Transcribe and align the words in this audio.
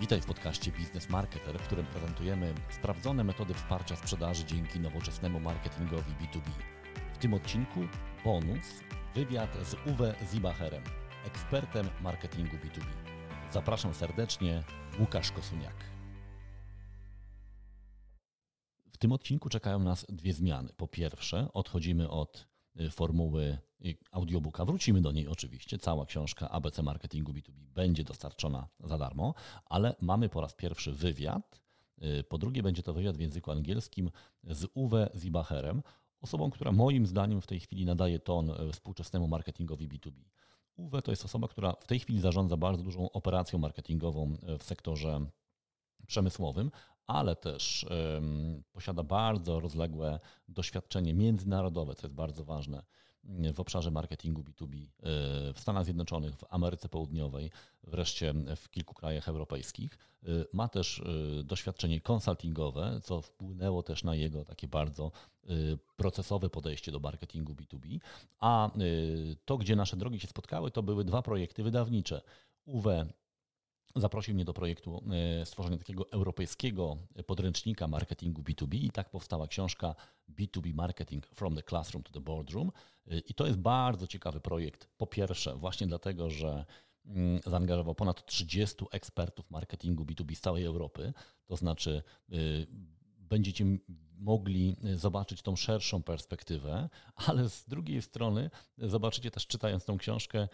Witaj 0.00 0.20
w 0.20 0.26
podcaście 0.26 0.72
Biznes 0.72 1.08
Marketer, 1.08 1.58
w 1.58 1.66
którym 1.66 1.86
prezentujemy 1.86 2.54
sprawdzone 2.70 3.24
metody 3.24 3.54
wsparcia 3.54 3.96
sprzedaży 3.96 4.44
dzięki 4.44 4.80
nowoczesnemu 4.80 5.40
marketingowi 5.40 6.12
B2B. 6.12 6.50
W 7.14 7.18
tym 7.18 7.34
odcinku 7.34 7.80
bonus, 8.24 8.80
wywiad 9.14 9.56
z 9.62 9.76
Uwe 9.86 10.14
Zibacherem, 10.30 10.82
ekspertem 11.26 11.88
marketingu 12.02 12.56
B2B. 12.56 12.86
Zapraszam 13.50 13.94
serdecznie, 13.94 14.62
Łukasz 15.00 15.32
Kosuniak. 15.32 15.76
W 18.92 18.98
tym 18.98 19.12
odcinku 19.12 19.48
czekają 19.48 19.78
nas 19.78 20.06
dwie 20.08 20.32
zmiany. 20.32 20.72
Po 20.76 20.88
pierwsze, 20.88 21.48
odchodzimy 21.52 22.10
od 22.10 22.46
formuły 22.90 23.58
y, 23.84 23.96
audiobooka. 24.10 24.64
Wrócimy 24.64 25.00
do 25.00 25.12
niej 25.12 25.28
oczywiście. 25.28 25.78
Cała 25.78 26.06
książka 26.06 26.50
ABC 26.50 26.82
Marketingu 26.82 27.32
B2B 27.32 27.52
będzie 27.74 28.04
dostarczona 28.04 28.68
za 28.80 28.98
darmo, 28.98 29.34
ale 29.64 29.96
mamy 30.00 30.28
po 30.28 30.40
raz 30.40 30.54
pierwszy 30.54 30.92
wywiad. 30.92 31.60
Y, 32.02 32.24
po 32.24 32.38
drugie, 32.38 32.62
będzie 32.62 32.82
to 32.82 32.92
wywiad 32.92 33.16
w 33.16 33.20
języku 33.20 33.50
angielskim 33.50 34.10
z 34.44 34.66
Uwe 34.74 35.10
Zibacherem, 35.14 35.82
osobą, 36.20 36.50
która 36.50 36.72
moim 36.72 37.06
zdaniem 37.06 37.40
w 37.40 37.46
tej 37.46 37.60
chwili 37.60 37.84
nadaje 37.84 38.18
ton 38.18 38.52
współczesnemu 38.72 39.28
marketingowi 39.28 39.88
B2B. 39.88 40.24
Uwe 40.76 41.02
to 41.02 41.12
jest 41.12 41.24
osoba, 41.24 41.48
która 41.48 41.72
w 41.72 41.86
tej 41.86 41.98
chwili 41.98 42.20
zarządza 42.20 42.56
bardzo 42.56 42.82
dużą 42.82 43.10
operacją 43.12 43.58
marketingową 43.58 44.36
w 44.58 44.64
sektorze 44.64 45.26
przemysłowym, 46.06 46.70
ale 47.06 47.36
też 47.36 47.86
posiada 48.72 49.02
bardzo 49.02 49.60
rozległe 49.60 50.20
doświadczenie 50.48 51.14
międzynarodowe, 51.14 51.94
co 51.94 52.06
jest 52.06 52.14
bardzo 52.14 52.44
ważne 52.44 52.82
w 53.54 53.60
obszarze 53.60 53.90
marketingu 53.90 54.42
B2B 54.42 54.86
w 55.54 55.60
Stanach 55.60 55.84
Zjednoczonych, 55.84 56.36
w 56.36 56.44
Ameryce 56.50 56.88
Południowej, 56.88 57.50
wreszcie 57.82 58.34
w 58.56 58.70
kilku 58.70 58.94
krajach 58.94 59.28
europejskich. 59.28 59.98
Ma 60.52 60.68
też 60.68 61.02
doświadczenie 61.44 62.00
konsultingowe, 62.00 63.00
co 63.02 63.20
wpłynęło 63.20 63.82
też 63.82 64.04
na 64.04 64.14
jego 64.14 64.44
takie 64.44 64.68
bardzo 64.68 65.12
procesowe 65.96 66.50
podejście 66.50 66.92
do 66.92 67.00
marketingu 67.00 67.52
B2B. 67.52 67.98
A 68.40 68.70
to, 69.44 69.58
gdzie 69.58 69.76
nasze 69.76 69.96
drogi 69.96 70.20
się 70.20 70.28
spotkały, 70.28 70.70
to 70.70 70.82
były 70.82 71.04
dwa 71.04 71.22
projekty 71.22 71.62
wydawnicze. 71.62 72.22
Uwe 72.64 73.06
zaprosił 73.96 74.34
mnie 74.34 74.44
do 74.44 74.54
projektu 74.54 75.02
e, 75.40 75.46
stworzenia 75.46 75.78
takiego 75.78 76.10
europejskiego 76.10 76.96
podręcznika 77.26 77.88
marketingu 77.88 78.42
B2B 78.42 78.74
i 78.74 78.90
tak 78.90 79.10
powstała 79.10 79.48
książka 79.48 79.94
B2B 80.38 80.74
Marketing 80.74 81.26
from 81.26 81.56
the 81.56 81.62
Classroom 81.62 82.02
to 82.02 82.12
the 82.12 82.20
Boardroom. 82.20 82.72
E, 83.06 83.18
I 83.18 83.34
to 83.34 83.46
jest 83.46 83.58
bardzo 83.58 84.06
ciekawy 84.06 84.40
projekt. 84.40 84.88
Po 84.96 85.06
pierwsze, 85.06 85.56
właśnie 85.56 85.86
dlatego, 85.86 86.30
że 86.30 86.64
mm, 87.06 87.40
zaangażował 87.46 87.94
ponad 87.94 88.26
30 88.26 88.84
ekspertów 88.90 89.50
marketingu 89.50 90.04
B2B 90.04 90.34
z 90.34 90.40
całej 90.40 90.64
Europy, 90.64 91.12
to 91.46 91.56
znaczy 91.56 92.02
e, 92.32 92.36
będziecie 93.18 93.64
mogli 94.18 94.76
zobaczyć 94.94 95.42
tą 95.42 95.56
szerszą 95.56 96.02
perspektywę, 96.02 96.88
ale 97.26 97.48
z 97.48 97.64
drugiej 97.64 98.02
strony 98.02 98.50
zobaczycie 98.78 99.30
też 99.30 99.46
czytając 99.46 99.84
tą 99.84 99.98
książkę, 99.98 100.48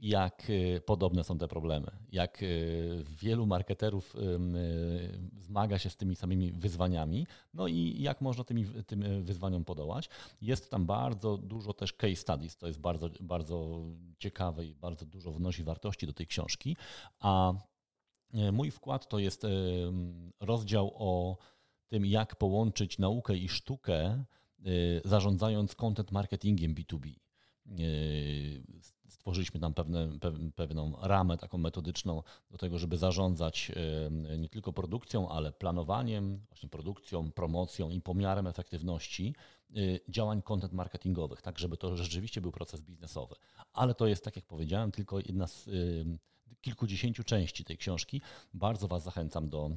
jak 0.00 0.50
y, 0.50 0.80
podobne 0.86 1.24
są 1.24 1.38
te 1.38 1.48
problemy, 1.48 1.90
jak 2.12 2.42
y, 2.42 3.04
wielu 3.22 3.46
marketerów 3.46 4.16
y, 4.16 4.18
zmaga 5.40 5.78
się 5.78 5.90
z 5.90 5.96
tymi 5.96 6.16
samymi 6.16 6.52
wyzwaniami, 6.52 7.26
no 7.54 7.66
i 7.66 8.02
jak 8.02 8.20
można 8.20 8.44
tymi, 8.44 8.66
tym 8.86 9.24
wyzwaniom 9.24 9.64
podołać. 9.64 10.08
Jest 10.40 10.70
tam 10.70 10.86
bardzo 10.86 11.38
dużo 11.38 11.72
też 11.72 11.92
case 11.92 12.16
studies, 12.16 12.56
to 12.56 12.66
jest 12.66 12.80
bardzo, 12.80 13.10
bardzo 13.20 13.82
ciekawe 14.18 14.66
i 14.66 14.74
bardzo 14.74 15.06
dużo 15.06 15.32
wnosi 15.32 15.64
wartości 15.64 16.06
do 16.06 16.12
tej 16.12 16.26
książki, 16.26 16.76
a 17.20 17.52
mój 18.52 18.70
wkład 18.70 19.08
to 19.08 19.18
jest 19.18 19.46
rozdział 20.40 20.92
o 20.94 21.36
tym, 21.88 22.06
jak 22.06 22.36
połączyć 22.36 22.98
naukę 22.98 23.36
i 23.36 23.48
sztukę, 23.48 24.24
zarządzając 25.04 25.74
content 25.74 26.12
marketingiem 26.12 26.74
B2B 26.74 27.27
stworzyliśmy 29.08 29.60
tam 29.60 29.74
pewne, 29.74 30.08
pewną 30.56 30.96
ramę 31.02 31.38
taką 31.38 31.58
metodyczną 31.58 32.22
do 32.50 32.58
tego, 32.58 32.78
żeby 32.78 32.98
zarządzać 32.98 33.72
nie 34.38 34.48
tylko 34.48 34.72
produkcją, 34.72 35.28
ale 35.28 35.52
planowaniem, 35.52 36.40
właśnie 36.48 36.68
produkcją, 36.68 37.32
promocją 37.32 37.90
i 37.90 38.00
pomiarem 38.00 38.46
efektywności 38.46 39.34
y, 39.76 40.00
działań 40.08 40.42
content 40.42 40.72
marketingowych, 40.72 41.42
tak 41.42 41.58
żeby 41.58 41.76
to 41.76 41.96
rzeczywiście 41.96 42.40
był 42.40 42.52
proces 42.52 42.80
biznesowy. 42.80 43.34
Ale 43.72 43.94
to 43.94 44.06
jest, 44.06 44.24
tak 44.24 44.36
jak 44.36 44.46
powiedziałem, 44.46 44.92
tylko 44.92 45.18
jedna 45.18 45.46
z 45.46 45.70
kilkudziesięciu 46.60 47.24
części 47.24 47.64
tej 47.64 47.78
książki. 47.78 48.22
Bardzo 48.54 48.88
Was 48.88 49.02
zachęcam 49.02 49.48
do 49.48 49.70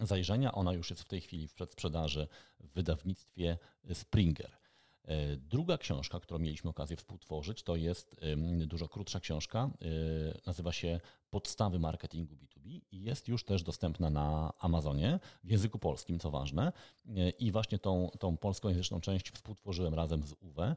zajrzenia. 0.00 0.52
Ona 0.52 0.72
już 0.72 0.90
jest 0.90 1.02
w 1.02 1.08
tej 1.08 1.20
chwili 1.20 1.48
w 1.48 1.54
przedsprzedaży 1.54 2.28
w 2.60 2.72
wydawnictwie 2.72 3.58
Springer. 3.92 4.59
E, 5.04 5.36
druga 5.36 5.78
książka, 5.78 6.20
którą 6.20 6.38
mieliśmy 6.38 6.70
okazję 6.70 6.96
współtworzyć, 6.96 7.62
to 7.62 7.76
jest 7.76 8.20
dużo 8.66 8.88
krótsza 8.88 9.20
książka. 9.20 9.70
E, 9.82 10.40
nazywa 10.46 10.72
się 10.72 11.00
Podstawy 11.30 11.78
marketingu 11.78 12.34
B2B 12.34 12.80
i 12.92 13.02
jest 13.02 13.28
już 13.28 13.44
też 13.44 13.62
dostępna 13.62 14.10
na 14.10 14.52
Amazonie 14.58 15.20
w 15.44 15.50
języku 15.50 15.78
polskim, 15.78 16.18
co 16.18 16.30
ważne. 16.30 16.72
E, 17.16 17.30
I 17.30 17.52
właśnie 17.52 17.78
tą, 17.78 18.10
tą 18.18 18.36
polskojęzyczną 18.36 19.00
część 19.00 19.30
współtworzyłem 19.30 19.94
razem 19.94 20.22
z 20.22 20.34
Uwe. 20.40 20.76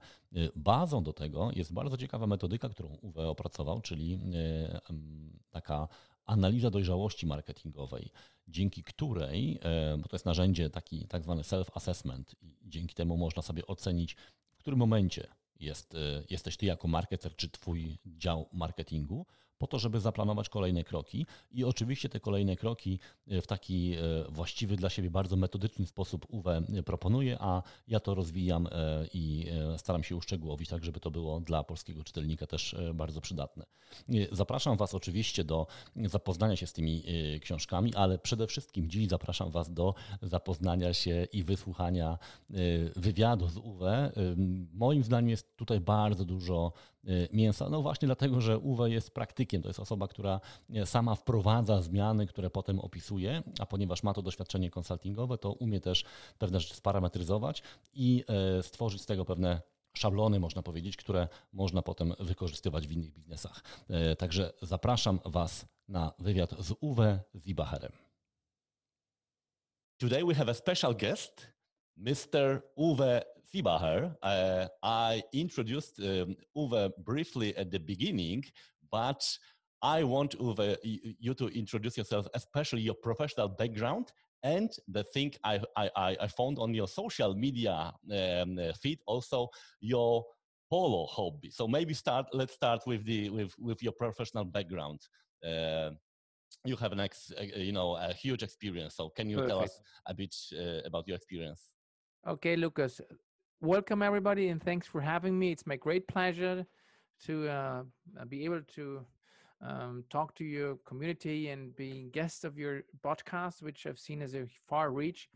Bazą 0.56 1.04
do 1.04 1.14
tego 1.14 1.52
jest 1.52 1.74
bardzo 1.74 1.98
ciekawa 1.98 2.28
metodyka, 2.28 2.70
którą 2.70 2.90
Uwe 3.02 3.28
opracował, 3.30 3.82
czyli 3.82 4.20
taka 5.52 5.88
analiza 6.26 6.70
dojrzałości 6.70 7.26
marketingowej, 7.26 8.12
dzięki 8.48 8.84
której, 8.84 9.60
e, 9.62 9.98
bo 9.98 10.08
to 10.08 10.16
jest 10.16 10.26
narzędzie 10.26 10.70
taki 10.70 11.08
tak 11.08 11.24
zwany 11.24 11.42
self-assessment 11.42 12.24
dzięki 12.62 12.96
temu 12.96 13.18
można 13.18 13.42
sobie 13.42 13.68
ocenić, 13.68 14.16
w 14.56 14.60
którym 14.60 14.80
momencie 14.80 15.28
jest, 15.60 15.96
e, 15.96 16.24
jesteś 16.30 16.58
ty 16.58 16.66
jako 16.66 16.88
marketer 16.88 17.36
czy 17.36 17.50
twój 17.50 17.98
dział 18.06 18.50
marketingu, 18.54 19.26
po 19.64 19.68
to, 19.68 19.80
żeby 19.80 20.00
zaplanować 20.00 20.50
kolejne 20.50 20.84
kroki. 20.84 21.26
I 21.52 21.64
oczywiście 21.64 22.10
te 22.10 22.20
kolejne 22.20 22.56
kroki 22.56 23.00
e, 23.28 23.42
w 23.42 23.48
taki 23.48 23.94
e, 23.94 24.00
właściwy 24.30 24.76
dla 24.76 24.90
siebie, 24.90 25.10
bardzo 25.12 25.36
metodyczny 25.36 25.86
sposób 25.86 26.26
UWE 26.30 26.64
proponuje, 26.86 27.38
a 27.40 27.64
ja 27.88 28.00
to 28.00 28.16
rozwijam 28.16 28.68
e, 28.68 29.08
i 29.14 29.46
staram 29.78 30.04
się 30.04 30.16
uszczegółowić, 30.16 30.70
tak 30.70 30.84
żeby 30.84 31.00
to 31.00 31.12
było 31.12 31.40
dla 31.40 31.64
polskiego 31.64 32.04
czytelnika 32.04 32.48
też 32.48 32.76
bardzo 32.94 33.22
przydatne. 33.22 33.66
Zapraszam 34.32 34.78
Was 34.78 34.94
oczywiście 34.96 35.44
do 35.44 35.68
zapoznania 35.96 36.56
się 36.56 36.68
z 36.68 36.74
tymi 36.74 37.04
książkami, 37.42 37.96
ale 37.96 38.18
przede 38.18 38.48
wszystkim 38.48 38.90
dziś 38.90 39.08
zapraszam 39.08 39.52
Was 39.52 39.74
do 39.74 39.94
zapoznania 40.22 40.94
się 40.94 41.28
i 41.34 41.44
wysłuchania 41.44 42.18
wywiadu 42.96 43.48
z 43.48 43.58
UWE. 43.58 44.12
Moim 44.74 45.04
zdaniem 45.04 45.30
jest 45.30 45.58
tutaj 45.58 45.80
bardzo 45.80 46.26
dużo 46.26 46.74
mięsa, 47.32 47.70
no 47.70 47.82
właśnie 47.82 48.06
dlatego, 48.06 48.42
że 48.42 48.58
UWE 48.58 48.90
jest 48.90 49.12
praktykiem 49.12 49.62
to 49.62 49.70
jest 49.70 49.80
osoba, 49.80 50.08
która 50.08 50.40
e, 50.74 50.86
sama 50.86 51.16
wprowadza 51.16 51.82
zmiany, 51.82 52.28
które 52.28 52.50
potem 52.50 52.80
opisuje, 52.80 53.44
a 53.60 53.66
ponieważ 53.66 54.04
ma 54.04 54.14
to 54.14 54.22
doświadczenie 54.22 54.70
konsultingowe, 54.70 55.38
to 55.38 55.52
umie 55.52 55.80
też 55.80 56.04
pewne 56.38 56.60
rzeczy 56.60 56.76
sparametryzować 56.76 57.64
i 57.94 58.24
e, 58.28 58.64
stworzyć 58.64 59.02
z 59.02 59.06
tego 59.06 59.26
pewne 59.26 59.62
szablony, 59.94 60.40
można 60.40 60.64
powiedzieć, 60.64 60.98
które 60.98 61.28
można 61.54 61.82
potem 61.82 62.14
wykorzystywać 62.20 62.88
w 62.88 62.92
innych 62.92 63.12
biznesach. 63.12 63.64
E, 63.90 64.16
także 64.16 64.54
zapraszam 64.62 65.20
Was 65.26 65.66
na 65.88 66.14
wywiad 66.20 66.52
z 66.60 66.74
Uwe 66.82 67.20
Zibacherem. 67.36 67.92
Today 69.98 70.26
we 70.26 70.36
have 70.36 70.52
a 70.52 70.54
special 70.54 70.96
guest, 70.96 71.48
Mr. 71.98 72.62
Uwe 72.76 73.26
Siebacher. 73.54 74.16
Uh, 74.24 74.68
I 74.82 75.22
introduced 75.32 76.00
um, 76.00 76.36
Uwe 76.58 76.92
briefly 77.06 77.56
at 77.56 77.70
the 77.70 77.80
beginning, 77.80 78.44
but 78.92 79.24
I 79.82 80.04
want 80.04 80.38
Uwe, 80.40 80.78
you 80.84 81.34
to 81.36 81.48
introduce 81.48 81.98
yourself, 81.98 82.28
especially 82.34 82.82
your 82.82 82.96
professional 82.96 83.50
background 83.50 84.12
and 84.42 84.72
the 84.88 85.04
thing 85.04 85.34
I, 85.44 85.60
I, 85.78 86.18
I 86.20 86.28
found 86.28 86.58
on 86.58 86.74
your 86.74 86.88
social 86.88 87.36
media 87.36 87.94
um, 88.12 88.60
feed 88.82 89.00
also 89.06 89.50
your 89.80 90.26
polo 90.70 91.06
hobby. 91.06 91.50
So 91.52 91.68
maybe 91.68 91.94
start. 91.94 92.26
Let's 92.34 92.54
start 92.54 92.82
with 92.88 93.06
the 93.06 93.30
with 93.30 93.54
with 93.60 93.84
your 93.84 93.94
professional 93.94 94.46
background. 94.46 95.00
Uh, 95.46 95.92
you 96.66 96.76
have 96.78 96.92
an 96.92 97.00
ex, 97.00 97.32
uh, 97.38 97.44
you 97.44 97.72
know, 97.72 97.96
a 97.96 98.14
huge 98.14 98.42
experience. 98.44 98.96
So 98.96 99.10
can 99.10 99.30
you 99.30 99.38
Perfect. 99.38 99.50
tell 99.50 99.64
us 99.64 99.80
a 100.08 100.14
bit 100.14 100.36
uh, 100.58 100.82
about 100.86 101.08
your 101.08 101.16
experience? 101.16 101.74
Okay, 102.26 102.56
Lucas. 102.56 103.02
Welcome 103.64 104.02
everybody, 104.02 104.50
and 104.50 104.62
thanks 104.62 104.88
for 104.88 105.00
having 105.00 105.40
me. 105.40 105.54
It's 105.54 105.66
my 105.66 105.78
great 105.78 106.06
pleasure 106.06 106.66
to 107.24 107.48
uh, 107.48 107.84
be 108.28 108.44
able 108.44 108.60
to 108.76 109.06
um, 109.62 110.04
talk 110.10 110.36
to 110.36 110.44
your 110.44 110.76
community 110.86 111.48
and 111.48 111.74
being 111.78 112.10
guest 112.10 112.44
of 112.44 112.58
your 112.58 112.82
podcast, 113.02 113.64
which 113.64 113.88
I've 113.88 114.00
seen 114.00 114.22
as 114.22 114.36
a 114.36 114.48
far 114.68 114.92
reach. 114.92 115.30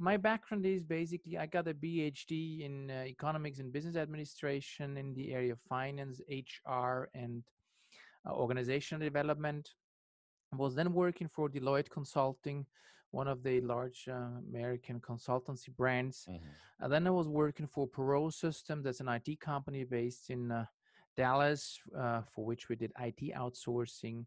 My 0.00 0.16
background 0.16 0.66
is 0.66 0.82
basically 0.82 1.38
I 1.38 1.46
got 1.46 1.68
a 1.68 1.74
PhD 1.74 2.62
in 2.62 2.90
uh, 2.90 3.04
economics 3.06 3.60
and 3.60 3.72
business 3.72 3.94
administration 3.94 4.96
in 4.96 5.14
the 5.14 5.32
area 5.32 5.52
of 5.52 5.60
finance, 5.68 6.20
HR, 6.28 7.08
and 7.14 7.44
uh, 8.28 8.32
organizational 8.32 9.04
development. 9.04 9.74
I 10.52 10.56
was 10.56 10.74
then 10.74 10.92
working 10.92 11.28
for 11.28 11.48
Deloitte 11.48 11.88
Consulting, 11.88 12.66
one 13.10 13.28
of 13.28 13.42
the 13.42 13.60
large 13.60 14.08
uh, 14.08 14.38
American 14.48 15.00
consultancy 15.00 15.74
brands. 15.74 16.26
Mhm. 16.28 16.40
And 16.80 16.92
then 16.92 17.06
I 17.06 17.10
was 17.10 17.28
working 17.28 17.66
for 17.66 17.88
Perot 17.88 18.32
System, 18.32 18.82
that's 18.82 19.00
an 19.00 19.08
IT 19.08 19.40
company 19.40 19.84
based 19.84 20.30
in 20.30 20.50
uh, 20.52 20.66
Dallas, 21.16 21.80
uh, 21.94 22.22
for 22.22 22.44
which 22.44 22.68
we 22.68 22.76
did 22.76 22.92
IT 22.98 23.34
outsourcing, 23.34 24.26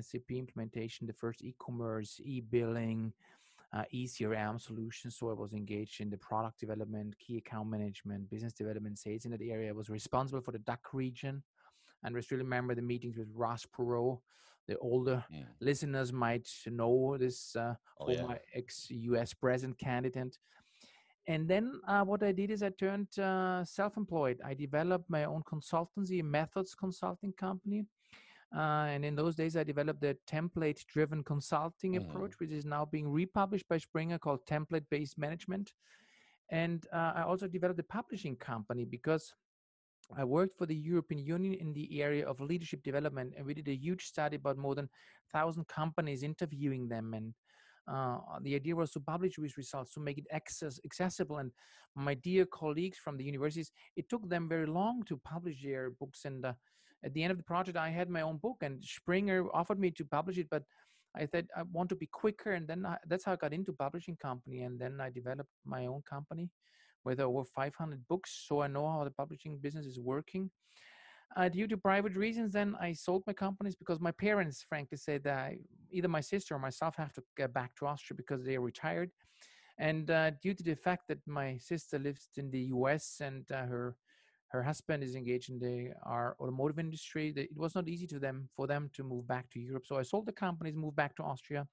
SAP 0.00 0.30
implementation, 0.32 1.06
the 1.06 1.12
first 1.12 1.42
e-commerce, 1.42 2.20
e-billing, 2.22 3.12
uh, 3.72 3.84
eCRM 3.94 4.60
solutions. 4.60 5.16
So 5.16 5.30
I 5.30 5.34
was 5.34 5.52
engaged 5.52 6.00
in 6.00 6.10
the 6.10 6.18
product 6.18 6.58
development, 6.58 7.18
key 7.18 7.38
account 7.38 7.70
management, 7.70 8.28
business 8.28 8.52
development, 8.52 8.98
sales 8.98 9.24
in 9.24 9.30
that 9.30 9.42
area. 9.42 9.68
I 9.68 9.72
was 9.72 9.88
responsible 9.88 10.40
for 10.40 10.52
the 10.52 10.58
DACH 10.58 10.92
region. 10.92 11.42
And 12.02 12.16
I 12.16 12.20
still 12.20 12.38
remember 12.38 12.74
the 12.74 12.82
meetings 12.82 13.16
with 13.16 13.28
Ross 13.34 13.66
Perot. 13.66 14.20
The 14.68 14.78
older 14.78 15.24
Mm. 15.30 15.46
listeners 15.60 16.12
might 16.12 16.48
know 16.66 17.16
this 17.18 17.54
uh, 17.56 17.74
Oh, 18.00 18.10
yeah. 18.10 18.20
former 18.20 18.40
ex-US 18.54 19.32
president 19.34 19.78
candidate. 19.78 20.38
And 21.28 21.48
then 21.48 21.80
uh, 21.88 22.04
what 22.04 22.22
I 22.22 22.32
did 22.32 22.50
is 22.50 22.62
I 22.62 22.70
turned 22.70 23.18
uh, 23.18 23.64
self-employed. 23.64 24.40
I 24.44 24.54
developed 24.54 25.08
my 25.10 25.24
own 25.24 25.42
consultancy, 25.42 26.22
Methods 26.22 26.74
Consulting 26.74 27.32
Company. 27.32 27.86
Uh, 28.54 28.86
and 28.94 29.04
in 29.04 29.16
those 29.16 29.34
days, 29.34 29.56
I 29.56 29.64
developed 29.64 30.04
a 30.04 30.16
template-driven 30.26 31.24
consulting 31.24 31.92
Mhm. 31.94 32.00
approach, 32.02 32.38
which 32.38 32.50
is 32.52 32.64
now 32.64 32.84
being 32.84 33.08
republished 33.08 33.68
by 33.68 33.78
Springer 33.78 34.18
called 34.18 34.46
Template-Based 34.46 35.18
Management. 35.18 35.72
And 36.50 36.86
uh, 36.92 37.12
I 37.16 37.22
also 37.22 37.48
developed 37.48 37.80
a 37.80 37.84
publishing 37.98 38.36
company 38.36 38.84
because 38.84 39.34
I 40.14 40.24
worked 40.24 40.56
for 40.56 40.66
the 40.66 40.76
European 40.76 41.24
Union 41.24 41.54
in 41.54 41.72
the 41.72 42.02
area 42.02 42.26
of 42.26 42.40
leadership 42.40 42.82
development, 42.82 43.34
and 43.36 43.44
we 43.44 43.54
did 43.54 43.68
a 43.68 43.74
huge 43.74 44.04
study 44.04 44.36
about 44.36 44.56
more 44.56 44.74
than 44.74 44.88
thousand 45.32 45.66
companies, 45.66 46.22
interviewing 46.22 46.88
them, 46.88 47.14
and 47.14 47.34
uh, 47.88 48.18
the 48.42 48.54
idea 48.54 48.74
was 48.74 48.90
to 48.92 49.00
publish 49.00 49.36
these 49.36 49.56
results 49.56 49.92
to 49.94 50.00
make 50.00 50.18
it 50.18 50.26
access 50.32 50.80
accessible. 50.84 51.38
And 51.38 51.50
my 51.94 52.14
dear 52.14 52.44
colleagues 52.44 52.98
from 52.98 53.16
the 53.16 53.24
universities, 53.24 53.72
it 53.96 54.08
took 54.08 54.28
them 54.28 54.48
very 54.48 54.66
long 54.66 55.02
to 55.04 55.16
publish 55.18 55.62
their 55.62 55.90
books. 55.90 56.24
And 56.24 56.44
uh, 56.44 56.52
at 57.04 57.14
the 57.14 57.22
end 57.22 57.30
of 57.30 57.38
the 57.38 57.44
project, 57.44 57.76
I 57.76 57.90
had 57.90 58.10
my 58.10 58.22
own 58.22 58.38
book, 58.38 58.58
and 58.62 58.82
Springer 58.82 59.46
offered 59.54 59.78
me 59.78 59.90
to 59.92 60.04
publish 60.04 60.38
it, 60.38 60.48
but 60.50 60.62
I 61.16 61.26
said 61.26 61.48
I 61.56 61.62
want 61.72 61.88
to 61.90 61.96
be 61.96 62.06
quicker, 62.06 62.52
and 62.52 62.66
then 62.68 62.86
I, 62.86 62.96
that's 63.06 63.24
how 63.24 63.32
I 63.32 63.36
got 63.36 63.52
into 63.52 63.72
publishing 63.72 64.16
company, 64.16 64.62
and 64.62 64.78
then 64.78 65.00
I 65.00 65.10
developed 65.10 65.50
my 65.64 65.86
own 65.86 66.02
company 66.08 66.50
with 67.06 67.20
over 67.20 67.44
500 67.44 68.06
books, 68.08 68.44
so 68.46 68.60
I 68.60 68.66
know 68.66 68.86
how 68.90 69.04
the 69.04 69.10
publishing 69.10 69.58
business 69.58 69.86
is 69.86 69.98
working. 69.98 70.50
Uh, 71.36 71.48
due 71.48 71.68
to 71.68 71.76
private 71.76 72.16
reasons, 72.16 72.52
then 72.52 72.74
I 72.80 72.92
sold 72.92 73.22
my 73.26 73.32
companies 73.32 73.76
because 73.76 74.00
my 74.00 74.12
parents, 74.12 74.64
frankly, 74.68 74.98
said 74.98 75.22
that 75.24 75.38
I, 75.38 75.58
either 75.90 76.08
my 76.08 76.20
sister 76.20 76.54
or 76.54 76.58
myself 76.58 76.94
have 76.96 77.12
to 77.14 77.22
get 77.36 77.54
back 77.54 77.74
to 77.76 77.86
Austria 77.86 78.16
because 78.16 78.44
they 78.44 78.56
are 78.56 78.60
retired. 78.60 79.10
And 79.78 80.10
uh, 80.10 80.30
due 80.42 80.54
to 80.54 80.62
the 80.62 80.74
fact 80.74 81.02
that 81.08 81.18
my 81.26 81.58
sister 81.58 81.98
lives 81.98 82.28
in 82.36 82.50
the 82.50 82.64
U.S. 82.76 83.20
and 83.20 83.44
uh, 83.52 83.66
her 83.66 83.96
her 84.48 84.62
husband 84.62 85.02
is 85.02 85.16
engaged 85.16 85.50
in 85.50 85.58
the 85.58 85.90
our 86.04 86.36
automotive 86.40 86.78
industry, 86.78 87.34
it 87.36 87.56
was 87.56 87.74
not 87.74 87.88
easy 87.88 88.06
to 88.06 88.18
them 88.18 88.48
for 88.56 88.66
them 88.66 88.90
to 88.94 89.02
move 89.02 89.26
back 89.26 89.50
to 89.50 89.60
Europe. 89.60 89.84
So 89.86 89.98
I 89.98 90.02
sold 90.02 90.26
the 90.26 90.32
companies, 90.32 90.76
moved 90.76 90.96
back 90.96 91.14
to 91.16 91.24
Austria 91.24 91.66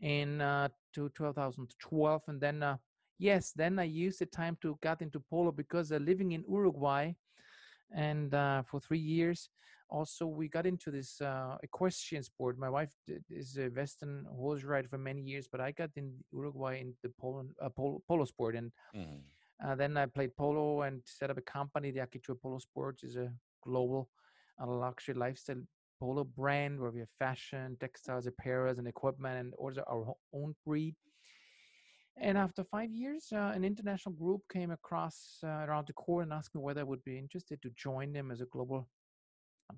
in 0.00 0.40
uh, 0.40 0.68
to 0.94 1.10
2012, 1.10 2.22
and 2.28 2.40
then 2.40 2.62
uh, 2.62 2.76
yes, 3.22 3.52
then 3.52 3.78
I 3.78 3.84
used 3.84 4.20
the 4.20 4.26
time 4.26 4.56
to 4.62 4.78
get 4.82 5.02
into 5.02 5.20
polo 5.20 5.52
because 5.52 5.92
uh, 5.92 5.98
living 5.98 6.32
in 6.32 6.44
Uruguay 6.48 7.12
and 7.94 8.34
uh, 8.34 8.62
for 8.62 8.80
three 8.80 8.98
years. 8.98 9.50
Also, 9.88 10.26
we 10.26 10.48
got 10.48 10.66
into 10.66 10.90
this 10.90 11.20
uh, 11.20 11.56
equestrian 11.62 12.22
sport. 12.24 12.58
My 12.58 12.70
wife 12.70 12.92
did, 13.06 13.24
is 13.30 13.58
a 13.58 13.68
Western 13.68 14.26
horse 14.36 14.64
rider 14.64 14.88
for 14.88 14.98
many 14.98 15.22
years, 15.22 15.48
but 15.50 15.60
I 15.60 15.72
got 15.72 15.90
in 15.96 16.12
Uruguay 16.32 16.80
in 16.80 16.94
the 17.02 17.10
polo, 17.20 17.44
uh, 17.62 17.68
polo, 17.70 18.02
polo 18.08 18.24
sport, 18.24 18.56
and 18.56 18.72
Mhm. 18.94 19.24
uh, 19.64 19.74
then 19.74 19.96
I 19.96 20.06
played 20.06 20.36
polo 20.36 20.82
and 20.82 21.02
set 21.04 21.30
up 21.30 21.38
a 21.38 21.42
company. 21.42 21.90
The 21.90 22.00
Akitua 22.00 22.40
Polo 22.40 22.58
Sports 22.58 23.04
is 23.04 23.16
a 23.16 23.32
global 23.62 24.08
uh, 24.60 24.66
luxury 24.66 25.14
lifestyle 25.14 25.62
polo 26.00 26.24
brand 26.24 26.80
where 26.80 26.90
we 26.90 27.00
have 27.00 27.10
fashion, 27.18 27.76
textiles, 27.80 28.26
apparel, 28.26 28.76
and 28.78 28.88
equipment, 28.88 29.38
and 29.38 29.54
also 29.54 29.82
our 29.90 30.14
own 30.34 30.54
breed. 30.66 30.94
And 32.16 32.36
after 32.36 32.62
five 32.62 32.90
years, 32.92 33.28
uh, 33.32 33.52
an 33.54 33.64
international 33.64 34.14
group 34.14 34.42
came 34.52 34.70
across 34.70 35.38
uh, 35.42 35.64
around 35.66 35.86
the 35.86 35.94
corner 35.94 36.24
and 36.24 36.32
asked 36.32 36.54
me 36.54 36.60
whether 36.60 36.80
I 36.80 36.84
would 36.84 37.02
be 37.04 37.18
interested 37.18 37.62
to 37.62 37.70
join 37.70 38.12
them 38.12 38.30
as 38.30 38.40
a 38.40 38.46
global 38.46 38.88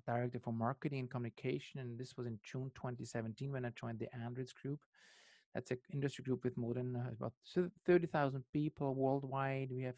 director 0.05 0.39
for 0.39 0.51
marketing 0.51 0.99
and 0.99 1.09
communication. 1.09 1.79
And 1.79 1.97
this 1.97 2.17
was 2.17 2.27
in 2.27 2.37
June 2.43 2.71
2017 2.75 3.51
when 3.51 3.65
I 3.65 3.69
joined 3.79 3.99
the 3.99 4.07
Andritz 4.07 4.53
Group. 4.53 4.79
That's 5.53 5.71
an 5.71 5.77
industry 5.93 6.23
group 6.23 6.43
with 6.43 6.57
more 6.57 6.73
than 6.73 6.95
uh, 6.97 7.11
about 7.17 7.33
thir- 7.53 7.71
30,000 7.85 8.43
people 8.51 8.93
worldwide. 8.93 9.69
We 9.71 9.83
have 9.83 9.95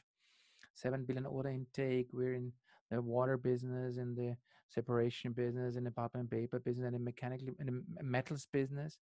7 0.76 1.04
billion 1.06 1.26
order 1.26 1.50
intake. 1.50 2.10
We're 2.14 2.36
in 2.36 2.54
the 2.92 3.02
water 3.02 3.38
business, 3.38 3.98
in 3.98 4.14
the 4.14 4.38
separation 4.70 5.32
business, 5.32 5.76
in 5.76 5.84
the 5.84 5.92
pulp 5.92 6.12
and 6.14 6.30
paper 6.30 6.60
business, 6.60 6.86
and 6.86 6.96
in 6.96 7.04
mechanical 7.04 7.48
in 7.60 7.66
the 7.66 8.04
metals 8.04 8.48
business. 8.54 9.00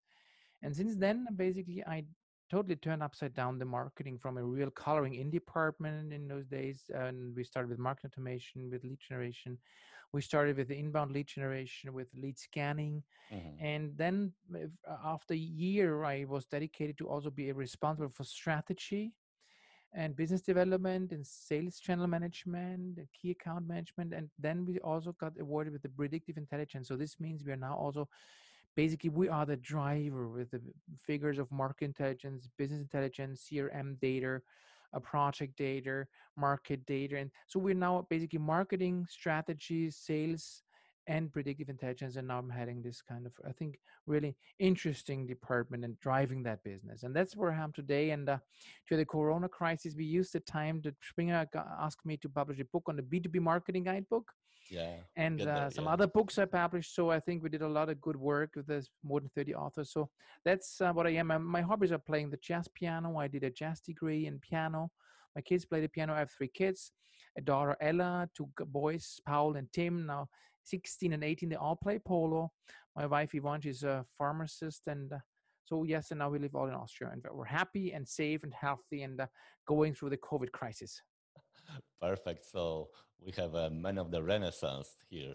And 0.63 0.75
since 0.75 0.95
then, 0.95 1.27
basically, 1.35 1.83
I 1.85 2.05
totally 2.49 2.75
turned 2.75 3.03
upside 3.03 3.33
down 3.33 3.59
the 3.59 3.65
marketing 3.65 4.17
from 4.19 4.37
a 4.37 4.43
real 4.43 4.69
coloring 4.71 5.15
in 5.15 5.29
department 5.29 6.13
in 6.13 6.27
those 6.27 6.45
days. 6.45 6.83
And 6.93 7.35
we 7.35 7.43
started 7.43 7.69
with 7.69 7.79
market 7.79 8.11
automation, 8.11 8.69
with 8.69 8.83
lead 8.83 8.99
generation. 8.99 9.57
We 10.13 10.21
started 10.21 10.57
with 10.57 10.67
the 10.69 10.77
inbound 10.77 11.11
lead 11.11 11.27
generation, 11.27 11.93
with 11.93 12.07
lead 12.13 12.37
scanning. 12.37 13.03
Mhm. 13.31 13.55
And 13.59 13.97
then 13.97 14.33
uh, 14.53 14.97
after 15.03 15.33
a 15.33 15.37
year, 15.37 16.03
I 16.03 16.25
was 16.25 16.45
dedicated 16.45 16.97
to 16.99 17.09
also 17.09 17.29
be 17.29 17.51
responsible 17.51 18.09
for 18.09 18.23
strategy 18.23 19.13
and 19.93 20.15
business 20.15 20.41
development 20.41 21.11
and 21.11 21.25
sales 21.25 21.79
channel 21.79 22.07
management 22.07 22.97
and 22.97 23.07
key 23.13 23.31
account 23.31 23.65
management. 23.67 24.13
And 24.13 24.29
then 24.37 24.65
we 24.65 24.79
also 24.79 25.13
got 25.13 25.33
awarded 25.39 25.73
with 25.73 25.83
the 25.83 25.89
predictive 25.89 26.37
intelligence. 26.37 26.89
So 26.89 26.97
this 26.97 27.19
means 27.19 27.43
we 27.43 27.53
are 27.53 27.57
now 27.57 27.75
also 27.75 28.09
basically 28.75 29.09
we 29.09 29.29
are 29.29 29.45
the 29.45 29.57
driver 29.57 30.27
with 30.27 30.51
the 30.51 30.61
figures 30.99 31.39
of 31.39 31.51
market 31.51 31.85
intelligence, 31.85 32.47
business 32.57 32.81
intelligence, 32.81 33.47
CRM 33.51 33.99
data, 33.99 34.41
uh, 34.93 34.99
project 34.99 35.57
data, 35.57 36.05
market 36.37 36.85
data. 36.85 37.17
And 37.17 37.31
so 37.47 37.59
we're 37.59 37.73
now 37.73 38.05
basically 38.09 38.39
marketing 38.39 39.05
strategies 39.09 39.95
sales, 39.95 40.63
and 41.07 41.31
predictive 41.31 41.69
intelligence. 41.69 42.15
And 42.15 42.27
now 42.27 42.39
I'm 42.39 42.49
heading 42.49 42.81
this 42.81 43.01
kind 43.01 43.25
of, 43.25 43.33
I 43.47 43.51
think, 43.51 43.79
really 44.07 44.35
interesting 44.59 45.27
department 45.27 45.83
and 45.85 45.99
driving 45.99 46.43
that 46.43 46.63
business. 46.63 47.03
And 47.03 47.15
that's 47.15 47.35
where 47.35 47.51
I 47.51 47.61
am 47.61 47.71
today. 47.71 48.11
And 48.11 48.27
uh, 48.29 48.37
to 48.89 48.97
the 48.97 49.05
Corona 49.05 49.47
crisis, 49.47 49.95
we 49.95 50.05
used 50.05 50.33
the 50.33 50.39
time 50.41 50.81
that 50.83 50.95
Springer 51.01 51.47
asked 51.79 52.05
me 52.05 52.17
to 52.17 52.29
publish 52.29 52.59
a 52.59 52.65
book 52.65 52.83
on 52.87 52.95
the 52.95 53.03
B2B 53.03 53.39
marketing 53.39 53.83
guidebook 53.83 54.31
Yeah. 54.69 54.97
and 55.15 55.41
uh, 55.41 55.45
that, 55.45 55.73
some 55.73 55.85
yeah. 55.85 55.93
other 55.93 56.07
books 56.07 56.37
I 56.39 56.45
published. 56.45 56.95
So 56.95 57.11
I 57.11 57.19
think 57.19 57.43
we 57.43 57.49
did 57.49 57.61
a 57.61 57.67
lot 57.67 57.89
of 57.89 58.01
good 58.01 58.17
work 58.17 58.51
with 58.55 58.67
this 58.67 58.89
more 59.03 59.19
than 59.19 59.29
30 59.35 59.55
authors. 59.55 59.91
So 59.91 60.09
that's 60.43 60.81
uh, 60.81 60.91
what 60.91 61.07
I 61.07 61.11
am. 61.11 61.27
My 61.45 61.61
hobbies 61.61 61.91
are 61.91 61.99
playing 61.99 62.31
the 62.31 62.37
jazz 62.37 62.67
piano. 62.67 63.17
I 63.17 63.27
did 63.27 63.43
a 63.43 63.51
jazz 63.51 63.79
degree 63.79 64.25
in 64.25 64.39
piano. 64.39 64.91
My 65.35 65.41
kids 65.41 65.65
play 65.65 65.81
the 65.81 65.89
piano. 65.89 66.13
I 66.13 66.19
have 66.19 66.31
three 66.31 66.47
kids, 66.47 66.91
a 67.37 67.41
daughter 67.41 67.75
Ella, 67.81 68.29
two 68.35 68.47
boys, 68.67 69.19
Paul 69.25 69.57
and 69.57 69.67
Tim, 69.73 70.05
now 70.05 70.29
16 70.65 71.13
and 71.13 71.23
18. 71.23 71.49
They 71.49 71.55
all 71.55 71.75
play 71.75 71.99
polo. 71.99 72.51
My 72.95 73.05
wife 73.05 73.33
Yvonne, 73.33 73.61
she's 73.61 73.83
a 73.83 74.05
pharmacist. 74.17 74.81
And 74.87 75.13
uh, 75.13 75.17
so, 75.63 75.83
yes, 75.83 76.11
and 76.11 76.19
now 76.19 76.29
we 76.29 76.39
live 76.39 76.55
all 76.55 76.67
in 76.67 76.73
Austria. 76.73 77.11
And 77.13 77.25
we're 77.31 77.45
happy 77.45 77.93
and 77.93 78.07
safe 78.07 78.43
and 78.43 78.53
healthy 78.53 79.03
and 79.03 79.19
uh, 79.21 79.27
going 79.67 79.93
through 79.93 80.11
the 80.11 80.17
COVID 80.17 80.51
crisis. 80.51 81.01
Perfect. 82.01 82.45
So 82.45 82.89
we 83.19 83.31
have 83.37 83.55
a 83.55 83.69
man 83.69 83.97
of 83.97 84.11
the 84.11 84.21
Renaissance 84.21 84.89
here, 85.09 85.33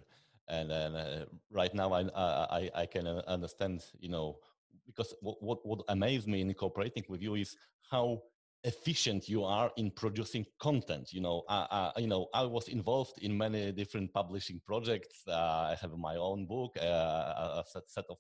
and 0.49 0.71
then 0.71 0.95
uh, 0.95 1.25
right 1.51 1.75
now 1.75 1.93
I, 1.93 2.03
I 2.15 2.71
I 2.75 2.87
can 2.87 3.07
uh, 3.07 3.23
understand, 3.27 3.85
you 3.99 4.09
know, 4.09 4.39
because 4.87 5.15
what 5.21 5.43
what 5.43 5.67
what 5.67 5.81
amazed 5.89 6.29
me 6.29 6.41
in 6.41 6.55
cooperating 6.55 7.05
with 7.09 7.23
you 7.23 7.35
is 7.35 7.57
how 7.91 8.23
efficient 8.65 9.29
you 9.29 9.43
are 9.43 9.71
in 9.77 9.91
producing 9.91 10.45
content. 10.61 11.13
You 11.13 11.21
know, 11.23 11.43
I, 11.49 11.93
you 11.97 12.07
know 12.07 12.29
I 12.35 12.45
was 12.45 12.69
involved 12.69 13.19
in 13.23 13.37
many 13.37 13.73
different 13.73 14.13
publishing 14.13 14.61
projects. 14.67 15.23
Uh, 15.27 15.33
I 15.73 15.77
have 15.81 15.93
my 15.97 16.17
own 16.17 16.47
book, 16.47 16.77
uh, 16.81 16.85
a 16.85 17.65
set 17.67 17.85
set 17.89 18.05
of 18.11 18.19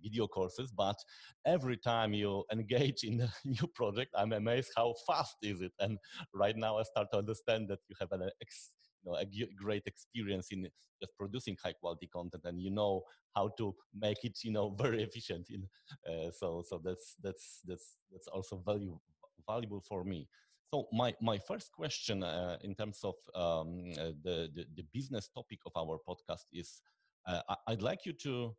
video 0.00 0.26
courses, 0.26 0.72
but 0.72 0.96
every 1.44 1.76
time 1.76 2.14
you 2.14 2.44
engage 2.52 3.04
in 3.04 3.20
a 3.20 3.30
new 3.44 3.66
project, 3.74 4.12
I'm 4.16 4.32
amazed 4.32 4.70
how 4.76 4.94
fast 5.06 5.36
is 5.42 5.60
it 5.60 5.72
and 5.80 5.98
right 6.34 6.56
now 6.56 6.78
I 6.78 6.82
start 6.82 7.08
to 7.12 7.18
understand 7.18 7.68
that 7.68 7.80
you 7.88 7.96
have 8.00 8.12
an 8.12 8.30
ex, 8.40 8.72
you 9.04 9.10
know, 9.10 9.18
a 9.18 9.26
great 9.56 9.82
experience 9.86 10.48
in 10.50 10.68
just 11.00 11.12
producing 11.18 11.56
high 11.62 11.74
quality 11.74 12.08
content, 12.12 12.42
and 12.44 12.60
you 12.60 12.70
know 12.70 13.02
how 13.34 13.50
to 13.58 13.74
make 13.94 14.24
it, 14.24 14.38
you 14.42 14.52
know, 14.52 14.70
very 14.80 15.02
efficient. 15.02 15.48
In 15.50 15.68
uh, 16.08 16.30
so 16.30 16.62
so 16.66 16.80
that's 16.82 17.16
that's 17.22 17.60
that's 17.66 17.98
that's 18.10 18.28
also 18.28 18.62
value 18.64 18.98
valuable 19.46 19.80
for 19.80 20.04
me. 20.04 20.28
So 20.72 20.88
my 20.92 21.14
my 21.20 21.38
first 21.38 21.72
question 21.72 22.22
uh, 22.22 22.58
in 22.62 22.74
terms 22.74 23.04
of 23.04 23.14
um, 23.34 23.92
uh, 23.98 24.12
the, 24.22 24.50
the 24.54 24.66
the 24.74 24.84
business 24.92 25.28
topic 25.28 25.60
of 25.64 25.72
our 25.76 25.98
podcast 26.08 26.44
is, 26.52 26.82
uh, 27.26 27.40
I'd 27.66 27.82
like 27.82 28.04
you 28.04 28.12
to 28.12 28.56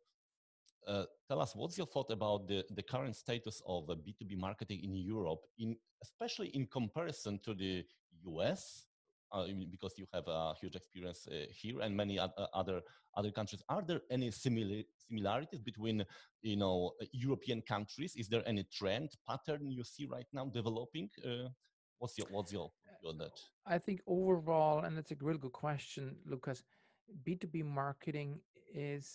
uh, 0.86 1.04
tell 1.28 1.40
us 1.40 1.54
what's 1.54 1.76
your 1.76 1.86
thought 1.86 2.10
about 2.10 2.48
the, 2.48 2.64
the 2.74 2.82
current 2.82 3.14
status 3.14 3.60
of 3.66 3.90
uh, 3.90 3.94
B2B 3.94 4.38
marketing 4.38 4.80
in 4.82 4.96
Europe, 4.96 5.40
in, 5.58 5.76
especially 6.02 6.48
in 6.48 6.66
comparison 6.66 7.38
to 7.44 7.54
the 7.54 7.84
US, 8.24 8.86
uh, 8.86 8.87
because 9.70 9.94
you 9.98 10.06
have 10.12 10.26
a 10.26 10.54
huge 10.60 10.76
experience 10.76 11.26
uh, 11.30 11.46
here 11.50 11.80
and 11.80 11.96
many 11.96 12.18
other 12.18 12.80
other 13.14 13.30
countries. 13.30 13.62
Are 13.68 13.82
there 13.82 14.00
any 14.10 14.30
similar 14.30 14.82
similarities 14.96 15.60
between 15.60 16.04
you 16.42 16.56
know 16.56 16.92
European 17.12 17.62
countries? 17.62 18.14
Is 18.16 18.28
there 18.28 18.42
any 18.46 18.64
trend 18.72 19.10
pattern 19.28 19.70
you 19.70 19.84
see 19.84 20.06
right 20.06 20.26
now 20.32 20.46
developing? 20.46 21.10
Uh, 21.24 21.48
what's 21.98 22.16
your 22.18 22.26
what's 22.30 22.52
your 22.52 22.70
view 23.00 23.10
on 23.10 23.18
that? 23.18 23.38
I 23.66 23.78
think 23.78 24.00
overall, 24.06 24.84
and 24.84 24.96
that's 24.96 25.10
a 25.10 25.16
really 25.20 25.38
good 25.38 25.52
question, 25.52 26.16
Lucas. 26.26 26.62
B 27.24 27.36
two 27.36 27.48
B 27.48 27.62
marketing 27.62 28.40
is 28.74 29.10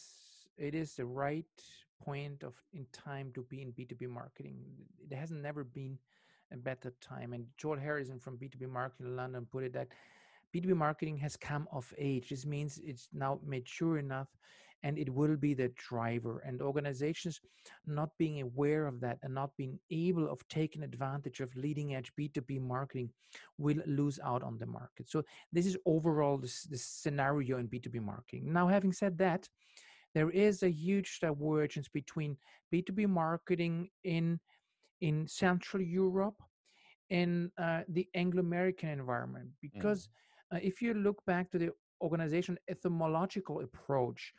it 0.58 0.75
is 0.75 0.96
the 0.96 1.05
right 1.05 1.46
point 2.03 2.43
of 2.43 2.53
in 2.74 2.86
time 2.91 3.32
to 3.34 3.43
be 3.43 3.62
in 3.62 3.72
B 3.72 3.86
two 3.86 3.96
B 3.96 4.08
marketing. 4.08 4.58
It 5.00 5.15
hasn't 5.15 5.41
never 5.41 5.63
been 5.63 5.98
better 6.57 6.93
time. 7.01 7.33
And 7.33 7.45
Joel 7.57 7.77
Harrison 7.77 8.19
from 8.19 8.38
B2B 8.38 8.69
Marketing 8.69 9.15
London 9.15 9.48
put 9.51 9.63
it 9.63 9.74
that 9.74 9.88
B2B 10.53 10.75
marketing 10.75 11.17
has 11.17 11.36
come 11.36 11.67
of 11.72 11.91
age. 11.98 12.29
This 12.29 12.45
means 12.45 12.79
it's 12.83 13.10
now 13.13 13.39
mature 13.45 13.98
enough 13.98 14.27
and 14.83 14.98
it 14.98 15.10
will 15.10 15.36
be 15.36 15.53
the 15.53 15.69
driver 15.69 16.43
and 16.45 16.62
organizations 16.62 17.39
not 17.88 18.10
being 18.17 18.41
aware 18.41 18.86
of 18.86 19.00
that 19.00 19.17
and 19.24 19.33
not 19.33 19.55
being 19.57 19.79
able 19.89 20.29
of 20.29 20.45
taking 20.50 20.83
advantage 20.83 21.39
of 21.39 21.55
leading 21.55 21.95
edge 21.95 22.12
b2b 22.19 22.62
marketing 22.62 23.10
will 23.57 23.77
lose 23.86 24.19
out 24.24 24.43
on 24.43 24.57
the 24.60 24.65
market 24.65 25.10
so 25.10 25.24
this 25.51 25.65
is 25.65 25.77
overall 25.86 26.38
this, 26.38 26.63
this 26.63 26.86
scenario 26.86 27.57
in 27.57 27.67
b2b 27.67 28.01
marketing 28.01 28.51
now 28.51 28.67
having 28.67 28.91
said 28.91 29.17
that 29.17 29.48
there 30.13 30.29
is 30.29 30.62
a 30.62 30.69
huge 30.69 31.19
divergence 31.19 31.88
between 31.88 32.38
b2b 32.72 33.07
marketing 33.07 33.89
in 34.03 34.39
in 35.02 35.28
Central 35.28 35.82
Europe 35.82 36.42
in 37.10 37.52
uh, 37.58 37.82
the 37.90 38.08
Anglo-American 38.16 38.90
environment. 38.90 39.50
Because 39.62 40.08
mm. 40.08 40.58
uh, 40.58 40.60
if 40.62 40.82
you 40.82 40.94
look 40.94 41.24
back 41.26 41.52
to 41.52 41.58
the 41.58 41.70
organization 42.02 42.58
etymological 42.68 43.62
approach, 43.62 44.34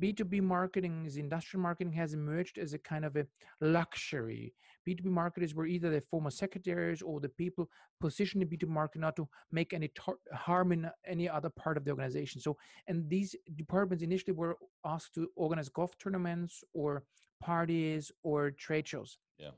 B2B 0.00 0.42
marketing, 0.42 1.04
is 1.06 1.16
industrial 1.16 1.62
marketing 1.62 1.92
has 1.94 2.12
emerged 2.12 2.58
as 2.58 2.74
a 2.74 2.78
kind 2.78 3.04
of 3.04 3.16
a 3.16 3.26
luxury. 3.60 4.52
B2B 4.86 5.06
marketers 5.06 5.54
were 5.54 5.66
either 5.66 5.90
the 5.90 6.02
former 6.02 6.30
secretaries 6.30 7.00
or 7.02 7.18
the 7.18 7.30
people 7.30 7.68
positioned 7.98 8.42
in 8.42 8.48
B2B 8.48 8.68
marketing 8.68 9.00
not 9.00 9.16
to 9.16 9.26
make 9.50 9.72
any 9.72 9.88
tar- 9.88 10.18
harm 10.32 10.72
in 10.72 10.90
any 11.06 11.28
other 11.28 11.48
part 11.48 11.76
of 11.76 11.84
the 11.84 11.90
organization. 11.90 12.40
So, 12.40 12.56
and 12.86 13.08
these 13.08 13.34
departments 13.56 14.04
initially 14.04 14.34
were 14.34 14.58
asked 14.84 15.14
to 15.14 15.28
organize 15.34 15.70
golf 15.70 15.96
tournaments 15.98 16.62
or 16.74 17.04
parties 17.40 18.12
or 18.22 18.50
trade 18.50 18.86
shows. 18.86 19.18
Yeah 19.38 19.50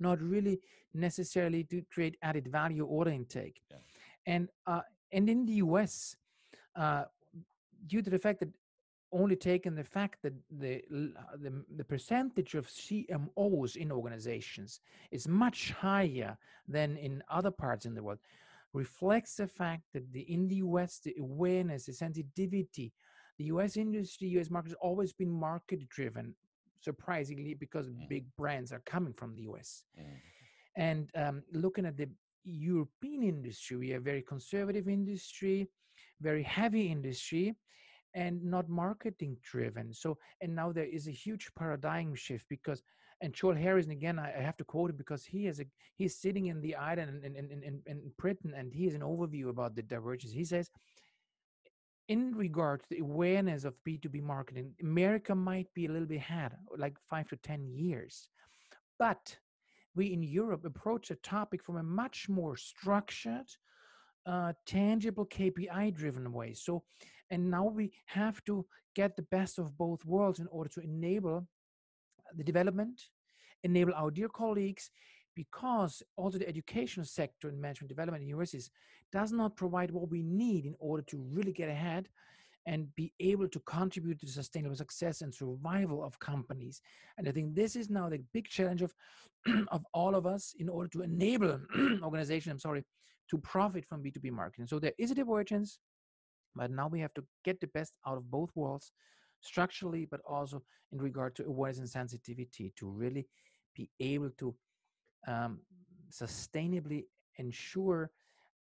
not 0.00 0.20
really 0.20 0.60
necessarily 0.94 1.64
to 1.64 1.82
create 1.92 2.16
added 2.22 2.48
value 2.48 2.84
order 2.84 3.10
intake. 3.10 3.60
Yeah. 3.70 3.76
And 4.26 4.48
uh, 4.66 4.82
and 5.12 5.28
in 5.28 5.46
the 5.46 5.54
US, 5.54 6.16
uh, 6.76 7.04
due 7.86 8.02
to 8.02 8.10
the 8.10 8.18
fact 8.18 8.40
that 8.40 8.50
only 9.10 9.36
taken 9.36 9.74
the 9.74 9.84
fact 9.84 10.18
that 10.22 10.34
the, 10.50 10.82
the 11.40 11.64
the 11.76 11.84
percentage 11.84 12.54
of 12.54 12.66
CMOs 12.68 13.76
in 13.76 13.90
organizations 13.90 14.80
is 15.10 15.26
much 15.26 15.70
higher 15.70 16.36
than 16.66 16.96
in 16.96 17.22
other 17.30 17.50
parts 17.50 17.86
in 17.86 17.94
the 17.94 18.02
world, 18.02 18.18
reflects 18.74 19.36
the 19.36 19.46
fact 19.46 19.84
that 19.94 20.12
the 20.12 20.20
in 20.20 20.46
the 20.48 20.56
US 20.56 21.00
the 21.02 21.14
awareness, 21.18 21.86
the 21.86 21.92
sensitivity, 21.92 22.92
the 23.38 23.44
US 23.44 23.76
industry, 23.76 24.28
US 24.38 24.50
market 24.50 24.70
has 24.70 24.76
always 24.80 25.12
been 25.12 25.30
market 25.30 25.88
driven 25.88 26.34
surprisingly 26.80 27.54
because 27.54 27.88
mm. 27.88 28.08
big 28.08 28.24
brands 28.36 28.72
are 28.72 28.82
coming 28.86 29.12
from 29.12 29.34
the 29.34 29.42
US. 29.42 29.84
Mm. 29.98 30.04
And 30.76 31.10
um, 31.16 31.42
looking 31.52 31.86
at 31.86 31.96
the 31.96 32.08
European 32.44 33.22
industry, 33.22 33.76
we 33.76 33.92
are 33.92 34.00
very 34.00 34.22
conservative 34.22 34.88
industry, 34.88 35.68
very 36.20 36.42
heavy 36.42 36.90
industry, 36.90 37.54
and 38.14 38.42
not 38.42 38.68
marketing 38.68 39.36
driven. 39.42 39.92
So, 39.92 40.18
and 40.40 40.54
now 40.54 40.72
there 40.72 40.86
is 40.86 41.08
a 41.08 41.12
huge 41.12 41.50
paradigm 41.58 42.14
shift 42.14 42.46
because, 42.48 42.82
and 43.20 43.34
Joel 43.34 43.54
Harrison 43.54 43.92
again, 43.92 44.18
I, 44.18 44.32
I 44.38 44.42
have 44.42 44.56
to 44.58 44.64
quote 44.64 44.90
him 44.90 44.96
because 44.96 45.24
he 45.24 45.46
is 45.46 45.60
a 45.60 45.64
he's 45.96 46.16
sitting 46.16 46.46
in 46.46 46.60
the 46.60 46.76
island 46.76 47.24
in 47.24 47.36
in, 47.36 47.50
in, 47.50 47.82
in 47.86 48.00
Britain 48.16 48.54
and 48.56 48.72
he 48.72 48.84
has 48.84 48.94
an 48.94 49.00
overview 49.00 49.48
about 49.48 49.74
the 49.74 49.82
divergence. 49.82 50.32
He 50.32 50.44
says 50.44 50.70
in 52.08 52.34
regard 52.34 52.82
to 52.82 52.88
the 52.90 53.00
awareness 53.00 53.64
of 53.64 53.74
B2B 53.86 54.22
marketing, 54.22 54.74
America 54.80 55.34
might 55.34 55.72
be 55.74 55.86
a 55.86 55.90
little 55.90 56.08
bit 56.08 56.16
ahead, 56.16 56.52
like 56.76 56.96
five 57.08 57.28
to 57.28 57.36
10 57.36 57.66
years. 57.66 58.28
But 58.98 59.36
we 59.94 60.12
in 60.12 60.22
Europe 60.22 60.64
approach 60.64 61.08
the 61.08 61.16
topic 61.16 61.62
from 61.62 61.76
a 61.76 61.82
much 61.82 62.28
more 62.28 62.56
structured, 62.56 63.46
uh, 64.26 64.52
tangible, 64.66 65.26
KPI 65.26 65.94
driven 65.94 66.32
way. 66.32 66.54
So, 66.54 66.82
and 67.30 67.50
now 67.50 67.66
we 67.66 67.92
have 68.06 68.42
to 68.46 68.64
get 68.94 69.14
the 69.16 69.26
best 69.30 69.58
of 69.58 69.76
both 69.76 70.04
worlds 70.04 70.40
in 70.40 70.46
order 70.50 70.70
to 70.70 70.80
enable 70.80 71.46
the 72.36 72.44
development, 72.44 73.02
enable 73.64 73.92
our 73.94 74.10
dear 74.10 74.28
colleagues, 74.28 74.90
because 75.34 76.02
also 76.16 76.38
the 76.38 76.48
educational 76.48 77.06
sector 77.06 77.48
and 77.48 77.60
management 77.60 77.88
development 77.88 78.22
in 78.22 78.28
universities 78.28 78.70
does 79.12 79.32
not 79.32 79.56
provide 79.56 79.90
what 79.90 80.10
we 80.10 80.22
need 80.22 80.66
in 80.66 80.74
order 80.78 81.02
to 81.04 81.18
really 81.30 81.52
get 81.52 81.68
ahead 81.68 82.08
and 82.66 82.94
be 82.96 83.12
able 83.20 83.48
to 83.48 83.60
contribute 83.60 84.20
to 84.20 84.26
sustainable 84.26 84.76
success 84.76 85.22
and 85.22 85.34
survival 85.34 86.04
of 86.04 86.18
companies. 86.18 86.82
And 87.16 87.26
I 87.26 87.32
think 87.32 87.54
this 87.54 87.76
is 87.76 87.88
now 87.88 88.10
the 88.10 88.22
big 88.34 88.46
challenge 88.46 88.82
of, 88.82 88.94
of 89.68 89.86
all 89.94 90.14
of 90.14 90.26
us 90.26 90.54
in 90.58 90.68
order 90.68 90.88
to 90.90 91.02
enable 91.02 91.58
organization, 92.02 92.52
I'm 92.52 92.58
sorry, 92.58 92.84
to 93.30 93.38
profit 93.38 93.86
from 93.86 94.02
B2B 94.02 94.30
marketing. 94.32 94.66
So 94.66 94.78
there 94.78 94.92
is 94.98 95.10
a 95.10 95.14
divergence, 95.14 95.78
but 96.54 96.70
now 96.70 96.88
we 96.88 97.00
have 97.00 97.14
to 97.14 97.24
get 97.42 97.58
the 97.60 97.68
best 97.68 97.94
out 98.06 98.18
of 98.18 98.30
both 98.30 98.50
worlds 98.54 98.92
structurally, 99.40 100.06
but 100.10 100.20
also 100.28 100.62
in 100.92 100.98
regard 100.98 101.36
to 101.36 101.46
awareness 101.46 101.78
and 101.78 101.88
sensitivity 101.88 102.72
to 102.76 102.86
really 102.86 103.26
be 103.74 103.88
able 104.00 104.30
to 104.38 104.54
um, 105.26 105.60
sustainably 106.10 107.04
ensure 107.36 108.10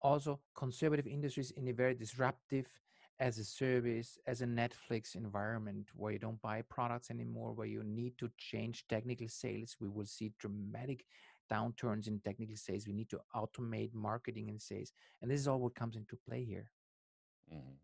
also 0.03 0.39
conservative 0.55 1.07
industries 1.07 1.51
in 1.51 1.67
a 1.69 1.73
very 1.73 1.93
disruptive 1.93 2.67
as 3.19 3.37
a 3.37 3.43
service 3.43 4.17
as 4.27 4.41
a 4.41 4.45
netflix 4.45 5.15
environment 5.15 5.87
where 5.95 6.11
you 6.11 6.19
don't 6.19 6.41
buy 6.41 6.61
products 6.63 7.11
anymore 7.11 7.53
where 7.53 7.67
you 7.67 7.83
need 7.83 8.17
to 8.17 8.29
change 8.37 8.85
technical 8.89 9.27
sales. 9.27 9.77
We 9.79 9.87
will 9.87 10.05
see 10.05 10.33
dramatic 10.39 11.05
downturns 11.51 12.07
in 12.07 12.19
technical 12.19 12.55
sales. 12.55 12.87
We 12.87 12.93
need 12.93 13.09
to 13.09 13.19
automate 13.35 13.93
marketing 13.93 14.49
and 14.49 14.61
sales. 14.61 14.91
And 15.21 15.29
this 15.29 15.39
is 15.39 15.47
all 15.47 15.59
what 15.59 15.75
comes 15.75 15.95
into 15.95 16.17
play 16.27 16.43
here. 16.43 16.69
Mm. 17.53 17.75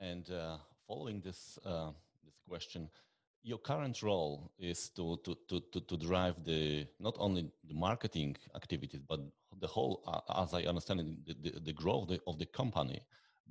and 0.00 0.30
uh, 0.30 0.56
following 0.86 1.20
this 1.20 1.58
uh, 1.64 1.92
this 2.24 2.38
question 2.48 2.90
your 3.42 3.58
current 3.58 4.02
role 4.02 4.50
is 4.58 4.90
to, 4.90 5.18
to, 5.24 5.36
to, 5.48 5.60
to, 5.72 5.80
to 5.80 5.96
drive 5.96 6.44
the 6.44 6.86
not 6.98 7.16
only 7.18 7.50
the 7.66 7.74
marketing 7.74 8.36
activities 8.54 9.00
but 9.08 9.20
the 9.60 9.66
whole 9.66 10.02
uh, 10.06 10.42
as 10.42 10.54
i 10.54 10.62
understand 10.62 11.00
it 11.00 11.26
the, 11.26 11.50
the, 11.50 11.60
the 11.60 11.72
growth 11.72 12.10
of 12.26 12.38
the 12.38 12.46
company 12.46 13.00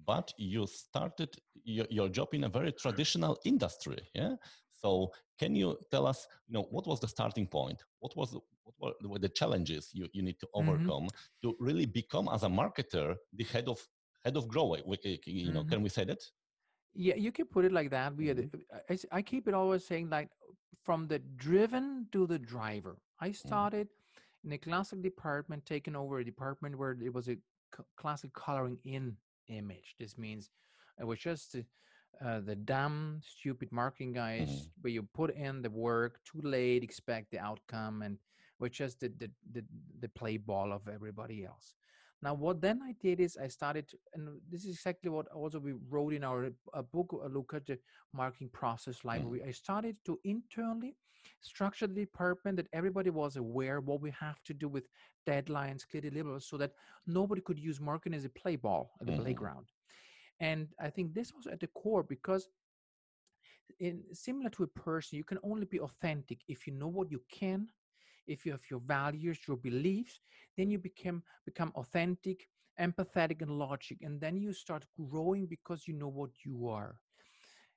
but 0.05 0.34
you 0.38 0.65
started 0.67 1.29
your, 1.63 1.86
your 1.89 2.10
job 2.10 2.29
in 2.34 2.43
a 2.43 2.50
very 2.50 2.72
traditional 2.72 3.38
industry 3.46 4.00
yeah 4.13 4.36
so 4.72 5.12
can 5.38 5.55
you 5.55 5.77
tell 5.91 6.05
us 6.05 6.27
you 6.48 6.53
know 6.53 6.67
what 6.69 6.86
was 6.88 7.00
the 7.00 7.08
starting 7.08 7.48
point 7.48 7.84
what 8.00 8.15
was 8.15 8.31
the, 8.31 8.39
what 8.77 8.93
were 9.03 9.19
the 9.19 9.29
challenges 9.29 9.89
you, 9.93 10.08
you 10.13 10.22
need 10.22 10.39
to 10.39 10.48
mm-hmm. 10.48 10.69
overcome 10.69 11.03
mm-hmm. 11.05 11.50
to 11.50 11.55
really 11.60 11.86
become 11.86 12.29
as 12.31 12.43
a 12.43 12.48
marketer 12.48 13.15
the 13.34 13.43
head 13.46 13.67
of 13.67 13.79
head 14.24 14.38
of 14.38 14.48
grow 14.48 14.75
you 14.75 15.51
know 15.51 15.62
mm-hmm. 15.62 15.69
can 15.69 15.81
we 15.81 15.89
say 15.89 16.03
that 16.03 16.22
yeah, 16.93 17.15
you 17.15 17.31
can 17.31 17.46
put 17.46 17.65
it 17.65 17.72
like 17.72 17.89
that. 17.91 18.15
We 18.15 18.27
mm-hmm. 18.27 18.58
I, 18.89 19.17
I, 19.17 19.22
keep 19.22 19.48
it 19.48 19.53
always 19.53 19.86
saying 19.86 20.10
like 20.10 20.29
from 20.84 21.08
the 21.08 21.19
driven 21.38 22.08
to 22.12 22.27
the 22.27 22.39
driver. 22.39 22.98
I 23.19 23.29
mm-hmm. 23.29 23.48
started 23.48 23.88
mm-hmm. 23.88 24.48
in 24.48 24.53
a 24.53 24.58
classic 24.58 25.01
department, 25.01 25.65
taking 25.65 25.96
over 25.96 26.19
a 26.19 26.25
department 26.25 26.77
where 26.77 26.98
it 27.01 27.13
was 27.13 27.27
a 27.27 27.36
c- 27.36 27.84
classic 27.96 28.34
coloring 28.34 28.77
in 28.84 29.15
image. 29.48 29.96
This 30.00 30.17
means 30.17 30.50
it 31.00 31.05
was 31.05 31.19
just 31.19 31.55
uh, 32.24 32.39
the 32.39 32.55
dumb, 32.55 33.22
stupid 33.24 33.72
marketing 33.72 34.13
guys 34.13 34.50
mm-hmm. 34.50 34.81
where 34.81 34.91
you 34.91 35.03
put 35.13 35.36
in 35.36 35.62
the 35.62 35.69
work 35.69 36.19
too 36.25 36.41
late, 36.41 36.84
expect 36.84 37.31
the 37.31 37.39
outcome, 37.39 38.01
and 38.01 38.17
was 38.60 38.72
just 38.72 39.00
the 39.00 39.10
the 39.19 39.29
the, 39.53 39.63
the 40.01 40.10
play 40.10 40.38
ball 40.38 40.74
of 40.74 40.88
everybody 40.88 41.46
else. 41.46 41.74
Now, 42.21 42.33
what 42.33 42.59
then 42.61 42.81
I 42.83 42.93
did 43.01 43.19
is 43.21 43.38
I 43.38 43.47
started, 43.47 43.89
and 44.13 44.41
this 44.51 44.65
is 44.65 44.75
exactly 44.75 45.09
what 45.09 45.27
also 45.27 45.59
we 45.59 45.73
wrote 45.89 46.13
in 46.13 46.23
our 46.23 46.49
uh, 46.73 46.81
book, 46.81 47.11
a 47.23 47.29
look 47.29 47.53
at 47.53 47.65
the 47.65 47.79
marketing 48.13 48.49
process 48.51 49.05
library. 49.05 49.39
Mm. 49.39 49.47
I 49.47 49.51
started 49.51 49.95
to 50.05 50.19
internally 50.25 50.97
structure 51.41 51.88
the 51.88 51.93
department 51.93 52.57
that 52.57 52.67
everybody 52.73 53.09
was 53.09 53.38
aware 53.38 53.79
what 53.79 54.01
we 54.01 54.11
have 54.19 54.43
to 54.43 54.53
do 54.53 54.67
with 54.67 54.83
deadlines, 55.27 55.88
clear 55.89 56.01
deliverables, 56.01 56.43
so 56.43 56.57
that 56.57 56.73
nobody 57.07 57.41
could 57.41 57.59
use 57.59 57.79
marketing 57.79 58.17
as 58.17 58.25
a 58.25 58.29
play 58.29 58.57
ball 58.57 58.91
at 58.99 59.07
the 59.07 59.13
mm. 59.13 59.21
playground. 59.21 59.67
And 60.41 60.67
I 60.79 60.89
think 60.89 61.13
this 61.13 61.33
was 61.33 61.47
at 61.47 61.59
the 61.59 61.67
core 61.67 62.03
because 62.03 62.49
in 63.79 64.03
similar 64.11 64.49
to 64.51 64.63
a 64.63 64.67
person, 64.67 65.17
you 65.17 65.23
can 65.23 65.38
only 65.43 65.65
be 65.65 65.79
authentic 65.79 66.39
if 66.47 66.67
you 66.67 66.73
know 66.73 66.88
what 66.88 67.11
you 67.11 67.21
can, 67.31 67.67
if 68.29 68.45
you 68.45 68.51
have 68.51 68.69
your 68.69 68.81
values, 68.86 69.39
your 69.48 69.57
beliefs, 69.57 70.19
then 70.55 70.69
you 70.69 70.77
become 70.77 71.24
become 71.45 71.71
authentic, 71.75 72.48
empathetic, 72.79 73.41
and 73.41 73.51
logic, 73.51 73.98
and 74.01 74.21
then 74.21 74.38
you 74.38 74.53
start 74.53 74.86
growing 75.09 75.45
because 75.45 75.88
you 75.88 75.93
know 75.93 76.07
what 76.07 76.31
you 76.45 76.67
are. 76.67 77.00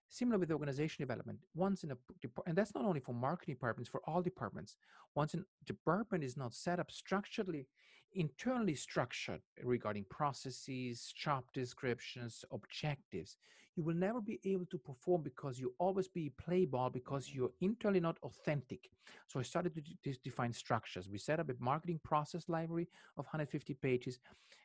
Similar 0.08 0.38
with 0.38 0.52
organization 0.52 1.02
development, 1.02 1.38
once 1.54 1.84
in 1.84 1.90
a 1.92 1.96
department, 2.20 2.48
and 2.48 2.58
that's 2.58 2.74
not 2.74 2.84
only 2.84 3.00
for 3.00 3.14
marketing 3.14 3.54
departments, 3.54 3.88
for 3.88 4.02
all 4.06 4.20
departments. 4.20 4.76
Once 5.14 5.32
a 5.34 5.38
department 5.64 6.22
is 6.22 6.36
not 6.36 6.52
set 6.54 6.78
up 6.78 6.90
structurally, 6.90 7.66
internally 8.14 8.74
structured 8.74 9.40
regarding 9.64 10.04
processes, 10.10 11.12
job 11.16 11.44
descriptions, 11.54 12.44
objectives, 12.52 13.38
you 13.76 13.82
will 13.82 13.94
never 13.94 14.20
be 14.20 14.38
able 14.44 14.66
to 14.66 14.78
perform 14.78 15.22
because 15.22 15.58
you 15.58 15.74
always 15.78 16.08
be 16.08 16.30
play 16.30 16.66
ball 16.66 16.90
because 16.90 17.32
you're 17.32 17.52
internally 17.60 18.00
not 18.00 18.18
authentic. 18.22 18.90
So 19.28 19.40
I 19.40 19.42
started 19.42 19.74
to 19.74 20.12
define 20.22 20.52
structures. 20.52 21.08
We 21.08 21.18
set 21.18 21.40
up 21.40 21.48
a 21.48 21.54
marketing 21.58 22.00
process 22.04 22.48
library 22.48 22.88
of 23.16 23.24
150 23.24 23.74
pages 23.74 24.18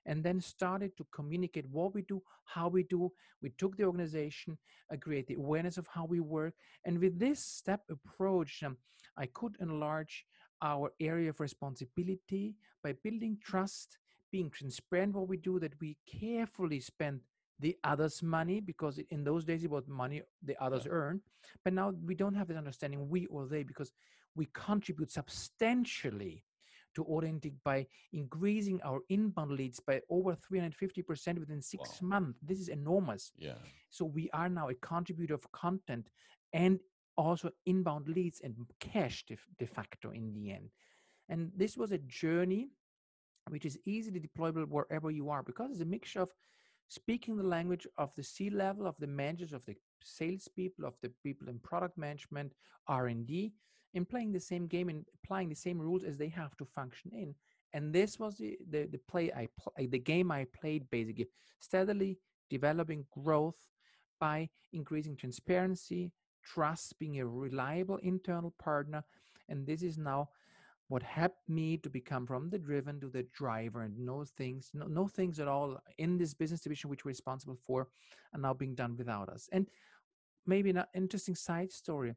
and 0.05 0.23
then 0.23 0.41
started 0.41 0.95
to 0.97 1.05
communicate 1.13 1.65
what 1.69 1.93
we 1.93 2.01
do, 2.01 2.21
how 2.45 2.67
we 2.67 2.83
do. 2.83 3.11
We 3.41 3.51
took 3.51 3.77
the 3.77 3.85
organization, 3.85 4.57
uh, 4.91 4.97
create 4.97 5.27
the 5.27 5.35
awareness 5.35 5.77
of 5.77 5.87
how 5.87 6.05
we 6.05 6.19
work. 6.19 6.53
And 6.83 6.99
with 6.99 7.17
this 7.17 7.39
step 7.39 7.81
approach, 7.89 8.61
um, 8.63 8.77
I 9.15 9.27
could 9.27 9.55
enlarge 9.61 10.25
our 10.61 10.91
area 10.99 11.29
of 11.29 11.39
responsibility 11.39 12.55
by 12.83 12.93
building 13.03 13.37
trust, 13.43 13.97
being 14.31 14.49
transparent 14.49 15.15
what 15.15 15.29
we 15.29 15.37
do, 15.37 15.59
that 15.59 15.79
we 15.79 15.97
carefully 16.19 16.79
spend 16.79 17.21
the 17.59 17.75
others' 17.83 18.21
money 18.21 18.59
because 18.59 18.99
in 19.09 19.23
those 19.23 19.43
days 19.43 19.63
it 19.63 19.69
was 19.69 19.87
money 19.87 20.21
the 20.43 20.61
others 20.63 20.83
yeah. 20.85 20.91
earn. 20.91 21.21
But 21.63 21.73
now 21.73 21.93
we 22.05 22.15
don't 22.15 22.35
have 22.35 22.47
this 22.47 22.57
understanding, 22.57 23.09
we 23.09 23.25
or 23.27 23.47
they, 23.47 23.63
because 23.63 23.91
we 24.35 24.47
contribute 24.53 25.11
substantially 25.11 26.43
to 26.95 27.03
Authentic 27.03 27.53
by 27.63 27.85
increasing 28.13 28.81
our 28.83 29.01
inbound 29.09 29.51
leads 29.51 29.79
by 29.79 30.01
over 30.09 30.35
350% 30.35 31.39
within 31.39 31.61
six 31.61 32.01
wow. 32.01 32.07
months. 32.07 32.39
This 32.41 32.59
is 32.59 32.69
enormous. 32.69 33.31
Yeah. 33.37 33.53
So 33.89 34.05
we 34.05 34.29
are 34.33 34.49
now 34.49 34.69
a 34.69 34.73
contributor 34.75 35.35
of 35.35 35.51
content 35.51 36.09
and 36.53 36.79
also 37.15 37.51
inbound 37.65 38.07
leads 38.07 38.41
and 38.41 38.55
cash 38.79 39.25
de, 39.27 39.37
de 39.59 39.67
facto 39.67 40.11
in 40.11 40.33
the 40.33 40.51
end. 40.51 40.69
And 41.29 41.51
this 41.55 41.77
was 41.77 41.91
a 41.91 41.99
journey 41.99 42.69
which 43.49 43.65
is 43.65 43.77
easily 43.85 44.19
deployable 44.19 44.67
wherever 44.67 45.11
you 45.11 45.29
are 45.29 45.43
because 45.43 45.71
it's 45.71 45.81
a 45.81 45.85
mixture 45.85 46.21
of 46.21 46.29
speaking 46.87 47.37
the 47.37 47.43
language 47.43 47.87
of 47.97 48.11
the 48.15 48.23
C 48.23 48.49
level, 48.49 48.87
of 48.87 48.95
the 48.99 49.07
managers, 49.07 49.53
of 49.53 49.65
the 49.65 49.75
salespeople, 50.03 50.85
of 50.85 50.95
the 51.01 51.11
people 51.23 51.49
in 51.49 51.59
product 51.59 51.97
management, 51.97 52.53
R&D, 52.87 53.53
and 53.93 54.07
playing 54.07 54.31
the 54.31 54.39
same 54.39 54.67
game 54.67 54.89
and 54.89 55.05
applying 55.15 55.49
the 55.49 55.55
same 55.55 55.79
rules 55.79 56.03
as 56.03 56.17
they 56.17 56.29
have 56.29 56.55
to 56.57 56.65
function 56.65 57.11
in. 57.13 57.33
And 57.73 57.93
this 57.93 58.17
was 58.19 58.37
the 58.37 58.57
the, 58.69 58.85
the 58.85 58.99
play 59.09 59.31
I 59.31 59.47
the 59.77 59.99
game 59.99 60.31
I 60.31 60.45
played 60.59 60.89
basically 60.89 61.27
steadily 61.59 62.17
developing 62.49 63.05
growth 63.11 63.57
by 64.19 64.49
increasing 64.71 65.15
transparency, 65.15 66.11
trust, 66.43 66.97
being 66.97 67.19
a 67.19 67.25
reliable 67.25 67.97
internal 67.97 68.53
partner, 68.57 69.03
and 69.49 69.67
this 69.67 69.83
is 69.83 69.97
now 69.97 70.29
what 70.89 71.03
helped 71.03 71.49
me 71.49 71.77
to 71.77 71.89
become 71.89 72.25
from 72.25 72.49
the 72.49 72.57
driven 72.57 72.99
to 73.01 73.09
the 73.09 73.23
driver 73.33 73.81
and 73.81 73.97
know 73.97 74.23
things, 74.37 74.71
no, 74.73 74.85
know 74.87 75.07
things 75.07 75.39
at 75.39 75.47
all 75.47 75.77
in 75.97 76.17
this 76.17 76.33
business 76.33 76.61
division 76.61 76.89
which 76.89 77.03
we're 77.03 77.09
responsible 77.09 77.57
for 77.65 77.87
are 78.33 78.39
now 78.39 78.53
being 78.53 78.75
done 78.75 78.95
without 78.97 79.29
us. 79.29 79.49
And 79.51 79.67
maybe 80.45 80.69
an 80.69 80.83
interesting 80.95 81.35
side 81.35 81.71
story. 81.71 82.15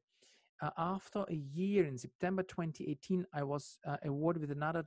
Uh, 0.62 0.71
after 0.79 1.25
a 1.29 1.35
year 1.35 1.87
in 1.87 1.97
September 1.99 2.43
2018, 2.43 3.27
I 3.35 3.43
was 3.43 3.79
uh, 3.87 3.97
awarded 4.05 4.43
with 4.43 4.50
another 4.50 4.85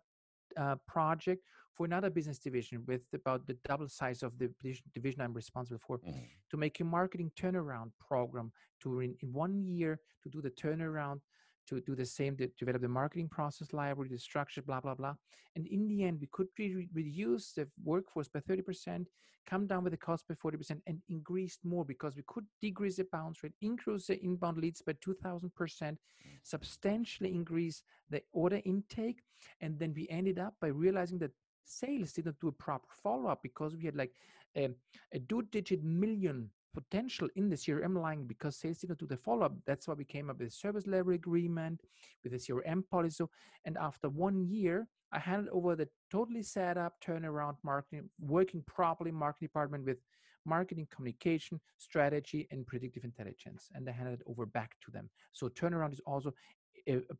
uh, 0.55 0.75
project 0.87 1.43
for 1.73 1.85
another 1.85 2.09
business 2.09 2.37
division 2.37 2.83
with 2.87 3.01
about 3.13 3.47
the 3.47 3.57
double 3.65 3.89
size 3.89 4.21
of 4.21 4.37
the 4.37 4.49
division 4.93 5.21
I'm 5.21 5.33
responsible 5.33 5.79
for 5.85 5.97
mm-hmm. 5.97 6.19
to 6.51 6.57
make 6.57 6.79
a 6.79 6.83
marketing 6.83 7.31
turnaround 7.35 7.91
program 7.99 8.51
to 8.83 8.99
in, 8.99 9.15
in 9.21 9.33
one 9.33 9.65
year 9.65 9.99
to 10.21 10.29
do 10.29 10.41
the 10.41 10.51
turnaround 10.51 11.19
to 11.67 11.81
do 11.81 11.95
the 11.95 12.05
same, 12.05 12.35
to 12.37 12.47
develop 12.59 12.81
the 12.81 12.87
marketing 12.87 13.29
process 13.29 13.73
library, 13.73 14.09
the 14.09 14.19
structure, 14.19 14.61
blah, 14.61 14.79
blah, 14.79 14.95
blah. 14.95 15.13
And 15.55 15.67
in 15.67 15.87
the 15.87 16.03
end, 16.03 16.19
we 16.19 16.27
could 16.31 16.47
re- 16.57 16.89
reduce 16.93 17.53
the 17.53 17.67
workforce 17.83 18.27
by 18.27 18.39
30%, 18.39 19.05
come 19.45 19.67
down 19.67 19.83
with 19.83 19.91
the 19.91 19.97
cost 19.97 20.25
by 20.27 20.35
40%, 20.35 20.81
and 20.87 21.01
increase 21.09 21.59
more 21.63 21.85
because 21.85 22.15
we 22.15 22.23
could 22.27 22.45
decrease 22.61 22.97
the 22.97 23.07
bounce 23.11 23.43
rate, 23.43 23.53
increase 23.61 24.07
the 24.07 24.23
inbound 24.23 24.57
leads 24.57 24.81
by 24.81 24.93
2000%, 24.93 25.51
mm. 25.51 25.97
substantially 26.43 27.33
increase 27.33 27.83
the 28.09 28.21
order 28.31 28.61
intake. 28.65 29.21
And 29.61 29.77
then 29.79 29.93
we 29.95 30.07
ended 30.09 30.39
up 30.39 30.55
by 30.61 30.67
realizing 30.67 31.19
that 31.19 31.31
sales 31.65 32.13
didn't 32.13 32.39
do 32.41 32.49
a 32.49 32.51
proper 32.51 32.87
follow 33.01 33.29
up 33.29 33.39
because 33.41 33.75
we 33.75 33.85
had 33.85 33.95
like 33.95 34.11
a, 34.55 34.69
a 35.13 35.19
two 35.19 35.43
digit 35.51 35.83
million 35.83 36.49
potential 36.73 37.27
in 37.35 37.49
the 37.49 37.55
CRM 37.55 38.01
line 38.01 38.25
because 38.25 38.57
sales 38.57 38.79
didn't 38.79 38.99
do 38.99 39.05
the 39.05 39.17
follow 39.17 39.45
up. 39.45 39.53
That's 39.65 39.87
why 39.87 39.93
we 39.93 40.05
came 40.05 40.29
up 40.29 40.39
with 40.39 40.47
a 40.47 40.51
service 40.51 40.87
level 40.87 41.13
agreement 41.13 41.81
with 42.23 42.33
a 42.33 42.37
CRM 42.37 42.83
policy. 42.89 43.23
And 43.65 43.77
after 43.77 44.09
one 44.09 44.47
year, 44.47 44.87
I 45.11 45.19
handed 45.19 45.49
over 45.51 45.75
the 45.75 45.87
totally 46.11 46.43
set 46.43 46.77
up 46.77 46.93
turnaround 47.05 47.55
marketing, 47.63 48.09
working 48.19 48.63
properly 48.65 49.11
marketing 49.11 49.47
department 49.47 49.85
with 49.85 49.99
marketing 50.45 50.87
communication 50.93 51.59
strategy 51.77 52.47
and 52.51 52.67
predictive 52.67 53.03
intelligence 53.05 53.69
and 53.75 53.87
i 53.87 53.91
handed 53.91 54.19
it 54.19 54.23
over 54.27 54.45
back 54.45 54.75
to 54.83 54.91
them 54.91 55.09
so 55.31 55.47
turnaround 55.47 55.93
is 55.93 56.01
also 56.05 56.33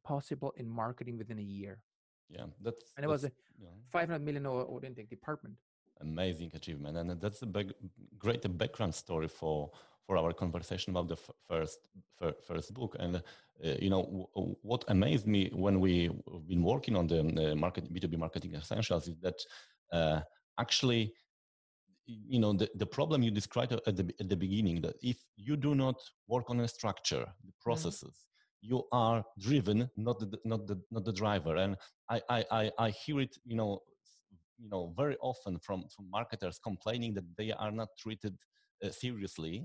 possible 0.04 0.54
in 0.58 0.70
marketing 0.70 1.18
within 1.18 1.39
a 1.39 1.42
year 1.42 1.80
yeah 2.30 2.44
that's 2.62 2.82
and 2.98 3.06
it 3.06 3.08
was 3.08 3.24
a 3.24 3.32
yeah. 3.62 3.70
500 3.92 4.22
million 4.22 4.46
order 4.46 4.88
intake 4.88 5.10
department 5.10 5.56
amazing 6.10 6.52
achievement 6.54 6.98
and 6.98 7.08
that's 7.22 7.42
a 7.42 7.46
big, 7.46 7.74
great 8.18 8.42
background 8.58 8.94
story 8.94 9.28
for 9.28 9.72
for 10.06 10.18
our 10.18 10.34
conversation 10.34 10.92
about 10.92 11.08
the 11.08 11.18
first 11.48 11.80
first 12.48 12.74
book 12.74 12.96
and 13.00 13.16
uh, 13.16 13.22
you 13.80 13.89
know 13.89 14.04
w- 14.36 14.56
what 14.62 14.84
amazed 14.89 15.28
me 15.28 15.50
when 15.54 15.80
we've 15.80 16.12
been 16.48 16.63
working 16.63 16.96
on 16.96 17.08
the 17.08 17.20
uh, 17.20 17.56
market 17.56 17.92
b2b 17.94 18.18
marketing 18.18 18.54
essentials 18.56 19.08
is 19.08 19.18
that 19.26 19.39
uh, 19.92 20.20
actually 20.60 21.13
you 22.06 22.39
know 22.39 22.54
the, 22.54 22.70
the 22.76 22.86
problem 22.86 23.24
you 23.24 23.32
described 23.32 23.72
at 23.72 23.96
the, 23.96 24.13
at 24.20 24.28
the 24.28 24.36
beginning 24.36 24.82
that 24.82 24.96
if 25.02 25.18
you 25.38 25.56
do 25.56 25.74
not 25.74 25.96
work 26.28 26.50
on 26.50 26.60
a 26.60 26.68
structure 26.68 27.26
the 27.46 27.52
mm-hmm. 27.52 27.63
processes 27.66 28.16
mm-hmm. 28.16 28.68
you 28.70 28.84
are 28.92 29.24
driven 29.39 29.89
not 29.96 30.20
the 30.20 30.38
not 30.44 30.68
the 30.68 30.78
not 30.92 31.06
the 31.06 31.13
driver 31.13 31.56
and 31.56 31.78
I, 32.10 32.22
I 32.30 32.72
i 32.78 32.89
hear 32.89 33.22
it 33.22 33.38
you 33.46 33.56
know 33.56 33.82
you 34.63 34.69
know 34.69 34.93
very 34.95 35.17
often 35.21 35.60
from 35.60 35.84
from 35.93 36.10
marketers 36.10 36.58
complaining 36.58 37.13
that 37.13 37.26
they 37.38 37.52
are 37.52 37.71
not 37.71 37.89
treated 37.99 38.36
uh, 38.84 38.89
seriously 38.89 39.56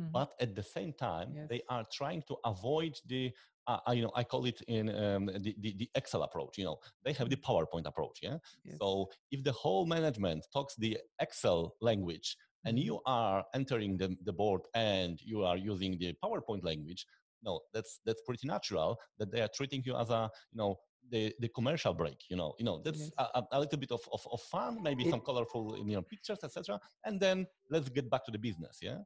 mm-hmm. 0.00 0.10
but 0.10 0.30
at 0.40 0.54
the 0.54 0.62
same 0.62 0.92
time 0.92 1.28
yes. 1.34 1.46
they 1.48 1.60
are 1.68 1.84
trying 1.92 2.22
to 2.26 2.34
avoid 2.44 2.94
the 3.06 3.30
uh, 3.66 3.78
you 3.92 4.02
know 4.02 4.12
i 4.16 4.24
call 4.24 4.46
it 4.46 4.60
in 4.66 4.88
um, 5.04 5.26
the, 5.26 5.54
the, 5.60 5.74
the, 5.78 5.90
excel 5.94 6.22
approach 6.22 6.56
you 6.56 6.64
know 6.64 6.78
they 7.04 7.12
have 7.12 7.28
the 7.28 7.36
mm-hmm. 7.36 7.52
powerpoint 7.52 7.86
approach 7.86 8.18
yeah 8.22 8.38
yes. 8.64 8.76
so 8.80 9.08
if 9.30 9.44
the 9.44 9.52
whole 9.52 9.84
management 9.86 10.46
talks 10.52 10.74
the 10.76 10.96
excel 11.20 11.74
language 11.80 12.36
and 12.64 12.76
mm-hmm. 12.76 12.86
you 12.86 13.00
are 13.06 13.44
entering 13.54 13.96
the, 13.98 14.16
the 14.24 14.32
board 14.32 14.62
and 14.74 15.20
you 15.22 15.44
are 15.44 15.56
using 15.56 15.98
the 15.98 16.14
powerpoint 16.24 16.64
language 16.64 17.06
no 17.42 17.60
that's 17.74 18.00
that's 18.06 18.22
pretty 18.22 18.48
natural 18.48 18.98
that 19.18 19.30
they 19.30 19.40
are 19.40 19.50
treating 19.54 19.82
you 19.84 19.94
as 19.96 20.10
a 20.10 20.30
you 20.52 20.58
know 20.58 20.76
the, 21.10 21.34
the 21.40 21.48
commercial 21.48 21.94
break 21.94 22.24
you 22.28 22.36
know 22.36 22.54
you 22.58 22.64
know 22.64 22.80
that's 22.84 23.00
yes. 23.00 23.10
a, 23.18 23.42
a, 23.52 23.60
little 23.60 23.78
bit 23.78 23.90
of, 23.92 24.00
of, 24.12 24.26
of 24.32 24.40
fun 24.42 24.82
maybe 24.82 25.04
it, 25.04 25.10
some 25.10 25.20
colorful 25.20 25.76
you 25.86 25.94
know 25.94 26.02
pictures 26.02 26.38
etc 26.42 26.78
and 27.04 27.20
then 27.20 27.46
let's 27.70 27.88
get 27.88 28.08
back 28.10 28.24
to 28.24 28.30
the 28.30 28.38
business 28.38 28.78
yeah 28.82 28.98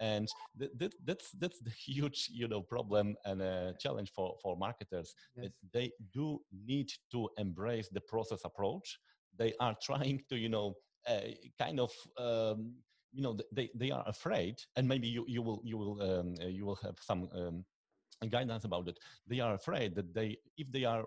and 0.00 0.28
th- 0.58 0.70
th- 0.78 0.92
that's 1.04 1.30
that's 1.32 1.60
the 1.60 1.70
huge 1.86 2.28
you 2.32 2.48
know 2.48 2.62
problem 2.62 3.14
and 3.24 3.42
a 3.42 3.74
challenge 3.78 4.10
for 4.12 4.36
for 4.42 4.56
marketers 4.56 5.14
yes. 5.36 5.50
they 5.72 5.90
do 6.12 6.40
need 6.66 6.90
to 7.10 7.28
embrace 7.38 7.88
the 7.92 8.00
process 8.00 8.40
approach 8.44 8.98
they 9.38 9.52
are 9.60 9.76
trying 9.82 10.20
to 10.28 10.36
you 10.36 10.48
know 10.48 10.74
uh, 11.08 11.20
kind 11.58 11.80
of 11.80 11.92
um, 12.18 12.74
you 13.12 13.22
know 13.22 13.36
they, 13.52 13.70
they 13.74 13.90
are 13.90 14.04
afraid 14.06 14.56
and 14.76 14.86
maybe 14.86 15.08
you, 15.08 15.24
you 15.28 15.42
will 15.42 15.60
you 15.64 15.76
will 15.76 16.00
um, 16.02 16.34
you 16.48 16.64
will 16.64 16.78
have 16.82 16.96
some 17.00 17.28
um, 17.34 17.64
guidance 18.28 18.64
about 18.64 18.88
it 18.88 18.98
they 19.26 19.40
are 19.40 19.54
afraid 19.54 19.94
that 19.94 20.12
they 20.14 20.36
if 20.58 20.70
they 20.70 20.84
are 20.84 21.04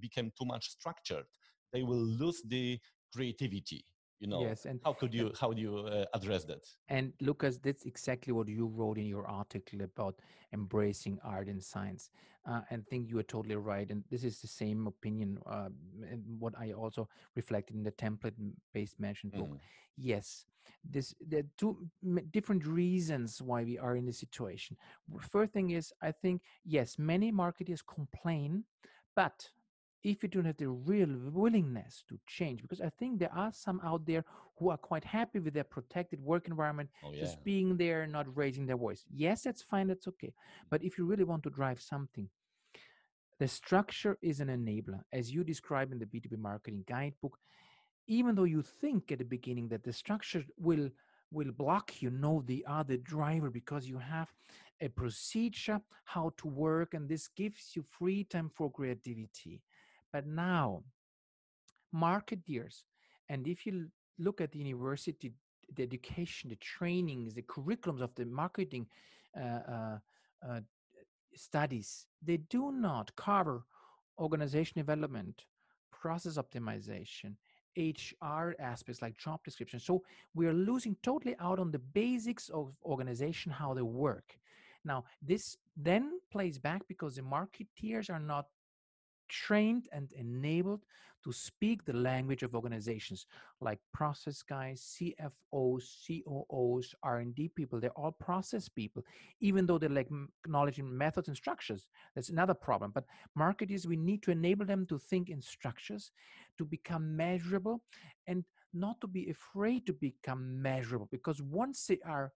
become 0.00 0.30
too 0.38 0.44
much 0.44 0.68
structured 0.70 1.24
they 1.72 1.82
will 1.82 2.04
lose 2.22 2.42
the 2.46 2.78
creativity 3.12 3.84
you 4.20 4.26
know 4.26 4.40
yes, 4.42 4.66
and 4.66 4.80
how 4.84 4.92
could 4.92 5.12
you 5.14 5.32
how 5.40 5.52
do 5.52 5.60
you 5.60 5.76
uh, 5.78 6.04
address 6.14 6.44
that 6.44 6.64
And 6.88 7.12
Lucas, 7.20 7.58
that's 7.58 7.84
exactly 7.84 8.32
what 8.32 8.48
you 8.48 8.66
wrote 8.66 8.98
in 8.98 9.06
your 9.06 9.26
article 9.26 9.80
about 9.82 10.14
embracing 10.52 11.18
art 11.22 11.48
and 11.48 11.62
science. 11.62 12.10
Uh, 12.44 12.62
and 12.70 12.86
think 12.88 13.08
you 13.08 13.18
are 13.18 13.22
totally 13.22 13.54
right. 13.56 13.88
And 13.90 14.02
this 14.10 14.24
is 14.24 14.40
the 14.40 14.48
same 14.48 14.86
opinion, 14.86 15.38
uh, 15.46 15.68
and 16.10 16.22
what 16.38 16.54
I 16.58 16.72
also 16.72 17.08
reflected 17.36 17.76
in 17.76 17.84
the 17.84 17.92
template-based 17.92 18.98
management 18.98 19.36
book. 19.36 19.50
Mm, 19.50 19.58
Yes, 19.96 20.46
this 20.84 21.14
there 21.20 21.40
are 21.40 21.50
two 21.56 21.76
m- 22.02 22.26
different 22.32 22.64
reasons 22.66 23.40
why 23.42 23.62
we 23.64 23.78
are 23.78 23.96
in 23.96 24.06
this 24.06 24.18
situation. 24.18 24.76
First 25.18 25.52
thing 25.52 25.70
is, 25.70 25.92
I 26.02 26.12
think 26.12 26.42
yes, 26.64 26.98
many 26.98 27.30
marketers 27.30 27.82
complain, 27.82 28.64
but 29.14 29.50
if 30.02 30.22
you 30.22 30.28
don't 30.28 30.46
have 30.46 30.56
the 30.56 30.68
real 30.68 31.08
willingness 31.32 32.04
to 32.08 32.18
change, 32.26 32.62
because 32.62 32.80
I 32.80 32.90
think 32.98 33.18
there 33.18 33.32
are 33.34 33.52
some 33.52 33.80
out 33.84 34.06
there 34.06 34.24
who 34.58 34.70
are 34.70 34.76
quite 34.76 35.04
happy 35.04 35.38
with 35.38 35.54
their 35.54 35.64
protected 35.64 36.20
work 36.20 36.48
environment, 36.48 36.90
oh 37.04 37.12
yeah 37.12 37.20
just 37.20 37.42
being 37.44 37.76
there, 37.76 38.06
not 38.06 38.26
raising 38.36 38.66
their 38.66 38.76
voice. 38.76 39.04
Yes, 39.14 39.42
that's 39.42 39.62
fine, 39.62 39.88
that's 39.88 40.08
okay. 40.08 40.28
Mm. 40.28 40.66
But 40.70 40.82
if 40.82 40.96
you 40.96 41.04
really 41.04 41.24
want 41.24 41.42
to 41.44 41.50
drive 41.50 41.80
something, 41.80 42.28
the 43.38 43.48
structure 43.48 44.18
is 44.22 44.40
an 44.40 44.48
enabler, 44.48 45.00
as 45.12 45.32
you 45.32 45.44
describe 45.44 45.92
in 45.92 45.98
the 45.98 46.06
B2B 46.06 46.38
marketing 46.38 46.84
guidebook. 46.86 47.38
Even 48.06 48.34
though 48.34 48.44
you 48.44 48.62
think 48.62 49.12
at 49.12 49.18
the 49.18 49.24
beginning 49.24 49.68
that 49.68 49.82
the 49.82 49.92
structure 49.92 50.44
will 50.58 50.90
will 51.32 51.52
block 51.52 52.02
you, 52.02 52.10
no, 52.10 52.42
they 52.44 52.62
are 52.66 52.82
the 52.82 52.98
driver 52.98 53.50
because 53.50 53.86
you 53.86 53.98
have 53.98 54.28
a 54.80 54.88
procedure 54.88 55.80
how 56.04 56.32
to 56.36 56.48
work, 56.48 56.94
and 56.94 57.08
this 57.08 57.28
gives 57.28 57.76
you 57.76 57.84
free 57.88 58.24
time 58.24 58.50
for 58.52 58.70
creativity. 58.70 59.60
But 60.12 60.26
now, 60.26 60.82
marketeers, 61.94 62.84
and 63.28 63.46
if 63.46 63.66
you 63.66 63.88
look 64.18 64.40
at 64.40 64.52
the 64.52 64.58
university, 64.58 65.32
the 65.74 65.82
education, 65.82 66.50
the 66.50 66.56
trainings, 66.56 67.34
the 67.34 67.42
curriculums 67.42 68.00
of 68.00 68.14
the 68.14 68.26
marketing 68.26 68.86
uh, 69.36 69.60
uh, 69.70 69.98
uh, 70.48 70.60
studies, 71.34 72.06
they 72.22 72.38
do 72.38 72.72
not 72.72 73.14
cover 73.16 73.64
organization 74.18 74.74
development, 74.76 75.44
process 75.92 76.38
optimization, 76.38 77.34
HR 77.76 78.54
aspects 78.58 79.00
like 79.00 79.16
job 79.16 79.40
description. 79.44 79.78
So 79.78 80.02
we 80.34 80.46
are 80.46 80.52
losing 80.52 80.96
totally 81.02 81.36
out 81.40 81.58
on 81.58 81.70
the 81.70 81.78
basics 81.78 82.48
of 82.48 82.72
organization, 82.84 83.52
how 83.52 83.74
they 83.74 83.82
work. 83.82 84.36
Now, 84.84 85.04
this 85.22 85.56
then 85.76 86.20
plays 86.32 86.58
back 86.58 86.82
because 86.88 87.16
the 87.16 87.22
marketeers 87.22 88.10
are 88.10 88.20
not 88.20 88.46
trained 89.30 89.88
and 89.92 90.12
enabled 90.12 90.84
to 91.24 91.32
speak 91.32 91.84
the 91.84 91.92
language 91.92 92.42
of 92.42 92.54
organizations 92.54 93.26
like 93.60 93.78
process 93.92 94.42
guys 94.42 94.96
cfos 94.98 95.84
coos 96.06 96.94
r&d 97.02 97.48
people. 97.54 97.80
They're 97.80 97.90
all 97.90 98.12
process 98.12 98.68
people 98.68 99.04
even 99.40 99.66
though 99.66 99.78
they 99.78 99.86
m- 99.86 100.30
knowledge 100.46 100.78
in 100.78 100.96
methods 100.96 101.28
and 101.28 101.36
structures. 101.36 101.88
That's 102.14 102.30
another 102.30 102.54
problem. 102.54 102.92
But 102.94 103.04
marketers 103.34 103.86
we 103.86 103.96
need 103.96 104.22
to 104.22 104.30
enable 104.30 104.64
them 104.66 104.86
to 104.86 104.98
think 104.98 105.28
in 105.28 105.42
structures 105.42 106.12
to 106.58 106.64
become 106.64 107.16
measurable 107.16 107.82
and 108.26 108.44
not 108.72 109.00
to 109.00 109.06
be 109.06 109.30
afraid 109.30 109.86
to 109.86 109.92
become 109.92 110.62
measurable 110.62 111.08
because 111.10 111.42
once 111.42 111.86
they 111.86 111.98
are 112.06 112.32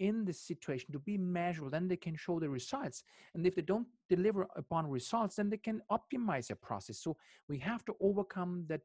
in 0.00 0.24
this 0.24 0.40
situation 0.40 0.92
to 0.92 0.98
be 0.98 1.16
measurable 1.18 1.70
then 1.70 1.88
they 1.88 1.96
can 1.96 2.16
show 2.16 2.40
the 2.40 2.50
results. 2.50 3.04
And 3.34 3.46
if 3.46 3.54
they 3.54 3.62
don't 3.62 3.86
deliver 4.08 4.48
upon 4.56 4.88
results 4.90 5.36
then 5.36 5.50
they 5.50 5.58
can 5.58 5.82
optimize 5.90 6.48
their 6.48 6.56
process. 6.56 6.98
So 6.98 7.16
we 7.48 7.58
have 7.60 7.84
to 7.86 7.94
overcome 8.00 8.64
that 8.68 8.82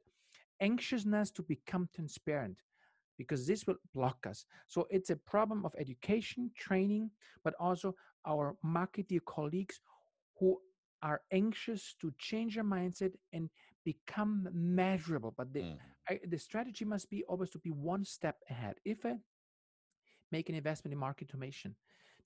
anxiousness 0.61 1.31
to 1.31 1.43
become 1.43 1.89
transparent 1.95 2.57
because 3.17 3.47
this 3.47 3.65
will 3.67 3.77
block 3.93 4.25
us. 4.27 4.45
So 4.67 4.87
it's 4.89 5.09
a 5.09 5.15
problem 5.15 5.65
of 5.65 5.73
education 5.77 6.51
training 6.55 7.11
but 7.43 7.55
also 7.59 7.95
our 8.27 8.55
marketing 8.63 9.21
colleagues 9.25 9.81
who 10.39 10.59
are 11.01 11.21
anxious 11.31 11.95
to 12.01 12.13
change 12.17 12.55
their 12.55 12.63
mindset 12.63 13.13
and 13.33 13.49
become 13.85 14.49
measurable. 14.53 15.33
But 15.37 15.53
the, 15.53 15.65
Mm, 15.65 15.79
I, 16.09 16.19
the 16.27 16.37
strategy 16.37 16.85
must 16.85 17.09
be 17.09 17.23
always 17.23 17.49
to 17.51 17.59
be 17.59 17.71
one 17.71 18.05
step 18.05 18.37
ahead. 18.49 18.75
If 18.85 19.05
i 19.05 19.15
make 20.31 20.49
an 20.49 20.55
investment 20.55 20.93
in 20.93 20.99
market 20.99 21.29
automation 21.29 21.75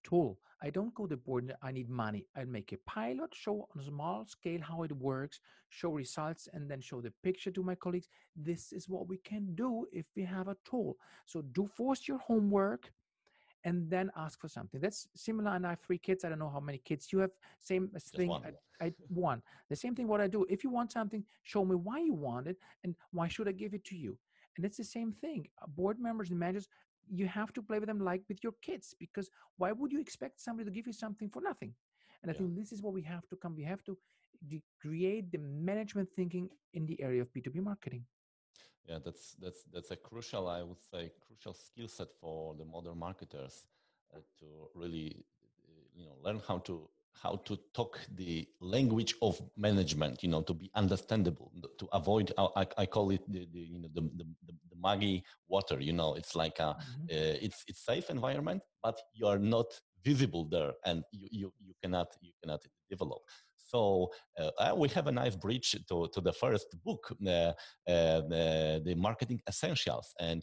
tool. 0.04 0.40
I 0.62 0.70
don't 0.70 0.94
go 0.94 1.06
to 1.06 1.10
the 1.10 1.18
board 1.18 1.56
I 1.62 1.72
need 1.72 1.90
money. 1.90 2.26
I 2.36 2.44
make 2.44 2.74
a 2.74 2.78
pilot, 2.90 3.34
show 3.34 3.68
on 3.74 3.82
a 3.82 3.86
small 3.86 4.26
scale 4.26 4.60
how 4.62 4.84
it 4.84 4.92
works, 4.92 5.40
show 5.70 5.92
results, 5.92 6.50
and 6.54 6.70
then 6.70 6.82
show 6.82 7.02
the 7.02 7.14
picture 7.24 7.52
to 7.52 7.64
my 7.64 7.76
colleagues. 7.76 8.10
This 8.36 8.74
is 8.74 8.90
what 8.90 9.08
we 9.08 9.18
can 9.18 9.56
do 9.56 9.86
if 9.92 10.06
we 10.16 10.24
have 10.24 10.50
a 10.50 10.58
tool. 10.70 10.98
So 11.26 11.42
do 11.42 11.66
force 11.66 12.08
your 12.08 12.18
homework 12.18 12.92
and 13.64 13.90
then 13.90 14.12
ask 14.18 14.40
for 14.40 14.48
something. 14.48 14.80
That's 14.82 15.08
similar. 15.16 15.52
And 15.52 15.66
I 15.66 15.72
have 15.72 15.80
three 15.80 15.98
kids. 15.98 16.24
I 16.24 16.30
don't 16.30 16.40
know 16.40 16.50
how 16.50 16.60
many 16.60 16.80
kids 16.80 17.12
you 17.12 17.20
have. 17.20 17.32
Same 17.60 17.90
thing. 18.16 18.30
one. 18.30 18.44
I, 18.82 18.86
I 18.86 18.94
one. 19.08 19.42
The 19.70 19.76
same 19.76 19.96
thing. 19.96 20.08
What 20.08 20.22
I 20.22 20.28
do. 20.28 20.46
If 20.50 20.64
you 20.64 20.70
want 20.70 20.92
something, 20.92 21.24
show 21.44 21.64
me 21.66 21.76
why 21.76 22.00
you 22.00 22.14
want 22.14 22.48
it 22.48 22.58
and 22.84 22.96
why 23.12 23.28
should 23.28 23.48
I 23.48 23.54
give 23.54 23.74
it 23.74 23.84
to 23.86 23.96
you. 23.98 24.18
And 24.56 24.66
it's 24.66 24.78
the 24.78 24.84
same 24.84 25.14
thing. 25.14 25.48
Board 25.70 26.00
members 26.00 26.32
and 26.32 26.40
managers, 26.40 26.68
you 27.10 27.28
have 27.28 27.54
to 27.54 27.62
play 27.62 27.80
with 27.80 27.88
them 27.88 28.00
like 28.00 28.24
with 28.30 28.44
your 28.44 28.54
kids 28.62 28.96
because 29.00 29.30
why 29.58 29.72
would 29.72 29.92
you 29.92 30.00
expect 30.00 30.40
somebody 30.40 30.66
to 30.66 30.72
give 30.76 30.88
you 30.88 30.94
something 30.94 31.30
for 31.30 31.42
nothing? 31.42 31.74
And 32.22 32.32
I 32.32 32.34
Yeah. 32.34 32.36
think 32.36 32.56
this 32.56 32.72
is 32.72 32.82
what 32.82 32.94
we 32.94 33.02
have 33.04 33.28
to 33.30 33.36
come. 33.38 33.56
We 33.56 33.64
have 33.64 33.84
to 33.86 33.98
de- 34.48 34.64
create 34.82 35.32
the 35.32 35.40
management 35.40 36.10
thinking 36.16 36.50
in 36.74 36.86
the 36.86 37.02
area 37.02 37.22
of 37.22 37.34
B2B 37.34 37.60
marketing. 37.60 38.06
yeah 38.88 39.00
that's 39.04 39.34
that's 39.42 39.64
that's 39.74 39.92
a 39.92 39.96
crucial 39.96 40.48
i 40.48 40.62
would 40.64 40.82
say 40.82 41.12
crucial 41.26 41.54
skill 41.54 41.88
set 41.88 42.12
for 42.20 42.56
the 42.56 42.66
modern 42.66 42.98
marketers 42.98 43.66
uh, 44.16 44.20
to 44.40 44.46
really 44.76 45.26
uh, 45.68 45.72
you 45.96 46.06
know 46.06 46.16
learn 46.24 46.42
how 46.48 46.58
to 46.58 46.88
how 47.22 47.36
to 47.46 47.58
talk 47.74 48.00
the 48.16 48.48
language 48.60 49.14
of 49.22 49.42
management 49.58 50.24
you 50.24 50.30
know 50.30 50.42
to 50.42 50.54
be 50.54 50.70
understandable 50.76 51.52
to 51.78 51.88
avoid 51.94 52.34
i, 52.38 52.66
I 52.78 52.86
call 52.86 53.12
it 53.12 53.22
the, 53.28 53.48
the 53.54 53.60
you 53.60 53.80
know 53.80 53.90
the, 53.94 54.02
the, 54.02 54.26
the, 54.48 54.54
muggy 54.82 55.24
water 55.50 55.78
you 55.82 55.92
know 55.92 56.16
it's 56.16 56.36
like 56.36 56.58
a 56.60 56.70
Mhm. 56.70 57.04
uh, 57.14 57.46
it's 57.46 57.60
it's 57.68 57.82
safe 57.86 58.10
environment 58.10 58.62
but 58.82 58.98
you 59.14 59.28
are 59.28 59.40
not 59.56 59.70
visible 60.04 60.46
there 60.46 60.74
and 60.86 61.04
you 61.12 61.28
you, 61.40 61.54
you 61.68 61.74
cannot 61.82 62.08
you 62.22 62.32
cannot 62.42 62.62
develop 62.90 63.22
so 63.58 64.10
uh, 64.40 64.52
uh, 64.60 64.74
we 64.76 64.88
have 64.90 65.08
a 65.08 65.12
nice 65.12 65.36
bridge 65.36 65.70
to, 65.90 66.08
to 66.14 66.22
the 66.22 66.34
first 66.34 66.68
book 66.86 67.04
uh, 67.12 67.30
uh, 67.30 67.54
the, 67.88 68.82
the 68.86 68.96
marketing 68.96 69.40
essentials 69.48 70.14
and 70.20 70.42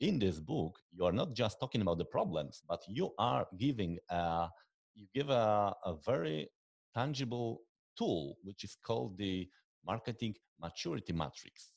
in 0.00 0.18
this 0.18 0.38
book 0.38 0.78
you 0.92 1.04
are 1.04 1.12
not 1.12 1.32
just 1.32 1.58
talking 1.60 1.80
about 1.80 1.98
the 1.98 2.04
problems 2.04 2.62
but 2.68 2.80
you 2.88 3.10
are 3.18 3.46
giving 3.56 3.98
uh, 4.10 4.48
you 4.94 5.06
give 5.14 5.30
a, 5.30 5.74
a 5.84 5.94
very 6.04 6.48
tangible 6.94 7.62
tool 7.96 8.36
which 8.42 8.64
is 8.64 8.76
called 8.76 9.16
the 9.18 9.48
marketing 9.84 10.34
maturity 10.60 11.12
matrix. 11.12 11.72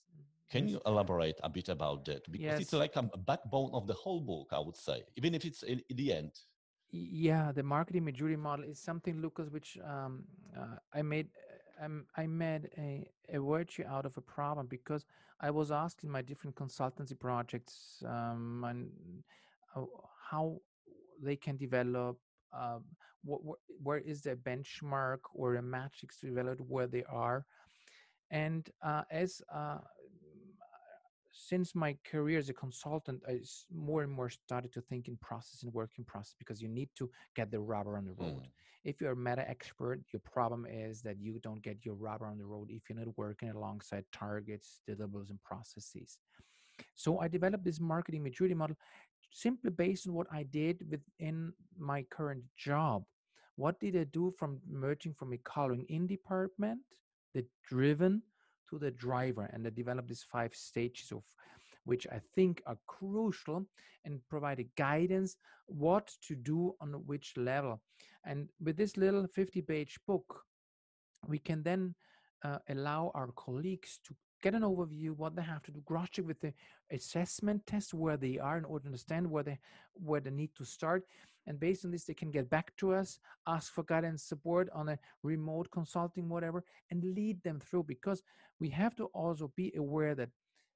Can 0.49 0.67
Yes. 0.67 0.69
you 0.69 0.79
elaborate 0.85 1.39
a 1.43 1.49
bit 1.49 1.69
about 1.69 2.05
that? 2.05 2.29
Because 2.31 2.59
it's 2.59 2.73
like 2.73 2.95
a 2.95 3.03
backbone 3.03 3.71
of 3.73 3.87
the 3.87 3.93
whole 3.93 4.21
book 4.21 4.47
i 4.51 4.59
would 4.59 4.77
say 4.77 5.03
even 5.15 5.33
if 5.33 5.45
it's 5.45 5.63
in, 5.63 5.81
in 5.89 5.95
the 5.97 6.13
end. 6.13 6.31
Yeah 6.91 7.51
the 7.51 7.63
marketing 7.63 8.03
maturity 8.05 8.35
model 8.37 8.65
is 8.65 8.79
something 8.79 9.21
lucas 9.21 9.49
which 9.49 9.77
um, 9.83 10.23
uh, 10.57 10.77
i 10.93 11.01
made 11.01 11.27
uh, 11.81 11.85
um, 11.85 12.05
i 12.15 12.25
made 12.25 12.69
a, 12.77 13.09
a 13.29 13.39
virtue 13.39 13.83
out 13.87 14.05
of 14.05 14.17
a 14.17 14.21
problem 14.21 14.67
because 14.67 15.05
i 15.39 15.49
was 15.49 15.71
asked 15.71 16.03
in 16.03 16.09
my 16.11 16.21
different 16.21 16.55
consultancy 16.55 17.17
projects 17.19 18.03
um, 18.07 18.63
and 18.67 18.91
uh, 19.75 19.83
how 20.29 20.59
they 21.21 21.35
can 21.35 21.57
develop 21.57 22.17
um, 22.57 22.83
what, 23.23 23.41
where 23.83 23.99
is 23.99 24.21
their 24.21 24.35
benchmark 24.35 25.19
or 25.33 25.55
a 25.55 25.61
matrix 25.61 26.19
to 26.19 26.27
develop 26.27 26.59
where 26.67 26.87
they 26.87 27.03
are 27.09 27.45
and 28.31 28.69
uh, 28.81 29.03
as 29.11 29.41
uh, 29.53 29.77
since 31.31 31.75
my 31.75 31.97
career 32.09 32.39
as 32.39 32.49
a 32.49 32.53
consultant, 32.53 33.21
I 33.27 33.39
more 33.73 34.03
and 34.03 34.11
more 34.11 34.29
started 34.29 34.71
to 34.73 34.81
think 34.81 35.07
in 35.07 35.17
process 35.17 35.63
and 35.63 35.73
work 35.73 35.91
in 35.97 36.05
process 36.05 36.33
because 36.39 36.61
you 36.61 36.69
need 36.69 36.89
to 36.97 37.09
get 37.35 37.51
the 37.51 37.59
rubber 37.59 37.97
on 37.97 38.05
the 38.05 38.13
road. 38.13 38.43
Mm, 38.43 38.49
If 38.85 39.01
you're 39.01 39.11
a 39.11 39.15
meta 39.15 39.47
expert, 39.49 40.01
your 40.13 40.21
problem 40.21 40.65
is 40.65 41.01
that 41.01 41.19
you 41.19 41.39
don't 41.39 41.61
get 41.61 41.85
your 41.85 41.95
rubber 41.95 42.25
on 42.27 42.37
the 42.37 42.45
road 42.45 42.69
if 42.71 42.83
you're 42.89 42.97
not 42.97 43.17
working 43.17 43.49
alongside 43.49 44.05
targets, 44.13 44.79
deliverables, 44.89 45.29
and 45.29 45.41
processes. 45.43 46.17
So 46.95 47.19
I 47.19 47.27
developed 47.27 47.63
this 47.65 47.79
marketing 47.79 48.23
maturity 48.23 48.55
model 48.55 48.77
simply 49.35 49.69
based 49.69 50.07
on 50.07 50.13
what 50.13 50.27
I 50.31 50.43
did 50.43 50.85
within 50.89 51.51
my 51.77 52.03
current 52.03 52.43
job. 52.55 53.03
What 53.57 53.79
did 53.81 53.97
I 53.97 54.05
do 54.05 54.33
from 54.39 54.59
merging 54.65 55.13
from 55.13 55.33
a 55.33 55.37
coloring 55.39 55.85
in 55.89 56.07
department, 56.07 56.79
the 57.33 57.45
driven 57.67 58.21
to 58.69 58.79
the 58.79 58.91
driver, 58.91 59.49
and 59.51 59.67
I 59.67 59.71
developed 59.71 60.07
these 60.07 60.25
five 60.31 60.55
stages 60.55 61.11
of 61.11 61.23
which 61.83 62.07
I 62.11 62.19
think 62.33 62.63
are 62.65 62.77
crucial 62.87 63.65
and 64.05 64.21
provide 64.29 64.59
a 64.59 64.69
guidance 64.77 65.35
what 65.67 66.11
to 66.27 66.35
do 66.35 66.73
on 66.79 66.93
which 67.05 67.33
level. 67.35 67.81
And 68.25 68.47
with 68.63 68.77
this 68.77 68.95
little 68.95 69.27
50 69.27 69.61
page 69.63 69.99
book, 70.07 70.43
we 71.27 71.39
can 71.39 71.61
then 71.61 71.93
uh, 72.43 72.59
allow 72.69 73.11
our 73.13 73.31
colleagues 73.35 73.99
to 74.05 74.15
get 74.41 74.53
an 74.53 74.61
overview 74.61 75.11
what 75.15 75.35
they 75.35 75.41
have 75.41 75.63
to 75.63 75.71
do 75.71 75.81
cross 75.85 76.09
with 76.23 76.39
the 76.41 76.53
assessment 76.91 77.65
test 77.65 77.93
where 77.93 78.17
they 78.17 78.37
are 78.37 78.57
in 78.57 78.65
order 78.65 78.83
to 78.83 78.87
understand 78.87 79.29
where 79.29 79.43
they 79.43 79.57
where 79.93 80.21
they 80.21 80.31
need 80.31 80.51
to 80.55 80.65
start. 80.65 81.03
And 81.47 81.59
based 81.59 81.85
on 81.85 81.91
this 81.91 82.05
they 82.05 82.13
can 82.13 82.31
get 82.31 82.49
back 82.49 82.75
to 82.77 82.93
us 82.93 83.19
ask 83.47 83.73
for 83.73 83.83
guidance 83.83 84.23
support 84.23 84.69
on 84.73 84.89
a 84.89 84.99
remote 85.23 85.69
consulting 85.71 86.29
whatever 86.29 86.63
and 86.91 87.03
lead 87.03 87.41
them 87.43 87.59
through. 87.59 87.83
Because 87.83 88.23
we 88.59 88.69
have 88.69 88.95
to 88.95 89.05
also 89.05 89.51
be 89.55 89.73
aware 89.77 90.15
that 90.15 90.29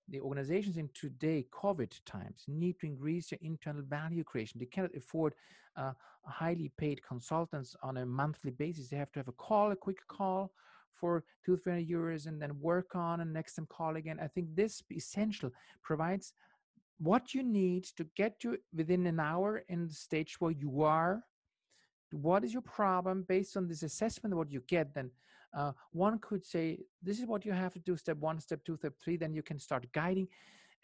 the 0.10 0.20
organizations 0.20 0.78
in 0.78 0.90
today 0.96 1.46
covid 1.52 1.92
times 2.06 2.44
need 2.48 2.80
to 2.80 2.88
increase 2.88 3.30
their 3.30 3.40
internal 3.42 3.84
value 3.84 4.24
creation. 4.24 4.60
They 4.60 4.66
cannot 4.66 4.96
afford 4.96 5.34
uh, 5.76 5.94
highly 6.26 6.72
paid 6.78 7.02
consultants 7.04 7.76
on 7.84 7.98
a 7.98 8.06
monthly 8.06 8.52
basis. 8.52 8.90
They 8.90 8.98
have 8.98 9.12
to 9.14 9.20
have 9.20 9.28
a 9.28 9.34
call 9.34 9.72
a 9.72 9.76
quick 9.76 10.06
call 10.08 10.52
for 10.94 11.24
two 11.46 11.58
three 11.58 11.86
euros 11.86 12.28
and 12.28 12.42
then 12.42 12.60
work 12.60 12.96
on 12.96 13.22
and 13.22 13.34
next 13.34 13.56
time 13.56 13.68
call 13.70 13.96
again. 13.96 14.20
I 14.22 14.28
think 14.28 14.56
this 14.56 14.84
essential 14.92 15.52
provides 15.84 16.34
what 17.00 17.34
you 17.34 17.44
need 17.44 17.86
to 17.98 18.06
get 18.16 18.44
you 18.44 18.58
within 18.74 19.06
an 19.08 19.20
hour 19.20 19.64
in 19.70 19.88
the 19.88 19.94
stage 19.94 20.36
where 20.40 20.52
you 20.52 20.84
are. 20.84 21.24
What 22.12 22.44
is 22.44 22.54
your 22.54 22.62
problem? 22.62 23.26
Based 23.28 23.56
on 23.56 23.68
this 23.68 23.84
assessment 23.84 24.36
what 24.36 24.52
you 24.52 24.62
get 24.68 24.94
then 24.94 25.12
uh, 25.58 25.72
one 25.92 26.20
could 26.20 26.46
say 26.46 26.80
this 27.02 27.20
is 27.20 27.26
what 27.26 27.46
you 27.46 27.52
have 27.52 27.74
to 27.74 27.80
do 27.80 27.98
step 27.98 28.18
one 28.18 28.40
step 28.40 28.64
two 28.66 28.76
step 28.76 28.94
three 29.04 29.18
then 29.18 29.34
you 29.34 29.44
can 29.44 29.60
start 29.60 29.86
guiding. 29.94 30.28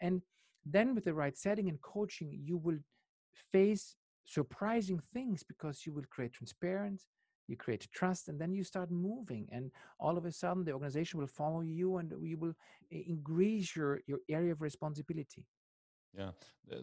And 0.00 0.22
then 0.64 0.94
with 0.94 1.04
the 1.04 1.14
right 1.14 1.36
setting 1.36 1.68
and 1.68 1.80
coaching 1.80 2.38
you 2.44 2.56
will 2.56 2.78
face 3.52 3.96
surprising 4.24 5.00
things 5.12 5.44
because 5.44 5.86
you 5.86 5.92
will 5.92 6.04
create 6.10 6.32
transparency 6.32 7.06
you 7.48 7.56
create 7.56 7.86
trust 7.92 8.28
and 8.28 8.38
then 8.40 8.52
you 8.52 8.64
start 8.64 8.90
moving 8.90 9.48
and 9.52 9.70
all 9.98 10.16
of 10.16 10.24
a 10.24 10.32
sudden 10.32 10.64
the 10.64 10.72
organization 10.72 11.18
will 11.20 11.26
follow 11.26 11.60
you 11.60 11.98
and 11.98 12.12
we 12.20 12.34
will 12.34 12.54
eh, 12.92 13.02
increase 13.06 13.74
your 13.76 14.00
your 14.06 14.20
area 14.28 14.52
of 14.52 14.60
responsibility 14.60 15.46
yeah, 16.16 16.30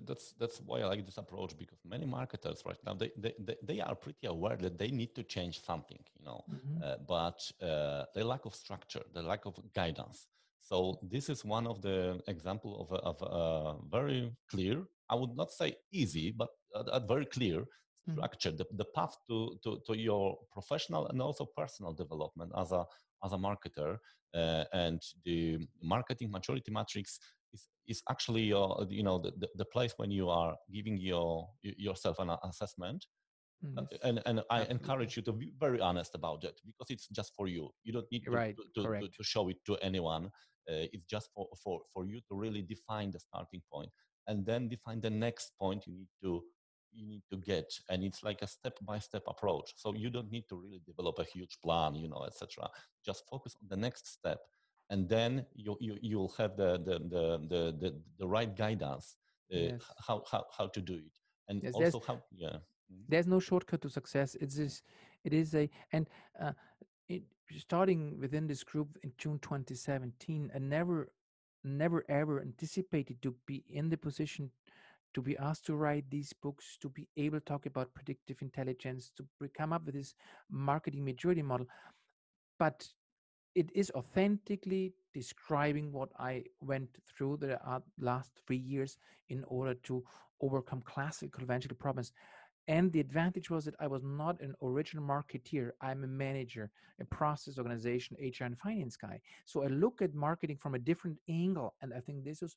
that's 0.05 0.33
that's 0.39 0.61
why 0.61 0.81
I 0.81 0.85
like 0.85 1.05
this 1.05 1.17
approach 1.17 1.57
because 1.57 1.79
many 1.83 2.05
marketers 2.05 2.61
right 2.65 2.77
now 2.85 2.93
they 2.93 3.11
they, 3.17 3.33
they 3.63 3.79
are 3.81 3.95
pretty 3.95 4.27
aware 4.27 4.57
that 4.57 4.77
they 4.77 4.91
need 4.91 5.15
to 5.15 5.23
change 5.23 5.63
something, 5.63 5.99
you 6.19 6.25
know, 6.25 6.43
mm-hmm. 6.49 6.83
uh, 6.83 6.97
but 7.07 7.39
uh, 7.61 8.05
the 8.13 8.23
lack 8.23 8.45
of 8.45 8.53
structure, 8.53 9.01
the 9.13 9.23
lack 9.23 9.45
of 9.45 9.59
guidance. 9.73 10.27
So 10.61 10.99
this 11.01 11.29
is 11.29 11.43
one 11.43 11.67
of 11.67 11.81
the 11.81 12.21
example 12.27 12.79
of 12.81 12.91
a, 12.91 13.01
of 13.01 13.21
a 13.21 13.75
very 13.89 14.31
clear, 14.49 14.83
I 15.09 15.15
would 15.15 15.35
not 15.35 15.51
say 15.51 15.75
easy, 15.91 16.31
but 16.31 16.49
a, 16.73 16.79
a 16.81 16.99
very 16.99 17.25
clear. 17.25 17.65
Structure, 18.11 18.49
mm-hmm. 18.49 18.57
the, 18.77 18.83
the 18.83 18.85
path 18.95 19.15
to, 19.29 19.57
to, 19.63 19.79
to 19.87 19.97
your 19.97 20.37
professional 20.51 21.07
and 21.07 21.21
also 21.21 21.47
personal 21.55 21.93
development 21.93 22.51
as 22.57 22.71
a 22.71 22.85
as 23.23 23.31
a 23.31 23.37
marketer 23.37 23.97
uh, 24.35 24.65
and 24.73 25.01
the 25.25 25.59
marketing 25.81 26.29
maturity 26.31 26.71
matrix 26.71 27.19
is, 27.53 27.67
is 27.87 28.03
actually 28.09 28.41
your 28.41 28.85
you 28.89 29.03
know 29.03 29.17
the, 29.19 29.31
the, 29.55 29.65
place 29.65 29.93
when 29.97 30.11
you 30.11 30.29
are 30.29 30.55
giving 30.73 30.97
your 30.97 31.47
yourself 31.61 32.17
an 32.19 32.31
assessment 32.43 33.05
mm. 33.63 33.85
and 34.03 34.21
and 34.25 34.39
i 34.49 34.61
Absolutely. 34.61 34.73
encourage 34.75 35.15
you 35.15 35.23
to 35.23 35.31
be 35.31 35.51
very 35.59 35.79
honest 35.79 36.15
about 36.15 36.43
it 36.43 36.59
because 36.65 36.89
it's 36.89 37.07
just 37.07 37.31
for 37.35 37.47
you 37.47 37.69
you 37.83 37.93
don't 37.93 38.11
need 38.11 38.23
to, 38.25 38.31
right. 38.31 38.55
to, 38.75 38.83
to, 38.83 39.07
to, 39.07 39.23
show 39.23 39.47
it 39.49 39.57
to 39.65 39.75
anyone 39.77 40.25
uh, 40.69 40.85
it's 40.93 41.05
just 41.05 41.29
for, 41.33 41.47
for 41.63 41.81
for 41.93 42.05
you 42.05 42.19
to 42.27 42.35
really 42.35 42.61
define 42.61 43.11
the 43.11 43.19
starting 43.19 43.61
point 43.71 43.89
and 44.27 44.45
then 44.45 44.67
define 44.67 44.99
the 44.99 45.09
next 45.09 45.51
point 45.59 45.85
you 45.85 45.93
need 45.93 46.09
to 46.21 46.41
you 46.93 47.05
need 47.05 47.23
to 47.29 47.37
get 47.37 47.65
and 47.89 48.03
it's 48.03 48.23
like 48.23 48.41
a 48.41 48.47
step 48.47 48.77
by 48.81 48.99
step 48.99 49.23
approach 49.27 49.73
so 49.75 49.93
you 49.93 50.09
don't 50.09 50.31
need 50.31 50.45
to 50.47 50.55
really 50.55 50.81
develop 50.85 51.19
a 51.19 51.23
huge 51.23 51.57
plan 51.63 51.95
you 51.95 52.07
know 52.07 52.23
etc 52.25 52.69
just 53.05 53.23
focus 53.29 53.55
on 53.61 53.67
the 53.69 53.77
next 53.77 54.07
step 54.07 54.39
and 54.89 55.09
then 55.09 55.45
you, 55.55 55.75
you 55.79 55.97
you'll 56.01 56.33
have 56.37 56.55
the 56.55 56.71
the 56.87 56.99
the 57.13 57.23
the, 57.51 57.61
the, 57.81 58.01
the 58.19 58.27
right 58.27 58.55
guidance 58.55 59.15
uh, 59.53 59.57
yes. 59.57 59.81
how, 60.07 60.23
how 60.31 60.43
how 60.57 60.67
to 60.67 60.81
do 60.81 60.95
it 60.95 61.11
and 61.47 61.61
yes, 61.63 61.73
also 61.73 62.01
how 62.05 62.21
yeah 62.35 62.49
mm-hmm. 62.49 63.03
there's 63.09 63.27
no 63.27 63.39
shortcut 63.39 63.81
to 63.81 63.89
success 63.89 64.35
it's 64.39 64.55
just 64.55 64.83
it 65.23 65.33
is 65.33 65.55
a 65.55 65.69
and 65.91 66.07
uh, 66.41 66.51
it, 67.09 67.23
starting 67.57 68.19
within 68.19 68.47
this 68.47 68.63
group 68.63 68.97
in 69.03 69.11
june 69.17 69.39
2017 69.39 70.51
i 70.55 70.59
never 70.59 71.09
never 71.63 72.03
ever 72.09 72.41
anticipated 72.41 73.21
to 73.21 73.33
be 73.45 73.63
in 73.69 73.89
the 73.89 73.97
position 73.97 74.51
to 75.13 75.21
be 75.21 75.37
asked 75.37 75.65
to 75.65 75.75
write 75.75 76.09
these 76.09 76.33
books 76.33 76.77
to 76.81 76.89
be 76.89 77.07
able 77.17 77.39
to 77.39 77.45
talk 77.45 77.65
about 77.65 77.93
predictive 77.93 78.41
intelligence 78.41 79.11
to 79.17 79.25
come 79.57 79.73
up 79.73 79.85
with 79.85 79.95
this 79.95 80.15
marketing 80.49 81.03
maturity 81.05 81.41
model 81.41 81.67
but 82.59 82.87
it 83.55 83.69
is 83.73 83.91
authentically 83.91 84.93
describing 85.13 85.91
what 85.91 86.09
I 86.19 86.43
went 86.61 86.89
through 87.07 87.37
the 87.37 87.61
uh, 87.67 87.79
last 87.99 88.31
three 88.45 88.57
years 88.57 88.97
in 89.29 89.43
order 89.47 89.75
to 89.83 90.03
overcome 90.41 90.81
classic 90.81 91.31
conventional 91.31 91.75
problems. 91.77 92.11
And 92.67 92.91
the 92.91 92.99
advantage 92.99 93.49
was 93.49 93.65
that 93.65 93.75
I 93.79 93.87
was 93.87 94.03
not 94.03 94.39
an 94.39 94.55
original 94.61 95.03
marketeer. 95.05 95.71
I'm 95.81 96.03
a 96.03 96.07
manager, 96.07 96.71
a 96.99 97.05
process 97.05 97.57
organization, 97.57 98.17
HR 98.19 98.45
and 98.45 98.57
finance 98.57 98.95
guy. 98.95 99.19
So 99.45 99.63
I 99.63 99.67
look 99.67 100.01
at 100.01 100.13
marketing 100.15 100.57
from 100.57 100.73
a 100.73 100.79
different 100.79 101.17
angle. 101.29 101.75
And 101.81 101.93
I 101.93 101.99
think 101.99 102.23
this 102.23 102.41
is 102.41 102.55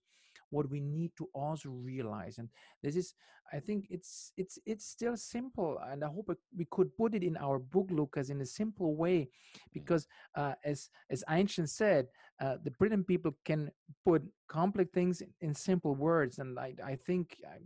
what 0.50 0.68
we 0.70 0.80
need 0.80 1.12
to 1.18 1.28
also 1.34 1.70
realize. 1.70 2.38
And 2.38 2.48
this 2.82 2.96
is, 2.96 3.14
I 3.52 3.60
think 3.60 3.86
it's 3.90 4.32
it's 4.36 4.58
it's 4.66 4.86
still 4.86 5.16
simple. 5.16 5.78
And 5.90 6.02
I 6.02 6.08
hope 6.08 6.30
we 6.56 6.66
could 6.70 6.96
put 6.96 7.14
it 7.14 7.22
in 7.22 7.36
our 7.36 7.58
book, 7.58 7.88
Lucas, 7.90 8.30
in 8.30 8.40
a 8.40 8.46
simple 8.46 8.96
way, 8.96 9.28
because 9.72 10.06
uh, 10.34 10.54
as 10.64 10.90
as 11.10 11.22
Einstein 11.28 11.66
said, 11.66 12.08
uh, 12.40 12.56
the 12.64 12.72
brilliant 12.72 13.06
people 13.06 13.32
can 13.44 13.70
put 14.04 14.22
complex 14.48 14.90
things 14.92 15.22
in, 15.40 15.54
simple 15.54 15.94
words. 15.94 16.38
And 16.38 16.58
I 16.58 16.74
I 16.84 16.96
think. 16.96 17.36
I, 17.46 17.58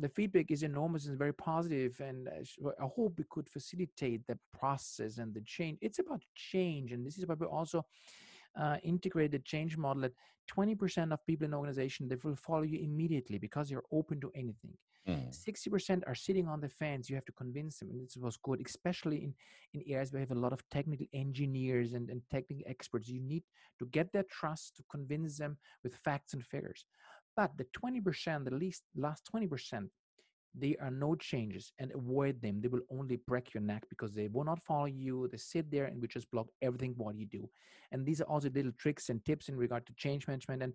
the 0.00 0.08
feedback 0.08 0.50
is 0.50 0.62
enormous 0.62 1.06
and 1.06 1.18
very 1.18 1.34
positive 1.34 2.00
and 2.00 2.28
uh, 2.28 2.70
i 2.80 2.84
hope 2.84 3.14
we 3.18 3.24
could 3.28 3.48
facilitate 3.48 4.26
the 4.26 4.38
process 4.58 5.18
and 5.18 5.34
the 5.34 5.42
change 5.42 5.76
it's 5.82 5.98
about 5.98 6.22
change 6.34 6.92
and 6.92 7.04
this 7.06 7.18
is 7.18 7.26
why 7.26 7.34
we 7.34 7.46
also 7.46 7.84
uh, 8.60 8.76
integrate 8.82 9.32
the 9.32 9.38
change 9.40 9.76
model 9.76 10.02
that 10.02 10.12
20% 10.50 11.12
of 11.12 11.24
people 11.26 11.46
in 11.46 11.54
organization 11.54 12.08
they 12.08 12.16
will 12.22 12.36
follow 12.36 12.62
you 12.62 12.78
immediately 12.80 13.38
because 13.38 13.70
you're 13.70 13.84
open 13.92 14.20
to 14.20 14.30
anything. 14.34 14.72
Mm. 15.08 15.28
60% 15.30 16.02
are 16.06 16.14
sitting 16.14 16.48
on 16.48 16.62
the 16.62 16.68
fence 16.68 17.10
you 17.10 17.14
have 17.16 17.26
to 17.26 17.32
convince 17.32 17.78
them 17.78 17.90
and 17.90 18.00
this 18.00 18.16
was 18.16 18.38
good 18.38 18.58
especially 18.64 19.18
in 19.24 19.34
in 19.74 19.82
areas 19.88 20.12
where 20.12 20.20
you 20.20 20.26
have 20.28 20.36
a 20.36 20.40
lot 20.40 20.52
of 20.52 20.62
technical 20.70 21.06
engineers 21.12 21.92
and, 21.92 22.08
and 22.08 22.22
technical 22.30 22.64
experts. 22.66 23.08
You 23.08 23.20
need 23.20 23.42
to 23.80 23.86
get 23.86 24.12
their 24.12 24.24
trust 24.30 24.76
to 24.76 24.84
convince 24.90 25.36
them 25.36 25.58
with 25.82 25.96
facts 25.96 26.32
and 26.32 26.44
figures. 26.44 26.84
But 27.36 27.50
the 27.58 27.66
20%, 27.76 28.44
the 28.44 28.54
least 28.54 28.84
last 28.96 29.28
20%, 29.34 29.88
there 30.54 30.76
are 30.80 30.90
no 30.90 31.14
changes 31.16 31.72
and 31.78 31.90
avoid 31.94 32.40
them. 32.40 32.60
They 32.60 32.68
will 32.68 32.86
only 32.90 33.16
break 33.16 33.52
your 33.52 33.62
neck 33.62 33.84
because 33.88 34.12
they 34.12 34.28
will 34.28 34.44
not 34.44 34.62
follow 34.62 34.86
you. 34.86 35.28
They 35.30 35.38
sit 35.38 35.70
there 35.70 35.86
and 35.86 36.00
we 36.00 36.06
just 36.06 36.30
block 36.30 36.46
everything 36.62 36.94
what 36.96 37.16
you 37.16 37.26
do. 37.26 37.48
And 37.90 38.06
these 38.06 38.20
are 38.20 38.24
also 38.24 38.50
little 38.50 38.72
tricks 38.78 39.08
and 39.08 39.24
tips 39.24 39.48
in 39.48 39.56
regard 39.56 39.86
to 39.86 39.92
change 39.94 40.28
management. 40.28 40.62
And 40.62 40.72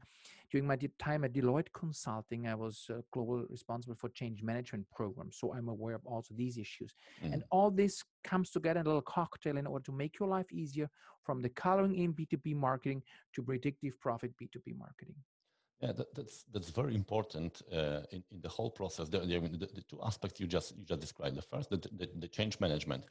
during 0.51 0.67
my 0.67 0.77
time 0.99 1.23
at 1.23 1.33
Deloitte 1.33 1.71
Consulting, 1.73 2.47
I 2.47 2.55
was 2.55 2.87
uh, 2.89 3.01
global 3.11 3.45
responsible 3.49 3.95
for 3.95 4.09
change 4.09 4.43
management 4.43 4.85
programs. 4.93 5.37
So 5.39 5.53
I'm 5.53 5.69
aware 5.69 5.95
of 5.95 6.05
also 6.05 6.33
these 6.35 6.57
issues. 6.57 6.93
Mm. 7.23 7.33
And 7.33 7.43
all 7.51 7.71
this 7.71 8.03
comes 8.23 8.51
together 8.51 8.81
in 8.81 8.85
a 8.85 8.89
little 8.89 9.01
cocktail 9.01 9.57
in 9.57 9.65
order 9.65 9.83
to 9.85 9.91
make 9.91 10.19
your 10.19 10.27
life 10.27 10.51
easier 10.51 10.89
from 11.23 11.41
the 11.41 11.49
coloring 11.49 11.95
in 11.95 12.13
B2B 12.13 12.55
marketing 12.55 13.01
to 13.35 13.43
predictive 13.43 13.99
profit 13.99 14.31
B2B 14.41 14.77
marketing. 14.77 15.15
Yeah, 15.81 15.93
that, 15.93 16.13
that's 16.13 16.43
that's 16.51 16.69
very 16.69 16.93
important 16.93 17.61
uh, 17.71 18.01
in, 18.11 18.21
in 18.31 18.41
the 18.41 18.49
whole 18.49 18.69
process. 18.69 19.07
The, 19.07 19.19
the, 19.19 19.39
the, 19.39 19.83
two 19.89 19.99
aspects 20.03 20.39
you 20.39 20.47
just 20.47 20.77
you 20.77 20.83
just 20.83 20.99
described. 20.99 21.37
The 21.37 21.41
first, 21.41 21.69
the, 21.69 21.77
the, 21.77 22.09
the 22.19 22.27
change 22.27 22.59
management. 22.59 23.05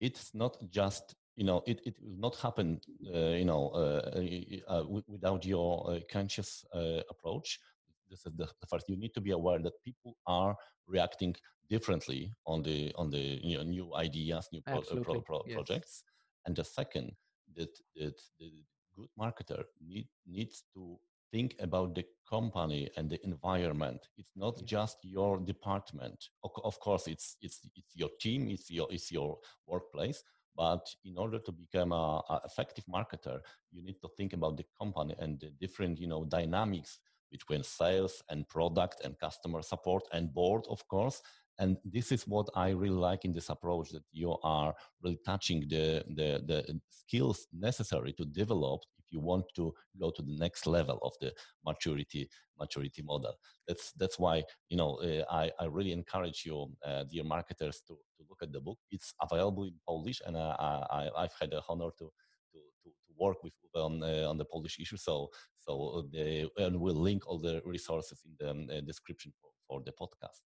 It's 0.00 0.34
not 0.34 0.56
just 0.70 1.16
you 1.36 1.44
know 1.44 1.62
it, 1.66 1.80
it 1.84 1.96
will 2.00 2.18
not 2.18 2.36
happen 2.36 2.80
uh, 3.14 3.36
you 3.40 3.44
know 3.44 3.68
uh, 3.74 4.72
uh 4.72 4.84
without 5.06 5.44
your 5.44 5.90
uh, 5.90 6.00
conscious 6.10 6.64
uh, 6.74 7.02
approach. 7.10 7.60
This 8.08 8.20
is 8.20 8.32
the, 8.36 8.46
the, 8.60 8.66
first. 8.68 8.88
You 8.88 8.96
need 8.96 9.12
to 9.14 9.20
be 9.20 9.32
aware 9.32 9.58
that 9.58 9.84
people 9.84 10.16
are 10.26 10.56
reacting 10.86 11.34
differently 11.68 12.32
on 12.46 12.62
the 12.62 12.92
on 12.96 13.10
the 13.10 13.40
you 13.42 13.58
know, 13.58 13.64
new 13.64 13.94
ideas, 13.94 14.48
new 14.50 14.62
pro, 14.62 14.80
pro, 14.80 15.20
pro, 15.20 15.42
yes. 15.46 15.54
projects. 15.54 16.04
And 16.46 16.56
the 16.56 16.64
second, 16.64 17.12
that, 17.56 17.76
that 17.96 18.20
the 18.38 18.50
good 18.96 19.08
marketer 19.18 19.64
need, 19.80 20.08
needs 20.26 20.64
to 20.74 20.98
think 21.32 21.54
about 21.60 21.94
the 21.94 22.04
company 22.28 22.90
and 22.96 23.10
the 23.10 23.22
environment. 23.24 24.08
It's 24.16 24.36
not 24.36 24.64
just 24.64 24.98
your 25.02 25.38
department. 25.38 26.28
Of 26.42 26.80
course, 26.80 27.06
it's 27.06 27.36
it's 27.42 27.60
it's 27.76 27.94
your 27.94 28.10
team, 28.20 28.48
it's 28.48 28.70
your 28.70 28.88
it's 28.90 29.10
your 29.10 29.38
workplace. 29.66 30.22
But 30.56 30.86
in 31.04 31.18
order 31.18 31.40
to 31.40 31.52
become 31.52 31.92
a, 31.92 32.22
a 32.28 32.40
effective 32.44 32.84
marketer, 32.86 33.40
you 33.72 33.82
need 33.82 34.00
to 34.02 34.08
think 34.16 34.32
about 34.32 34.56
the 34.56 34.66
company 34.80 35.14
and 35.18 35.40
the 35.40 35.50
different 35.60 35.98
you 35.98 36.06
know 36.06 36.24
dynamics 36.24 36.98
between 37.30 37.64
sales 37.64 38.22
and 38.30 38.48
product 38.48 39.00
and 39.04 39.18
customer 39.18 39.60
support 39.62 40.04
and 40.12 40.32
board, 40.32 40.64
of 40.68 40.86
course, 40.86 41.20
and 41.58 41.76
this 41.84 42.10
is 42.10 42.26
what 42.26 42.48
i 42.54 42.70
really 42.70 42.96
like 43.10 43.24
in 43.24 43.32
this 43.32 43.48
approach 43.48 43.90
that 43.90 44.02
you 44.12 44.36
are 44.42 44.74
really 45.02 45.18
touching 45.24 45.60
the, 45.68 46.02
the, 46.08 46.42
the 46.46 46.80
skills 46.90 47.46
necessary 47.52 48.12
to 48.12 48.24
develop 48.24 48.80
you 49.14 49.20
want 49.20 49.46
to 49.54 49.72
go 49.98 50.10
to 50.10 50.22
the 50.22 50.36
next 50.44 50.66
level 50.66 50.98
of 51.02 51.12
the 51.20 51.30
maturity 51.64 52.28
maturity 52.58 53.02
model 53.02 53.34
that's 53.66 53.92
that's 54.00 54.18
why 54.18 54.42
you 54.70 54.76
know 54.76 54.92
uh, 55.08 55.24
I, 55.30 55.44
I 55.62 55.66
really 55.76 55.92
encourage 55.92 56.40
you 56.46 56.56
uh, 56.88 57.04
dear 57.10 57.24
marketers 57.24 57.82
to, 57.86 57.94
to 58.16 58.20
look 58.28 58.42
at 58.42 58.52
the 58.52 58.60
book 58.60 58.78
it's 58.90 59.14
available 59.26 59.64
in 59.64 59.74
polish 59.86 60.20
and 60.26 60.36
uh, 60.36 60.56
I, 60.98 61.08
i've 61.22 61.36
had 61.40 61.50
the 61.50 61.62
honor 61.68 61.90
to 61.98 62.06
to, 62.52 62.58
to, 62.82 62.88
to 62.88 63.12
work 63.16 63.38
with 63.42 63.54
on, 63.74 64.02
uh, 64.02 64.28
on 64.30 64.36
the 64.38 64.44
polish 64.44 64.78
issue 64.80 64.96
so 64.96 65.28
so 65.58 66.06
the, 66.12 66.48
and 66.58 66.78
we'll 66.78 67.02
link 67.08 67.26
all 67.26 67.38
the 67.38 67.62
resources 67.64 68.20
in 68.26 68.32
the 68.38 68.76
uh, 68.76 68.80
description 68.82 69.32
for, 69.40 69.50
for 69.66 69.82
the 69.84 69.92
podcast 69.92 70.42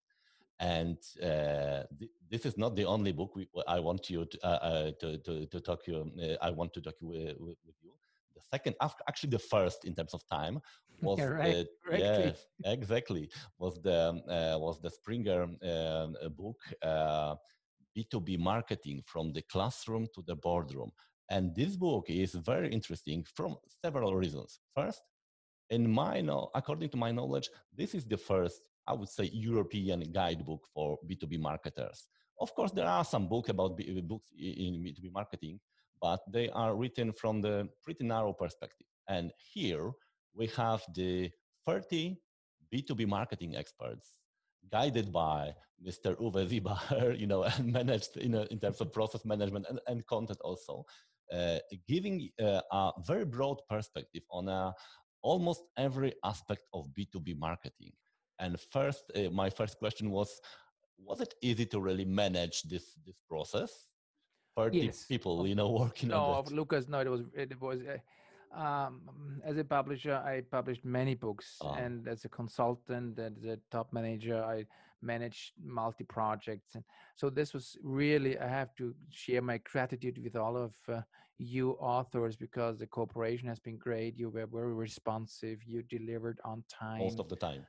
and 0.60 0.98
uh, 1.22 1.84
th- 2.00 2.12
this 2.30 2.46
is 2.46 2.58
not 2.58 2.76
the 2.76 2.86
only 2.86 3.12
book 3.12 3.36
we, 3.36 3.48
I 3.68 3.80
want 3.80 4.10
you 4.10 4.26
to, 4.26 4.38
uh, 4.44 4.48
uh, 4.48 4.92
to, 5.00 5.18
to, 5.20 5.46
to, 5.46 5.60
talk 5.60 5.86
you. 5.88 6.12
Uh, 6.22 6.44
I 6.44 6.50
want 6.50 6.74
to 6.74 6.82
talk 6.82 6.96
with, 7.02 7.36
with, 7.40 7.58
you. 7.84 7.92
The 8.38 8.48
second, 8.54 8.76
actually, 9.10 9.32
the 9.32 9.40
first 9.40 9.86
in 9.86 9.94
terms 9.96 10.14
of 10.14 10.22
time 10.28 10.60
was 11.02 11.20
yeah, 11.20 11.26
right. 11.26 11.68
yeah 11.90 12.32
exactly 12.78 13.30
was 13.60 13.80
the 13.82 14.00
uh, 14.36 14.58
was 14.60 14.80
the 14.82 14.90
Springer 14.90 15.44
um, 15.44 16.16
book 16.42 16.60
B 17.96 18.08
two 18.12 18.22
B 18.22 18.38
marketing 18.38 19.02
from 19.06 19.34
the 19.34 19.44
classroom 19.54 20.08
to 20.16 20.22
the 20.30 20.36
boardroom. 20.36 20.92
And 21.30 21.54
this 21.56 21.76
book 21.76 22.06
is 22.10 22.34
very 22.52 22.70
interesting 22.72 23.26
from 23.36 23.58
several 23.84 24.16
reasons. 24.16 24.60
First, 24.76 25.02
in 25.70 25.92
my 25.92 26.22
know, 26.22 26.50
according 26.56 26.90
to 26.92 26.98
my 26.98 27.12
knowledge, 27.12 27.50
this 27.76 27.94
is 27.94 28.06
the 28.06 28.18
first 28.18 28.62
I 28.88 28.94
would 28.94 29.10
say, 29.10 29.26
European 29.34 30.00
guidebook 30.14 30.66
for 30.74 30.98
B2B 31.06 31.40
marketers. 31.40 32.08
Of 32.40 32.56
course, 32.56 32.72
there 32.72 32.88
are 32.88 33.04
some 33.04 33.28
books 33.28 33.50
about 33.50 33.76
B- 33.76 34.02
books 34.02 34.32
in 34.40 34.82
B2B 34.82 35.12
marketing, 35.12 35.60
but 36.02 36.20
they 36.32 36.50
are 36.50 36.76
written 36.76 37.12
from 37.14 37.42
the 37.42 37.68
pretty 37.84 38.04
narrow 38.04 38.34
perspective. 38.34 38.88
And 39.08 39.32
here 39.54 39.92
we 40.34 40.48
have 40.58 40.84
the 40.94 41.32
30 41.66 42.18
B2B 42.74 43.08
marketing 43.08 43.56
experts 43.56 44.14
guided 44.72 45.12
by 45.12 45.54
Mr. 45.86 46.16
Uwe 46.20 46.48
Siebacher, 46.50 47.18
you 47.22 47.28
know, 47.28 47.44
and 47.44 47.72
managed 47.72 48.18
in, 48.18 48.36
a, 48.36 48.44
in 48.52 48.60
terms 48.60 48.82
of 48.82 48.92
process 48.92 49.26
management 49.26 49.66
and, 49.70 49.80
and 49.88 50.06
content 50.08 50.40
also, 50.42 50.86
uh, 51.32 51.60
giving 51.88 52.30
uh, 52.42 52.62
a 52.72 52.92
very 53.06 53.26
broad 53.26 53.58
perspective 53.70 54.24
on 54.32 54.48
a, 54.48 54.74
almost 55.22 55.64
every 55.78 56.14
aspect 56.24 56.64
of 56.74 56.88
B2B 56.98 57.38
marketing. 57.38 57.92
And 58.40 58.60
first, 58.72 59.04
uh, 59.16 59.30
my 59.32 59.50
first 59.50 59.78
question 59.78 60.10
was, 60.12 60.40
was 60.98 61.22
it 61.22 61.34
easy 61.42 61.66
to 61.68 61.80
really 61.80 62.06
manage 62.06 62.64
this 62.64 62.94
this 63.06 63.20
process? 63.30 63.88
Thirty 64.58 64.80
yes. 64.80 65.06
people, 65.06 65.48
you 65.48 65.56
know, 65.56 65.70
working 65.84 66.10
no, 66.10 66.24
on 66.24 66.46
it. 66.46 66.52
Lucas, 66.52 66.88
no, 66.88 67.00
it 67.00 67.10
was 67.10 67.22
it 67.36 67.62
was. 67.62 67.80
Uh, 67.82 67.98
um, 68.58 69.02
as 69.44 69.58
a 69.58 69.64
publisher, 69.64 70.16
I 70.16 70.42
published 70.50 70.84
many 70.84 71.14
books, 71.14 71.58
oh. 71.62 71.74
and 71.74 72.08
as 72.08 72.26
a 72.26 72.30
consultant, 72.30 73.20
as 73.20 73.44
a 73.44 73.60
top 73.70 73.94
manager, 73.94 74.44
I 74.44 74.66
managed 75.02 75.52
multi 75.64 76.06
projects, 76.06 76.74
and 76.74 76.84
so 77.16 77.30
this 77.30 77.54
was 77.54 77.78
really. 77.84 78.40
I 78.40 78.48
have 78.48 78.74
to 78.78 78.96
share 79.12 79.44
my 79.44 79.60
gratitude 79.60 80.18
with 80.24 80.36
all 80.36 80.58
of 80.58 80.74
uh, 80.88 81.02
you 81.38 81.72
authors 81.80 82.36
because 82.36 82.80
the 82.80 82.88
cooperation 82.88 83.48
has 83.48 83.60
been 83.60 83.78
great. 83.78 84.18
You 84.18 84.30
were 84.30 84.48
very 84.48 84.74
responsive. 84.74 85.60
You 85.64 85.84
delivered 85.84 86.40
on 86.44 86.64
time 86.68 87.00
most 87.00 87.20
of 87.20 87.30
the 87.30 87.36
time 87.36 87.64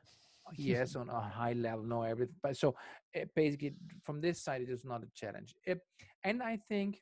yes 0.57 0.97
on 1.01 1.09
a 1.09 1.21
high 1.21 1.53
level 1.53 1.85
know 1.85 2.03
everything 2.03 2.35
but 2.43 2.57
so 2.57 2.75
uh, 3.17 3.25
basically 3.35 3.75
from 4.03 4.21
this 4.21 4.41
side 4.43 4.63
it 4.63 4.71
is 4.71 4.85
not 4.85 5.03
a 5.03 5.09
challenge. 5.15 5.55
It, 5.65 5.81
and 6.25 6.43
i 6.43 6.59
think 6.69 7.01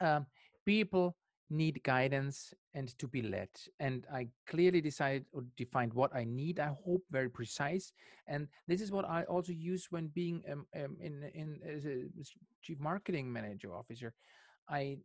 um, 0.00 0.26
people 0.64 1.16
need 1.50 1.82
guidance 1.84 2.54
and 2.72 2.98
to 2.98 3.06
be 3.06 3.20
led 3.22 3.48
and 3.78 4.06
i 4.12 4.26
clearly 4.46 4.80
decided 4.80 5.26
or 5.32 5.44
defined 5.56 5.92
what 5.92 6.14
i 6.16 6.24
need 6.24 6.58
i 6.58 6.72
hope 6.84 7.02
very 7.10 7.28
precise 7.28 7.92
and 8.26 8.48
this 8.66 8.80
is 8.80 8.90
what 8.90 9.04
i 9.04 9.24
also 9.24 9.52
use 9.52 9.86
when 9.90 10.08
being 10.08 10.42
um, 10.50 10.66
um, 10.74 10.96
in 11.00 11.30
in 11.34 11.60
as 11.68 11.84
a 11.84 12.04
chief 12.62 12.80
marketing 12.80 13.30
manager 13.30 13.74
officer. 13.74 14.14
I 14.68 14.98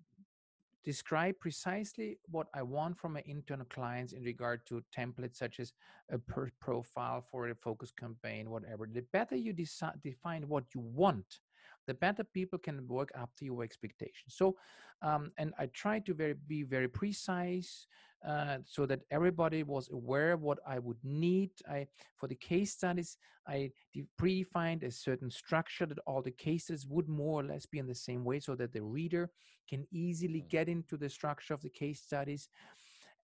describe 0.84 1.36
precisely 1.40 2.18
what 2.30 2.48
I 2.54 2.62
want 2.62 2.98
from 2.98 3.14
my 3.14 3.24
internal 3.26 3.66
clients 3.66 4.14
in 4.14 4.24
regard 4.24 4.66
to 4.68 4.84
templates 4.98 5.38
such 5.38 5.60
as 5.60 5.74
a 6.12 6.18
profile 6.60 7.24
for 7.30 7.50
a 7.50 7.56
focus 7.56 7.92
campaign, 7.92 8.50
whatever. 8.50 8.88
The 8.92 9.04
better 9.14 9.36
you 9.36 9.54
decide, 9.54 10.02
define 10.04 10.48
what 10.48 10.64
you 10.74 10.82
want, 10.82 11.40
the 11.88 11.94
better 11.94 12.24
people 12.24 12.60
can 12.60 12.88
work 12.88 13.12
up 13.20 13.30
to 13.38 13.46
your 13.46 13.64
expectations. 13.64 14.36
So, 14.36 14.56
um, 15.02 15.32
and 15.38 15.54
I 15.58 15.68
try 15.68 16.00
to 16.00 16.14
very 16.14 16.36
be 16.48 16.64
very 16.64 16.88
precise 16.88 17.88
uh, 18.28 18.58
so 18.66 18.86
that 18.86 19.02
everybody 19.12 19.64
was 19.64 19.90
aware 19.92 20.34
of 20.34 20.42
what 20.42 20.60
I 20.68 20.80
would 20.80 20.98
need. 21.04 21.52
I 21.70 21.88
for 22.18 22.28
the 22.28 22.36
case 22.36 22.74
studies, 22.74 23.18
I 23.48 23.72
predefined 24.22 24.84
a 24.84 24.92
certain 24.92 25.32
structure 25.32 25.86
that 25.86 26.00
all 26.06 26.22
the 26.22 26.32
cases 26.32 26.86
would 26.88 27.08
more 27.08 27.42
or 27.42 27.46
less 27.46 27.66
be 27.66 27.80
in 27.80 27.88
the 27.88 27.96
same 27.96 28.24
way, 28.24 28.40
so 28.40 28.56
that 28.56 28.74
the 28.74 28.84
reader 28.84 29.30
can 29.70 29.86
easily 29.92 30.42
mm. 30.42 30.50
get 30.50 30.68
into 30.68 30.98
the 30.98 31.10
structure 31.10 31.54
of 31.54 31.62
the 31.62 31.70
case 31.70 32.02
studies. 32.02 32.50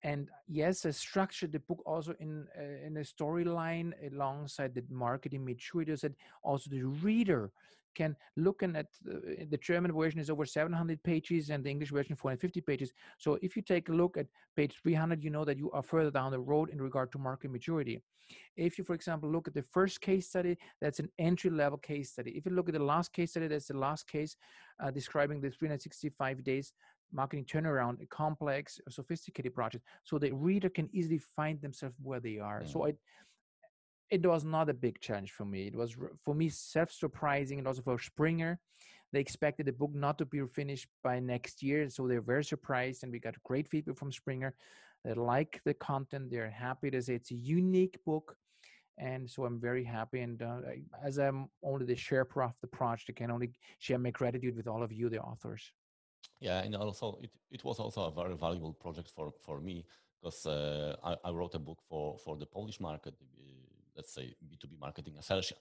And 0.06 0.30
yes, 0.48 0.86
I 0.86 0.92
structured 0.92 1.52
the 1.52 1.62
book 1.62 1.82
also 1.84 2.14
in 2.20 2.46
uh, 2.56 2.86
in 2.88 2.98
a 2.98 3.06
storyline 3.14 3.90
alongside 4.12 4.76
the 4.76 4.84
marketing 4.88 5.44
maturity, 5.44 5.96
so 5.96 6.08
that 6.08 6.16
also 6.44 6.70
the 6.70 6.84
reader 6.84 7.52
can 7.96 8.16
looking 8.38 8.76
at 8.76 8.88
uh, 9.10 9.46
the 9.50 9.58
German 9.58 9.92
version 9.92 10.20
is 10.20 10.30
over 10.30 10.46
700 10.46 11.02
pages 11.02 11.50
and 11.50 11.64
the 11.64 11.72
English 11.72 11.90
version 11.90 12.16
450 12.16 12.62
pages. 12.62 12.94
So 13.18 13.40
if 13.42 13.56
you 13.56 13.64
take 13.64 13.90
a 13.90 13.94
look 13.94 14.16
at 14.16 14.28
page 14.56 14.76
300, 14.84 15.24
you 15.24 15.32
know 15.32 15.46
that 15.46 15.58
you 15.58 15.72
are 15.72 15.82
further 15.82 16.12
down 16.12 16.32
the 16.32 16.40
road 16.40 16.70
in 16.70 16.80
regard 16.80 17.12
to 17.14 17.18
market 17.18 17.50
maturity. 17.50 18.00
If 18.56 18.78
you, 18.78 18.84
for 18.84 18.94
example, 18.94 19.30
look 19.32 19.48
at 19.48 19.54
the 19.54 19.62
first 19.64 20.02
case 20.02 20.28
study, 20.28 20.58
that's 20.82 21.00
an 21.00 21.10
entry 21.18 21.50
level 21.50 21.78
case 21.78 22.12
study. 22.12 22.32
If 22.32 22.46
you 22.46 22.52
look 22.52 22.70
at 22.70 22.74
the 22.74 22.84
last 22.94 23.12
case 23.12 23.32
study, 23.32 23.48
that's 23.48 23.68
the 23.68 23.78
last 23.78 24.08
case 24.08 24.36
uh, 24.80 24.92
describing 24.92 25.42
the 25.42 25.50
365 25.50 26.44
days 26.44 26.74
marketing 27.12 27.46
turnaround, 27.46 28.02
a 28.02 28.06
complex, 28.08 28.80
a 28.88 28.92
sophisticated 28.92 29.54
project. 29.54 29.86
So 30.04 30.18
the 30.18 30.32
reader 30.32 30.70
can 30.70 30.90
easily 30.92 31.18
find 31.18 31.62
themselves 31.62 31.96
where 32.02 32.20
they 32.20 32.40
are. 32.40 32.62
Mm. 32.62 32.72
So 32.72 32.88
I, 32.88 32.94
it 34.10 34.26
was 34.26 34.44
not 34.44 34.70
a 34.70 34.74
big 34.74 35.00
challenge 35.00 35.32
for 35.32 35.46
me. 35.46 35.68
It 35.68 35.76
was 35.76 35.96
for 36.24 36.36
me 36.36 36.50
self-surprising, 36.50 37.58
and 37.60 37.68
also 37.68 37.82
for 37.82 37.98
Springer. 37.98 38.60
They 39.14 39.20
expected 39.20 39.66
the 39.66 39.72
book 39.72 39.92
not 39.94 40.18
to 40.18 40.26
be 40.26 40.42
finished 40.54 40.88
by 41.04 41.20
next 41.20 41.64
year, 41.64 41.90
so 41.90 42.08
they're 42.08 42.22
very 42.22 42.44
surprised, 42.44 43.04
and 43.04 43.12
we 43.12 43.20
got 43.20 43.42
great 43.44 43.68
feedback 43.70 43.98
from 43.98 44.12
Springer. 44.12 44.54
They 45.06 45.14
like 45.14 45.62
the 45.64 45.74
content. 45.74 46.32
They're 46.32 46.50
happy 46.50 46.92
to 46.92 47.02
say 47.02 47.14
it's 47.16 47.32
a 47.32 47.36
unique 47.36 47.98
book, 48.06 48.36
and 48.98 49.30
so 49.30 49.46
I'm 49.46 49.60
very 49.60 49.84
happy. 49.84 50.22
And 50.22 50.42
uh, 50.42 50.58
as 51.04 51.18
I'm 51.18 51.50
only 51.64 51.86
the 51.86 51.96
sharer 51.96 52.28
of 52.42 52.54
the 52.62 52.68
project, 52.68 53.10
I 53.10 53.14
can 53.14 53.32
only 53.32 53.52
share 53.80 54.00
my 54.00 54.12
gratitude 54.12 54.56
with 54.56 54.68
all 54.68 54.84
of 54.84 54.92
you, 54.92 55.10
the 55.10 55.22
authors. 55.22 55.72
Yeah, 56.40 56.60
and 56.60 56.76
also 56.76 57.18
it, 57.22 57.32
it 57.52 57.64
was 57.64 57.80
also 57.80 58.02
a 58.04 58.12
very 58.12 58.36
valuable 58.36 58.74
project 58.74 59.12
for 59.16 59.32
for 59.46 59.62
me 59.62 59.86
because 60.22 60.46
uh, 60.46 60.96
I, 61.04 61.16
I, 61.24 61.32
wrote 61.32 61.56
a 61.56 61.60
book 61.60 61.82
for 61.88 62.18
for 62.18 62.38
the 62.38 62.46
Polish 62.46 62.80
market 62.80 63.16
let's 63.96 64.14
say 64.14 64.36
B2B 64.50 64.80
marketing 64.80 65.16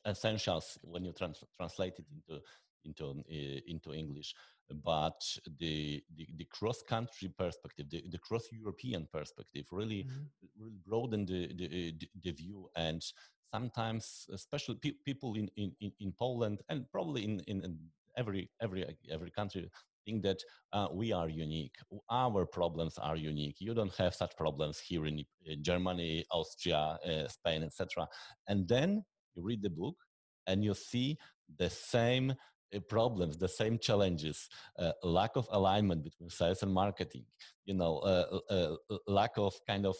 essentials 0.07 0.79
when 0.83 1.05
you 1.05 1.12
trans- 1.12 1.44
translate 1.57 1.98
it 1.98 2.07
into 2.11 2.42
into 2.85 3.11
uh, 3.11 3.61
into 3.66 3.94
English. 3.94 4.35
But 4.83 5.20
the 5.59 6.03
the, 6.16 6.27
the 6.37 6.44
cross 6.46 6.83
country 6.83 7.29
perspective, 7.29 7.90
the, 7.90 8.05
the 8.11 8.18
cross 8.18 8.48
European 8.50 9.07
perspective, 9.12 9.66
really 9.70 10.05
mm-hmm. 10.05 10.62
really 10.62 10.79
broaden 10.87 11.27
the, 11.27 11.53
the, 11.55 11.94
the 12.22 12.33
view 12.33 12.68
and 12.77 13.05
sometimes 13.53 14.27
especially 14.33 14.77
pe- 14.77 14.98
people 15.05 15.35
in, 15.35 15.48
in 15.57 15.92
in 16.00 16.12
Poland 16.12 16.62
and 16.68 16.90
probably 16.90 17.24
in 17.24 17.40
in 17.46 17.79
every 18.16 18.50
every 18.61 18.85
every 19.11 19.31
country 19.31 19.70
think 20.05 20.23
that 20.23 20.38
uh, 20.73 20.88
we 20.93 21.12
are 21.12 21.29
unique. 21.29 21.77
Our 22.11 22.47
problems 22.47 22.99
are 22.99 23.17
unique. 23.17 23.57
You 23.59 23.75
don't 23.75 23.95
have 23.97 24.14
such 24.14 24.37
problems 24.37 24.79
here 24.79 25.07
in, 25.07 25.25
in 25.45 25.62
Germany, 25.62 26.25
Austria, 26.31 26.99
uh, 27.07 27.29
Spain, 27.29 27.62
etc. 27.62 28.09
And 28.49 28.69
then 28.69 29.05
you 29.35 29.43
read 29.43 29.62
the 29.62 29.71
book 29.71 29.97
and 30.47 30.64
you 30.64 30.75
see 30.75 31.19
the 31.59 31.71
same 31.71 32.35
uh, 32.75 32.81
problems, 32.88 33.37
the 33.37 33.49
same 33.49 33.79
challenges, 33.79 34.49
uh, 34.79 34.93
lack 35.03 35.37
of 35.37 35.47
alignment 35.53 36.03
between 36.03 36.31
sales 36.31 36.62
and 36.62 36.73
marketing, 36.73 37.25
you 37.67 37.75
know, 37.75 37.99
uh, 37.99 38.40
uh, 38.51 38.97
lack 39.07 39.33
of 39.37 39.55
kind 39.67 39.87
of 39.87 39.97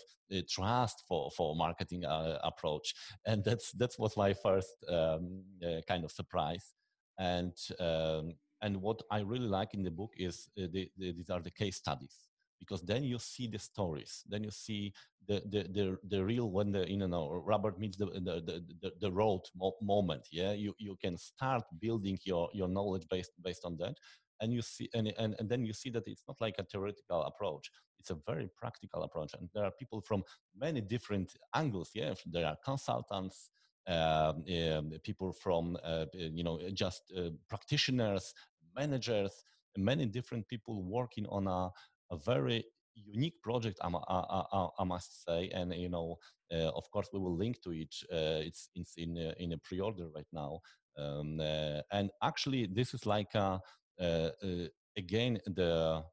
trust 0.49 1.05
for 1.07 1.31
for 1.37 1.55
marketing 1.55 2.03
approach, 2.43 2.95
and 3.27 3.45
that's 3.45 3.71
that 3.73 3.95
was 3.99 4.17
my 4.17 4.33
first 4.33 4.75
um, 4.89 5.43
kind 5.87 6.05
of 6.05 6.11
surprise. 6.11 6.75
And 7.19 7.57
um, 7.79 8.35
and 8.65 8.81
what 8.81 9.01
I 9.11 9.21
really 9.21 9.47
like 9.47 9.75
in 9.75 9.83
the 9.85 9.91
book 9.91 10.13
is 10.17 10.49
uh, 10.59 10.67
the, 10.73 10.91
the, 10.97 11.13
these 11.13 11.31
are 11.31 11.41
the 11.41 11.51
case 11.51 11.77
studies 11.77 12.17
because 12.59 12.83
then 12.83 13.05
you 13.05 13.19
see 13.19 13.47
the 13.47 13.59
stories, 13.59 14.23
then 14.27 14.43
you 14.43 14.51
see 14.51 14.93
the, 15.29 15.43
the, 15.51 15.63
the, 15.77 15.99
the 16.09 16.25
real 16.25 16.51
when 16.51 16.73
the 16.73 16.91
you 16.91 16.97
know 16.97 17.43
robert 17.47 17.79
meets 17.79 17.97
the 17.97 18.07
the, 18.07 18.63
the, 18.83 18.93
the 19.01 19.13
road 19.13 19.41
mo- 19.57 19.77
moment 19.83 20.23
yeah? 20.31 20.53
You, 20.53 20.75
you 20.79 20.97
can 21.03 21.17
start 21.17 21.65
building 21.81 22.19
your 22.25 22.49
your 22.53 22.69
knowledge 22.69 23.07
based 23.11 23.33
based 23.43 23.65
on 23.65 23.77
that 23.79 23.97
and 24.41 24.53
you 24.53 24.63
see 24.63 24.89
and, 24.95 25.13
and, 25.19 25.35
and 25.39 25.49
then 25.49 25.65
you 25.65 25.73
see 25.73 25.91
that 25.91 26.07
it's 26.07 26.25
not 26.29 26.41
like 26.41 26.57
a 26.59 26.65
theoretical 26.65 27.23
approach 27.23 27.71
it's 27.99 28.11
a 28.11 28.19
very 28.27 28.51
practical 28.57 29.03
approach 29.03 29.33
and 29.39 29.49
there 29.55 29.65
are 29.65 29.73
people 29.79 30.01
from 30.01 30.23
many 30.59 30.81
different 30.81 31.33
angles 31.55 31.91
yeah? 31.95 32.13
There 32.27 32.47
are 32.47 32.57
consultants 32.65 33.51
um, 33.87 34.45
um, 34.49 34.93
people 35.03 35.33
from 35.33 35.77
uh, 35.85 36.07
you 36.15 36.45
know 36.45 36.59
just 36.73 37.13
uh, 37.17 37.31
practitioners 37.49 38.33
managers 38.75 39.45
many 39.77 40.07
different 40.07 40.47
people 40.49 40.83
working 40.83 41.27
on 41.27 41.47
a, 41.47 41.71
a 42.11 42.17
very 42.25 42.65
unique 42.95 43.41
project 43.43 43.79
I, 43.83 43.89
I, 43.89 44.69
I, 44.79 44.85
must 44.85 45.25
say. 45.25 45.51
And 45.53 45.75
you 45.75 45.89
know 45.89 46.17
uh, 46.53 46.71
of 46.77 46.89
course 46.91 47.09
we 47.13 47.19
will 47.19 47.37
link 47.37 47.61
to 47.63 47.71
it 47.71 47.95
uh, 48.13 48.41
it's, 48.43 48.69
it's 48.75 48.95
in 48.97 49.17
uh, 49.19 49.33
in 49.39 49.53
a 49.53 49.59
pre-order 49.59 50.09
right 50.15 50.27
now. 50.33 50.61
Um, 50.97 51.41
uh, 51.41 51.81
and 51.91 52.11
actually 52.23 52.69
this 52.73 52.95
is 52.95 53.05
like 53.05 53.35
a, 53.35 53.61
uh, 54.01 54.05
uh, 54.05 54.69
again 54.97 55.41
the 55.47 56.05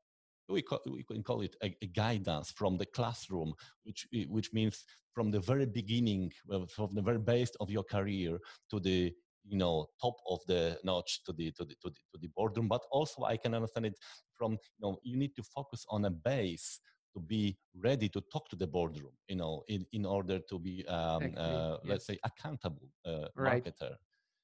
we, 0.49 0.61
call, 0.61 0.81
we 0.85 1.03
can 1.03 1.23
call 1.23 1.41
it 1.41 1.55
a, 1.63 1.73
a, 1.81 1.87
guidance 1.87 2.51
from 2.51 2.77
the 2.77 2.85
classroom, 2.85 3.53
which 3.83 4.07
which 4.27 4.51
means 4.51 4.83
from 5.13 5.31
the 5.31 5.39
very 5.39 5.65
beginning, 5.65 6.31
from 6.75 6.89
the 6.93 7.01
very 7.01 7.19
base 7.19 7.51
of 7.61 7.69
your 7.69 7.83
career 7.83 8.37
to 8.69 8.79
the 8.79 9.13
you 9.47 9.57
know 9.57 9.87
top 10.01 10.15
of 10.29 10.39
the 10.47 10.77
notch 10.83 11.23
to 11.25 11.33
the 11.33 11.51
to 11.51 11.65
the 11.65 11.75
to 11.81 11.89
the, 11.89 12.01
to 12.11 12.17
the 12.21 12.29
boardroom. 12.35 12.67
But 12.67 12.81
also, 12.91 13.23
I 13.23 13.37
can 13.37 13.53
understand 13.53 13.85
it 13.85 13.95
from 14.35 14.53
you 14.53 14.81
know 14.81 14.97
you 15.03 15.17
need 15.17 15.35
to 15.35 15.43
focus 15.43 15.85
on 15.89 16.05
a 16.05 16.09
base 16.09 16.79
to 17.13 17.19
be 17.19 17.57
ready 17.75 18.07
to 18.09 18.21
talk 18.31 18.49
to 18.49 18.55
the 18.55 18.67
boardroom. 18.67 19.13
You 19.27 19.37
know, 19.37 19.63
in 19.67 19.85
in 19.93 20.05
order 20.05 20.39
to 20.49 20.59
be 20.59 20.85
um, 20.87 21.23
exactly. 21.23 21.43
uh, 21.43 21.71
yes. 21.71 21.79
let's 21.85 22.05
say 22.05 22.17
accountable 22.23 22.89
uh, 23.05 23.27
right. 23.35 23.63
marketer. 23.63 23.95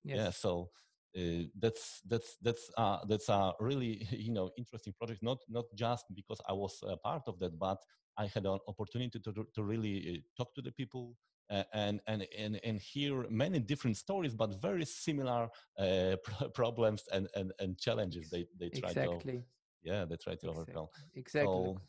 Yes. 0.04 0.18
Yeah. 0.18 0.30
So 0.32 0.70
uh, 1.18 1.44
that's 1.60 2.02
that's 2.06 2.38
that's 2.42 2.70
uh, 2.78 3.00
that's 3.08 3.30
a 3.30 3.54
really 3.60 4.08
you 4.12 4.34
know 4.34 4.52
interesting 4.58 4.94
project. 4.98 5.24
Not 5.24 5.40
not 5.50 5.66
just 5.76 6.06
because 6.14 6.40
I 6.48 6.54
was 6.54 6.80
a 6.88 6.98
part 6.98 7.24
of 7.28 7.40
that, 7.40 7.58
but 7.58 7.78
I 8.18 8.28
had 8.28 8.46
an 8.46 8.60
opportunity 8.68 9.20
to 9.20 9.34
to 9.56 9.64
really 9.64 9.96
uh, 10.10 10.22
talk 10.38 10.54
to 10.56 10.62
the 10.62 10.72
people. 10.72 11.16
Uh, 11.50 11.64
and, 11.74 12.02
and 12.08 12.28
and 12.38 12.60
and 12.66 12.78
hear 12.80 13.26
many 13.30 13.58
different 13.58 13.96
stories, 13.96 14.36
but 14.36 14.62
very 14.62 14.84
similar 14.84 15.48
uh, 15.80 16.16
problems 16.54 17.04
and, 17.14 17.30
and, 17.36 17.54
and 17.60 17.78
challenges 17.78 18.30
they, 18.30 18.46
they 18.60 18.68
try 18.68 18.92
to 18.92 19.02
exactly. 19.02 19.38
to 19.38 19.44
yeah 19.82 20.04
they 20.04 20.18
try 20.18 20.36
to 20.36 20.50
exactly. 20.50 20.50
overcome. 20.50 20.88
Exactly. 21.16 21.54
So, 21.54 21.82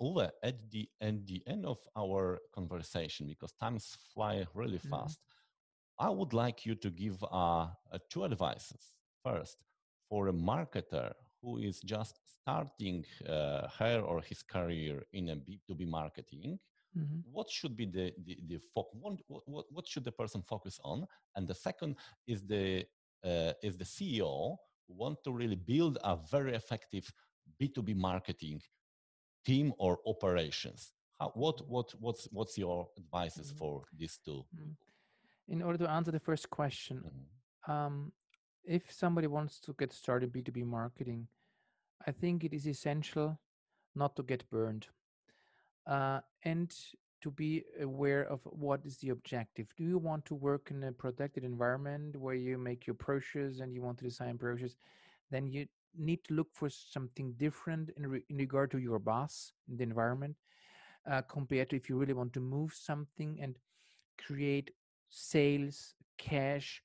Uwe, 0.00 0.30
at 0.42 0.70
the 0.70 0.88
at 1.00 1.26
the 1.26 1.42
end 1.46 1.66
of 1.66 1.78
our 1.96 2.40
conversation, 2.54 3.26
because 3.26 3.52
times 3.60 3.96
fly 4.14 4.46
really 4.54 4.78
mm-hmm. 4.78 4.90
fast, 4.90 5.18
I 5.98 6.10
would 6.10 6.32
like 6.32 6.64
you 6.64 6.74
to 6.76 6.90
give 6.90 7.22
uh, 7.24 7.26
uh, 7.30 7.68
two 8.10 8.24
advices. 8.24 8.92
First, 9.24 9.58
for 10.08 10.28
a 10.28 10.32
marketer 10.32 11.12
who 11.42 11.58
is 11.58 11.80
just 11.80 12.18
starting 12.24 13.04
uh, 13.28 13.68
her 13.78 14.00
or 14.00 14.22
his 14.22 14.42
career 14.42 15.02
in 15.12 15.28
a 15.30 15.36
B2B 15.36 15.86
marketing, 15.86 16.58
mm-hmm. 16.98 17.20
what 17.30 17.48
should 17.50 17.76
be 17.76 17.86
the, 17.86 18.12
the, 18.24 18.38
the 18.48 18.58
fo- 18.74 18.88
what, 18.92 19.14
what, 19.26 19.64
what 19.70 19.86
should 19.86 20.04
the 20.04 20.12
person 20.12 20.42
focus 20.42 20.78
on? 20.84 21.06
And 21.36 21.46
the 21.46 21.54
second 21.54 21.96
is 22.26 22.46
the, 22.46 22.84
uh, 23.24 23.52
is 23.62 23.76
the 23.76 23.84
CEO 23.84 24.56
want 24.88 25.18
to 25.24 25.32
really 25.32 25.56
build 25.56 25.98
a 26.02 26.16
very 26.30 26.54
effective 26.54 27.10
B2B 27.60 27.94
marketing 27.96 28.60
team 29.44 29.72
or 29.78 29.98
operations. 30.06 30.92
How, 31.18 31.32
what, 31.34 31.66
what, 31.68 31.92
what's, 32.00 32.28
what's 32.32 32.56
your 32.56 32.88
advices 32.96 33.48
mm-hmm. 33.48 33.58
for 33.58 33.84
these 33.96 34.18
2 34.24 34.30
mm-hmm 34.30 34.72
in 35.48 35.62
order 35.62 35.78
to 35.78 35.90
answer 35.90 36.10
the 36.10 36.20
first 36.20 36.50
question, 36.50 37.02
mm-hmm. 37.04 37.72
um, 37.72 38.12
if 38.64 38.92
somebody 38.92 39.26
wants 39.26 39.60
to 39.60 39.74
get 39.78 39.92
started 39.92 40.32
B2B 40.32 40.64
marketing, 40.64 41.26
I 42.06 42.12
think 42.12 42.44
it 42.44 42.52
is 42.52 42.66
essential 42.68 43.40
not 43.94 44.14
to 44.16 44.22
get 44.22 44.48
burned 44.50 44.86
uh, 45.88 46.20
and 46.44 46.74
to 47.20 47.30
be 47.30 47.64
aware 47.80 48.22
of 48.22 48.40
what 48.44 48.80
is 48.84 48.98
the 48.98 49.08
objective. 49.08 49.66
Do 49.76 49.84
you 49.84 49.98
want 49.98 50.24
to 50.26 50.34
work 50.34 50.70
in 50.70 50.84
a 50.84 50.92
protected 50.92 51.42
environment 51.42 52.16
where 52.16 52.34
you 52.34 52.58
make 52.58 52.86
your 52.86 52.94
brochures 52.94 53.60
and 53.60 53.74
you 53.74 53.82
want 53.82 53.98
to 53.98 54.04
design 54.04 54.36
brochures? 54.36 54.76
Then 55.30 55.48
you 55.48 55.66
need 55.96 56.22
to 56.24 56.34
look 56.34 56.48
for 56.52 56.68
something 56.68 57.32
different 57.36 57.90
in, 57.96 58.06
re- 58.06 58.22
in 58.28 58.36
regard 58.36 58.70
to 58.70 58.78
your 58.78 59.00
boss 59.00 59.52
in 59.68 59.76
the 59.76 59.82
environment 59.82 60.36
uh, 61.10 61.22
compared 61.22 61.70
to 61.70 61.76
if 61.76 61.88
you 61.88 61.96
really 61.96 62.12
want 62.12 62.32
to 62.34 62.40
move 62.40 62.72
something 62.72 63.38
and 63.42 63.56
create 64.24 64.70
sales, 65.08 65.94
cash 66.18 66.82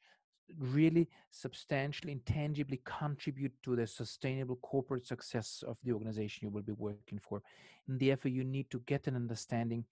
really 0.60 1.10
substantially 1.32 2.12
intangibly 2.12 2.82
contribute 2.86 3.54
to 3.64 3.76
the 3.76 3.88
sustainable 3.88 4.58
corporate 4.58 5.06
success 5.06 5.64
of 5.68 5.78
the 5.84 5.92
organization 5.92 6.48
you 6.48 6.50
will 6.50 6.62
be 6.62 6.74
working 6.74 7.20
for. 7.20 7.42
And 7.88 8.00
therefore, 8.00 8.32
you 8.32 8.44
need 8.44 8.70
to 8.72 8.80
get 8.86 9.08
an 9.08 9.16
understanding 9.16 9.86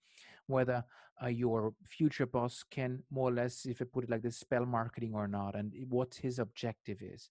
whether 0.46 0.84
uh, 1.22 1.28
your 1.28 1.74
future 1.86 2.26
boss 2.26 2.64
can 2.70 3.02
more 3.10 3.30
or 3.30 3.32
less, 3.32 3.66
if 3.66 3.80
I 3.80 3.84
put 3.84 4.04
it 4.04 4.10
like 4.10 4.22
this, 4.22 4.38
spell 4.38 4.66
marketing 4.66 5.14
or 5.14 5.28
not, 5.28 5.54
and 5.54 5.72
what 5.88 6.14
his 6.14 6.38
objective 6.38 7.00
is. 7.00 7.30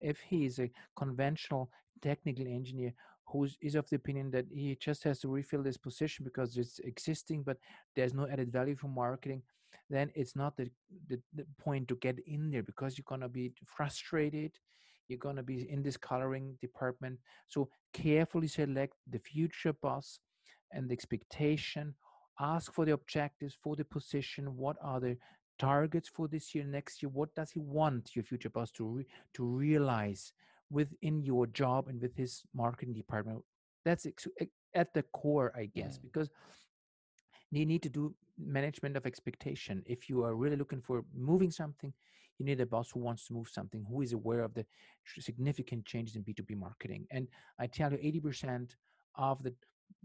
If 0.00 0.20
he 0.20 0.44
is 0.44 0.58
a 0.58 0.70
conventional 0.96 1.70
technical 2.02 2.46
engineer 2.46 2.92
who 3.26 3.48
is 3.60 3.74
of 3.74 3.88
the 3.88 3.96
opinion 3.96 4.30
that 4.32 4.46
he 4.52 4.76
just 4.76 5.04
has 5.04 5.20
to 5.20 5.28
refill 5.28 5.62
this 5.62 5.76
position 5.76 6.24
because 6.24 6.56
it's 6.56 6.80
existing, 6.80 7.42
but 7.42 7.56
there's 7.94 8.12
no 8.12 8.28
added 8.28 8.52
value 8.52 8.76
for 8.76 8.88
marketing, 8.88 9.42
then 9.90 10.10
it's 10.14 10.36
not 10.36 10.56
the, 10.56 10.70
the, 11.08 11.18
the 11.34 11.44
point 11.58 11.88
to 11.88 11.96
get 11.96 12.18
in 12.26 12.50
there 12.50 12.62
because 12.62 12.96
you're 12.96 13.04
going 13.08 13.20
to 13.20 13.28
be 13.28 13.52
frustrated 13.66 14.52
you're 15.08 15.18
going 15.18 15.36
to 15.36 15.42
be 15.42 15.68
in 15.70 15.82
this 15.82 15.96
coloring 15.96 16.56
department 16.60 17.18
so 17.48 17.68
carefully 17.92 18.48
select 18.48 18.94
the 19.10 19.18
future 19.18 19.72
boss 19.72 20.20
and 20.72 20.88
the 20.88 20.92
expectation 20.92 21.94
ask 22.40 22.72
for 22.72 22.84
the 22.84 22.92
objectives 22.92 23.56
for 23.62 23.76
the 23.76 23.84
position 23.84 24.56
what 24.56 24.76
are 24.82 25.00
the 25.00 25.16
targets 25.58 26.08
for 26.08 26.28
this 26.28 26.54
year 26.54 26.64
next 26.64 27.02
year 27.02 27.10
what 27.10 27.34
does 27.34 27.50
he 27.50 27.60
want 27.60 28.16
your 28.16 28.24
future 28.24 28.50
boss 28.50 28.70
to 28.70 28.84
re- 28.84 29.06
to 29.34 29.44
realize 29.44 30.32
within 30.70 31.22
your 31.22 31.46
job 31.46 31.88
and 31.88 32.00
with 32.00 32.16
his 32.16 32.42
marketing 32.54 32.94
department 32.94 33.38
that's 33.84 34.06
ex- 34.06 34.26
at 34.74 34.92
the 34.94 35.02
core 35.12 35.52
i 35.56 35.66
guess 35.66 35.98
mm. 35.98 36.02
because 36.02 36.30
you 37.50 37.66
need 37.66 37.82
to 37.82 37.90
do 37.90 38.14
management 38.38 38.96
of 38.96 39.06
expectation. 39.06 39.82
If 39.86 40.08
you 40.08 40.24
are 40.24 40.34
really 40.34 40.56
looking 40.56 40.80
for 40.80 41.04
moving 41.14 41.50
something, 41.50 41.92
you 42.38 42.46
need 42.46 42.60
a 42.60 42.66
boss 42.66 42.90
who 42.90 43.00
wants 43.00 43.26
to 43.26 43.34
move 43.34 43.48
something, 43.48 43.84
who 43.88 44.02
is 44.02 44.12
aware 44.12 44.40
of 44.40 44.54
the 44.54 44.64
significant 45.18 45.84
changes 45.84 46.16
in 46.16 46.24
B2B 46.24 46.56
marketing. 46.56 47.06
And 47.10 47.28
I 47.58 47.66
tell 47.66 47.92
you, 47.92 47.98
80% 47.98 48.70
of 49.16 49.42
the 49.42 49.54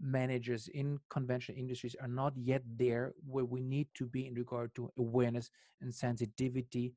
managers 0.00 0.68
in 0.68 0.98
conventional 1.10 1.58
industries 1.58 1.96
are 2.00 2.08
not 2.08 2.32
yet 2.36 2.62
there 2.76 3.12
where 3.26 3.44
we 3.44 3.60
need 3.60 3.88
to 3.94 4.06
be 4.06 4.26
in 4.26 4.34
regard 4.34 4.74
to 4.76 4.90
awareness 4.98 5.50
and 5.80 5.92
sensitivity 5.92 6.92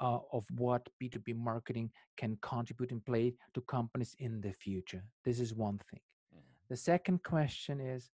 uh, 0.00 0.18
of 0.32 0.44
what 0.56 0.86
B2B 1.02 1.36
marketing 1.36 1.90
can 2.16 2.36
contribute 2.42 2.90
and 2.90 3.04
play 3.04 3.34
to 3.54 3.60
companies 3.62 4.14
in 4.18 4.40
the 4.40 4.52
future. 4.52 5.02
This 5.24 5.40
is 5.40 5.54
one 5.54 5.80
thing. 5.90 6.00
Mm. 6.34 6.40
The 6.68 6.76
second 6.76 7.22
question 7.22 7.80
is 7.80 8.10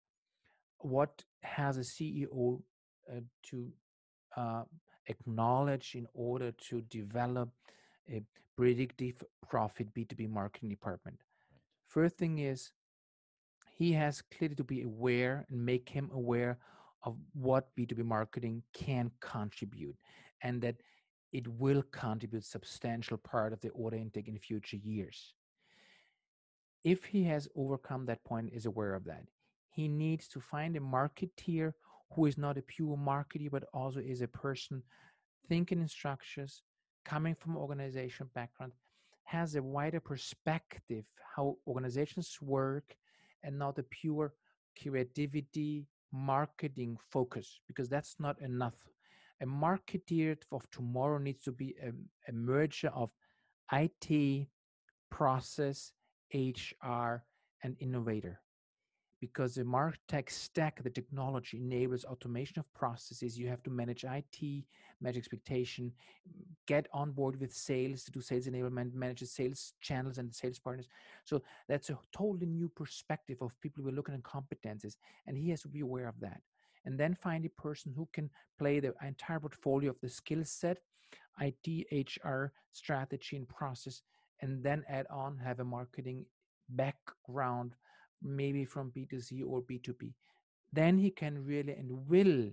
what 0.83 1.23
has 1.41 1.77
a 1.77 1.81
CEO 1.81 2.61
uh, 3.11 3.19
to 3.43 3.71
uh, 4.35 4.63
acknowledge 5.07 5.95
in 5.95 6.07
order 6.13 6.51
to 6.69 6.81
develop 6.81 7.49
a 8.09 8.21
predictive 8.57 9.23
profit 9.49 9.93
B2B 9.93 10.29
marketing 10.29 10.69
department? 10.69 11.17
Right. 11.51 11.61
First 11.87 12.17
thing 12.17 12.39
is 12.39 12.71
he 13.77 13.93
has 13.93 14.21
clearly 14.21 14.55
to 14.55 14.63
be 14.63 14.83
aware 14.83 15.45
and 15.49 15.65
make 15.65 15.89
him 15.89 16.09
aware 16.13 16.57
of 17.03 17.17
what 17.33 17.75
B2B 17.77 18.03
marketing 18.03 18.63
can 18.73 19.11
contribute 19.19 19.95
and 20.41 20.61
that 20.61 20.75
it 21.31 21.47
will 21.47 21.81
contribute 21.91 22.45
substantial 22.45 23.17
part 23.17 23.53
of 23.53 23.61
the 23.61 23.69
order 23.69 23.97
intake 23.97 24.27
in 24.27 24.37
future 24.37 24.77
years. 24.77 25.33
If 26.83 27.05
he 27.05 27.23
has 27.23 27.47
overcome 27.55 28.05
that 28.05 28.23
point, 28.23 28.51
is 28.53 28.65
aware 28.65 28.93
of 28.93 29.05
that, 29.05 29.23
he 29.73 29.87
needs 29.87 30.27
to 30.27 30.39
find 30.39 30.75
a 30.75 30.79
marketeer 30.79 31.73
who 32.11 32.25
is 32.25 32.37
not 32.37 32.57
a 32.57 32.61
pure 32.61 32.97
marketer 32.97 33.49
but 33.51 33.65
also 33.73 33.99
is 33.99 34.21
a 34.21 34.27
person 34.27 34.81
thinking 35.49 35.81
in 35.81 35.87
structures 35.87 36.61
coming 37.03 37.35
from 37.35 37.57
organization 37.57 38.29
background 38.33 38.71
has 39.23 39.55
a 39.55 39.63
wider 39.63 39.99
perspective 39.99 41.05
how 41.35 41.57
organizations 41.67 42.37
work 42.41 42.95
and 43.43 43.57
not 43.57 43.77
a 43.79 43.83
pure 43.83 44.33
creativity 44.81 45.87
marketing 46.11 46.97
focus 47.09 47.59
because 47.67 47.89
that's 47.89 48.15
not 48.19 48.39
enough. 48.41 48.75
A 49.41 49.45
marketeer 49.45 50.37
of 50.51 50.69
tomorrow 50.71 51.17
needs 51.17 51.43
to 51.43 51.51
be 51.51 51.75
a, 51.83 51.89
a 52.29 52.33
merger 52.33 52.89
of 52.89 53.09
it 53.71 54.47
process 55.09 55.91
hr 56.33 57.23
and 57.63 57.75
innovator 57.79 58.39
because 59.23 59.55
the 59.55 59.63
martech 59.63 60.29
stack 60.29 60.83
the 60.83 60.89
technology 60.89 61.55
enables 61.55 62.03
automation 62.03 62.59
of 62.59 62.65
processes. 62.73 63.39
You 63.39 63.47
have 63.47 63.63
to 63.63 63.69
manage 63.69 64.03
it 64.03 64.65
manage 64.99 65.17
expectation 65.17 65.93
get 66.67 66.87
on 66.91 67.11
board 67.11 67.39
with 67.39 67.53
sales 67.53 68.03
to 68.03 68.11
do 68.11 68.19
sales 68.19 68.47
enablement 68.47 68.93
manage 68.93 69.21
the 69.21 69.25
sales 69.25 69.61
channels 69.79 70.17
and 70.17 70.33
sales 70.33 70.59
partners. 70.59 70.89
So 71.23 71.41
that's 71.69 71.89
a 71.89 71.97
totally 72.11 72.47
new 72.47 72.67
perspective 72.67 73.37
of 73.41 73.57
people 73.61 73.81
who 73.81 73.89
are 73.91 73.97
looking 73.99 74.15
at 74.15 74.23
competences 74.23 74.97
and 75.25 75.37
he 75.37 75.49
has 75.51 75.61
to 75.61 75.69
be 75.69 75.79
aware 75.79 76.09
of 76.09 76.19
that. 76.19 76.41
And 76.83 76.99
then 76.99 77.15
find 77.15 77.45
a 77.45 77.61
person 77.61 77.93
who 77.95 78.09
can 78.11 78.29
play 78.59 78.81
the 78.81 78.93
entire 79.01 79.39
portfolio 79.39 79.91
of 79.91 80.01
the 80.01 80.09
skill 80.09 80.43
set 80.43 80.79
IT, 81.39 81.67
HR, 81.91 82.51
strategy, 82.73 83.37
and 83.37 83.47
process, 83.47 84.01
and 84.41 84.61
then 84.61 84.83
add 84.89 85.07
on 85.09 85.37
have 85.37 85.61
a 85.61 85.63
marketing 85.63 86.25
background, 86.69 87.75
maybe 88.23 88.65
from 88.65 88.91
B2C 88.91 89.43
or 89.45 89.61
B2B. 89.61 90.13
Then 90.71 90.97
he 90.97 91.11
can 91.11 91.43
really 91.45 91.73
and 91.73 91.91
will 92.07 92.49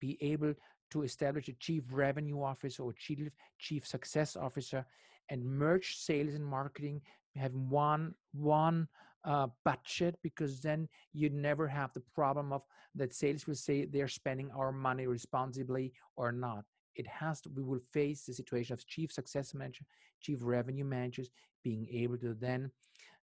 be 0.00 0.18
able 0.20 0.54
to 0.90 1.02
establish 1.02 1.48
a 1.48 1.52
chief 1.54 1.82
revenue 1.90 2.42
officer 2.42 2.82
or 2.82 2.92
chief 2.92 3.18
chief 3.58 3.86
success 3.86 4.36
officer 4.36 4.84
and 5.30 5.44
merge 5.44 5.96
sales 5.96 6.34
and 6.34 6.44
marketing 6.44 7.00
have 7.36 7.54
one 7.54 8.14
one 8.32 8.86
uh, 9.24 9.48
budget 9.64 10.16
because 10.22 10.60
then 10.60 10.86
you 11.12 11.30
never 11.30 11.66
have 11.66 11.92
the 11.94 12.02
problem 12.14 12.52
of 12.52 12.62
that 12.94 13.14
sales 13.14 13.46
will 13.46 13.54
say 13.54 13.86
they're 13.86 14.06
spending 14.06 14.50
our 14.50 14.70
money 14.70 15.06
responsibly 15.06 15.92
or 16.16 16.30
not 16.30 16.64
it 16.94 17.06
has 17.06 17.40
to 17.40 17.48
we 17.56 17.62
will 17.62 17.80
face 17.92 18.24
the 18.24 18.34
situation 18.34 18.74
of 18.74 18.86
chief 18.86 19.10
success 19.10 19.54
manager 19.54 19.84
chief 20.20 20.38
revenue 20.42 20.84
managers 20.84 21.30
being 21.62 21.88
able 21.90 22.18
to 22.18 22.34
then 22.34 22.70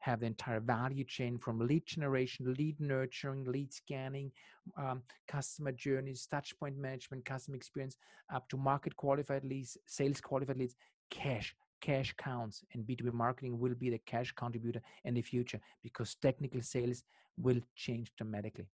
have 0.00 0.20
the 0.20 0.26
entire 0.26 0.60
value 0.60 1.04
chain 1.04 1.38
from 1.38 1.58
lead 1.58 1.84
generation 1.86 2.54
lead 2.58 2.78
nurturing 2.80 3.44
lead 3.44 3.72
scanning 3.72 4.30
um, 4.76 5.02
customer 5.26 5.72
journeys 5.72 6.26
touch 6.26 6.58
point 6.58 6.76
management 6.76 7.24
customer 7.24 7.56
experience 7.56 7.96
up 8.32 8.48
to 8.48 8.56
market 8.56 8.96
qualified 8.96 9.44
leads 9.44 9.76
sales 9.86 10.20
qualified 10.20 10.56
leads 10.56 10.76
cash 11.10 11.54
cash 11.80 12.14
counts 12.18 12.64
and 12.74 12.84
b2b 12.84 13.12
marketing 13.12 13.58
will 13.58 13.74
be 13.74 13.90
the 13.90 13.98
cash 14.06 14.32
contributor 14.32 14.80
in 15.04 15.14
the 15.14 15.22
future 15.22 15.60
because 15.82 16.16
technical 16.16 16.60
sales 16.60 17.04
will 17.36 17.60
change 17.76 18.12
dramatically. 18.16 18.66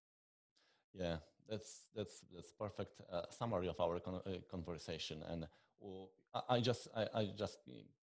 Yeah 0.94 1.16
that's 1.48 1.86
that's 1.94 2.22
that's 2.34 2.52
perfect 2.52 3.00
uh, 3.12 3.22
summary 3.30 3.68
of 3.68 3.78
our 3.80 4.00
con- 4.00 4.22
uh, 4.26 4.30
conversation 4.50 5.22
and 5.28 5.46
uh, 6.34 6.40
I 6.48 6.60
just 6.60 6.88
I, 6.96 7.06
I, 7.14 7.30
just 7.36 7.58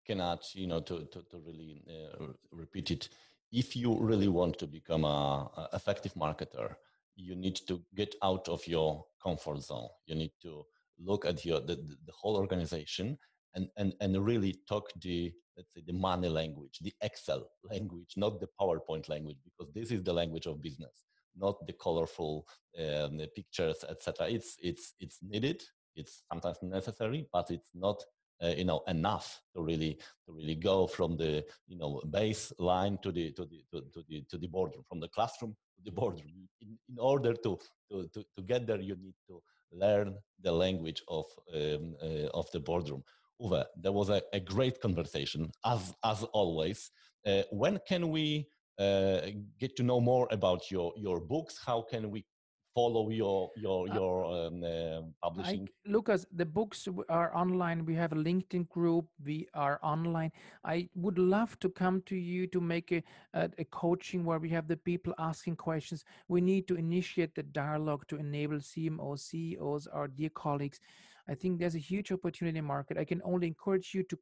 cannot 0.05 0.45
you 0.55 0.67
know 0.67 0.81
to 0.81 1.05
to, 1.05 1.21
to 1.31 1.37
really 1.45 1.83
uh, 1.89 2.25
repeat 2.51 2.91
it 2.91 3.09
if 3.51 3.75
you 3.75 3.97
really 3.99 4.27
want 4.27 4.57
to 4.59 4.67
become 4.67 5.03
a, 5.03 5.49
a, 5.57 5.69
effective 5.73 6.13
marketer 6.13 6.75
you 7.15 7.35
need 7.35 7.57
to 7.67 7.81
get 7.95 8.15
out 8.23 8.47
of 8.47 8.65
your 8.67 9.05
comfort 9.21 9.61
zone 9.61 9.89
you 10.05 10.15
need 10.15 10.31
to 10.41 10.63
look 10.99 11.25
at 11.25 11.45
your 11.45 11.59
the, 11.59 11.75
the 11.75 12.13
whole 12.13 12.37
organization 12.37 13.17
and, 13.55 13.67
and 13.77 13.93
and 13.99 14.25
really 14.25 14.55
talk 14.67 14.89
the 15.01 15.31
let's 15.57 15.73
say 15.73 15.81
the 15.85 15.93
money 15.93 16.29
language 16.29 16.79
the 16.81 16.93
excel 17.01 17.49
language 17.69 18.13
not 18.15 18.39
the 18.39 18.47
powerpoint 18.59 19.09
language 19.09 19.37
because 19.43 19.71
this 19.73 19.91
is 19.91 20.03
the 20.03 20.13
language 20.13 20.45
of 20.45 20.61
business 20.61 21.03
not 21.35 21.65
the 21.65 21.73
colorful 21.73 22.45
um, 22.79 23.19
pictures, 23.35 23.83
etc. 23.89 24.27
It's 24.29 24.57
it's 24.61 24.93
it's 24.99 25.19
needed. 25.21 25.61
It's 25.95 26.23
sometimes 26.31 26.57
necessary, 26.61 27.27
but 27.31 27.51
it's 27.51 27.71
not 27.73 28.03
uh, 28.43 28.53
you 28.57 28.65
know 28.65 28.81
enough 28.87 29.41
to 29.55 29.61
really 29.61 29.99
to 30.25 30.33
really 30.33 30.55
go 30.55 30.87
from 30.87 31.17
the 31.17 31.45
you 31.67 31.77
know 31.77 32.01
baseline 32.09 33.01
to 33.01 33.11
the 33.11 33.31
to 33.33 33.45
the 33.45 33.63
to, 33.71 33.81
to 33.93 34.03
the 34.09 34.23
to 34.29 34.37
the 34.37 34.47
boardroom, 34.47 34.83
from 34.87 34.99
the 34.99 35.07
classroom 35.09 35.55
to 35.75 35.83
the 35.83 35.91
boardroom. 35.99 36.47
In, 36.61 36.77
in 36.89 36.99
order 36.99 37.33
to, 37.33 37.57
to 37.91 38.07
to 38.13 38.23
to 38.35 38.41
get 38.43 38.65
there, 38.67 38.79
you 38.79 38.95
need 38.95 39.15
to 39.27 39.41
learn 39.71 40.15
the 40.41 40.51
language 40.51 41.01
of 41.07 41.25
um, 41.53 41.95
uh, 42.01 42.27
of 42.33 42.49
the 42.51 42.59
boardroom. 42.59 43.03
Uwe, 43.41 43.65
there 43.75 43.91
was 43.91 44.09
a, 44.09 44.21
a 44.33 44.39
great 44.39 44.79
conversation 44.81 45.51
as 45.65 45.93
as 46.03 46.23
always. 46.33 46.91
Uh, 47.25 47.43
when 47.51 47.79
can 47.87 48.09
we 48.09 48.47
uh, 48.79 49.21
get 49.59 49.75
to 49.75 49.83
know 49.83 49.99
more 49.99 50.27
about 50.31 50.71
your 50.71 50.93
your 50.97 51.19
books 51.19 51.59
how 51.63 51.81
can 51.81 52.09
we 52.09 52.25
follow 52.73 53.09
your 53.09 53.51
your 53.55 53.89
uh, 53.89 53.93
your 53.93 54.25
um, 54.25 54.63
uh, 54.63 55.01
publishing? 55.23 55.67
I, 55.67 55.89
lucas 55.89 56.25
the 56.35 56.45
books 56.45 56.87
are 57.09 57.35
online. 57.35 57.85
We 57.85 57.95
have 57.95 58.13
a 58.13 58.15
linkedin 58.15 58.67
group. 58.69 59.05
We 59.23 59.47
are 59.53 59.79
online. 59.83 60.31
I 60.63 60.89
would 60.95 61.17
love 61.17 61.59
to 61.59 61.69
come 61.69 62.01
to 62.05 62.15
you 62.15 62.47
to 62.47 62.61
make 62.61 62.91
a, 62.91 63.03
a, 63.33 63.49
a, 63.57 63.65
coaching 63.65 64.23
where 64.25 64.39
we 64.39 64.49
have 64.49 64.67
the 64.67 64.77
people 64.77 65.13
asking 65.19 65.55
questions. 65.57 66.03
We 66.27 66.41
need 66.41 66.67
to 66.67 66.75
initiate 66.75 67.35
the 67.35 67.43
dialogue 67.43 68.07
to 68.07 68.17
enable 68.17 68.57
cmos 68.57 69.19
ceos 69.19 69.87
our 69.87 70.07
dear 70.07 70.29
colleagues. 70.29 70.79
I 71.27 71.35
think 71.35 71.59
there's 71.59 71.75
a 71.75 71.79
huge 71.79 72.11
opportunity 72.11 72.61
market. 72.61 72.97
I 72.97 73.05
can 73.05 73.21
only 73.23 73.47
encourage 73.47 73.93
you 73.93 74.03
to 74.03 74.17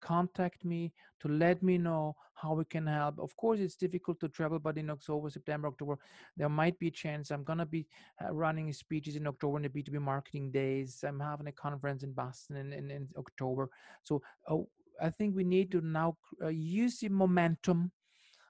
contact 0.00 0.64
me 0.64 0.92
to 1.20 1.28
let 1.28 1.62
me 1.62 1.78
know 1.78 2.16
how 2.34 2.54
we 2.54 2.64
can 2.64 2.86
help. 2.86 3.18
Of 3.18 3.36
course, 3.36 3.60
it's 3.60 3.76
difficult 3.76 4.18
to 4.20 4.28
travel, 4.28 4.58
but 4.58 4.78
in 4.78 4.90
October, 4.90 5.30
September, 5.30 5.68
October, 5.68 5.98
there 6.36 6.48
might 6.48 6.78
be 6.78 6.88
a 6.88 6.90
chance. 6.90 7.30
I'm 7.30 7.44
going 7.44 7.58
to 7.58 7.66
be 7.66 7.86
uh, 8.22 8.32
running 8.32 8.72
speeches 8.72 9.16
in 9.16 9.26
October 9.26 9.58
in 9.58 9.62
the 9.62 9.68
B2B 9.68 10.00
marketing 10.00 10.50
days. 10.50 11.04
I'm 11.06 11.20
having 11.20 11.48
a 11.48 11.52
conference 11.52 12.02
in 12.02 12.12
Boston 12.12 12.56
in, 12.56 12.72
in, 12.72 12.90
in 12.90 13.08
October. 13.18 13.68
So 14.04 14.22
oh, 14.48 14.68
I 15.02 15.10
think 15.10 15.36
we 15.36 15.44
need 15.44 15.70
to 15.72 15.80
now 15.80 16.16
uh, 16.42 16.48
use 16.48 17.00
the 17.00 17.08
momentum 17.08 17.92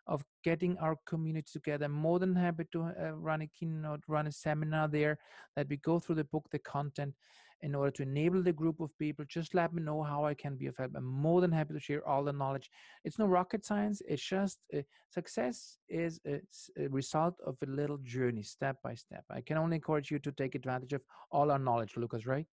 of 0.06 0.24
getting 0.42 0.76
our 0.78 0.96
community 1.06 1.48
together. 1.52 1.84
I'm 1.84 1.92
more 1.92 2.18
than 2.18 2.34
happy 2.34 2.64
to 2.72 2.82
uh, 2.82 3.12
run 3.12 3.42
a 3.42 3.46
keynote, 3.46 4.00
run 4.08 4.26
a 4.26 4.32
seminar 4.32 4.88
there 4.88 5.18
that 5.56 5.68
we 5.68 5.76
go 5.76 5.98
through 5.98 6.16
the 6.16 6.24
book, 6.24 6.46
the 6.50 6.58
content, 6.58 7.14
in 7.62 7.74
order 7.74 7.90
to 7.90 8.02
enable 8.02 8.42
the 8.42 8.52
group 8.52 8.80
of 8.80 8.96
people. 8.98 9.24
Just 9.28 9.54
let 9.54 9.72
me 9.72 9.82
know 9.82 10.02
how 10.02 10.24
I 10.24 10.34
can 10.34 10.56
be 10.56 10.66
of 10.66 10.76
help. 10.76 10.92
I'm 10.94 11.04
more 11.04 11.40
than 11.40 11.52
happy 11.52 11.74
to 11.74 11.80
share 11.80 12.06
all 12.06 12.24
the 12.24 12.32
knowledge. 12.32 12.70
It's 13.04 13.18
no 13.18 13.26
rocket 13.26 13.64
science. 13.64 14.02
It's 14.08 14.22
just 14.22 14.58
uh, 14.76 14.82
success 15.10 15.78
is 15.88 16.20
a, 16.26 16.40
a, 16.78 16.88
result 16.88 17.34
of 17.46 17.56
a 17.62 17.66
little 17.70 17.98
journey, 17.98 18.42
step 18.42 18.76
by 18.82 18.94
step. 18.94 19.24
I 19.30 19.40
can 19.40 19.58
only 19.58 19.76
encourage 19.76 20.10
you 20.10 20.18
to 20.20 20.32
take 20.32 20.54
advantage 20.54 20.92
of 20.92 21.02
all 21.30 21.50
our 21.50 21.58
knowledge, 21.58 21.96
Lucas. 21.96 22.26
Right? 22.26 22.46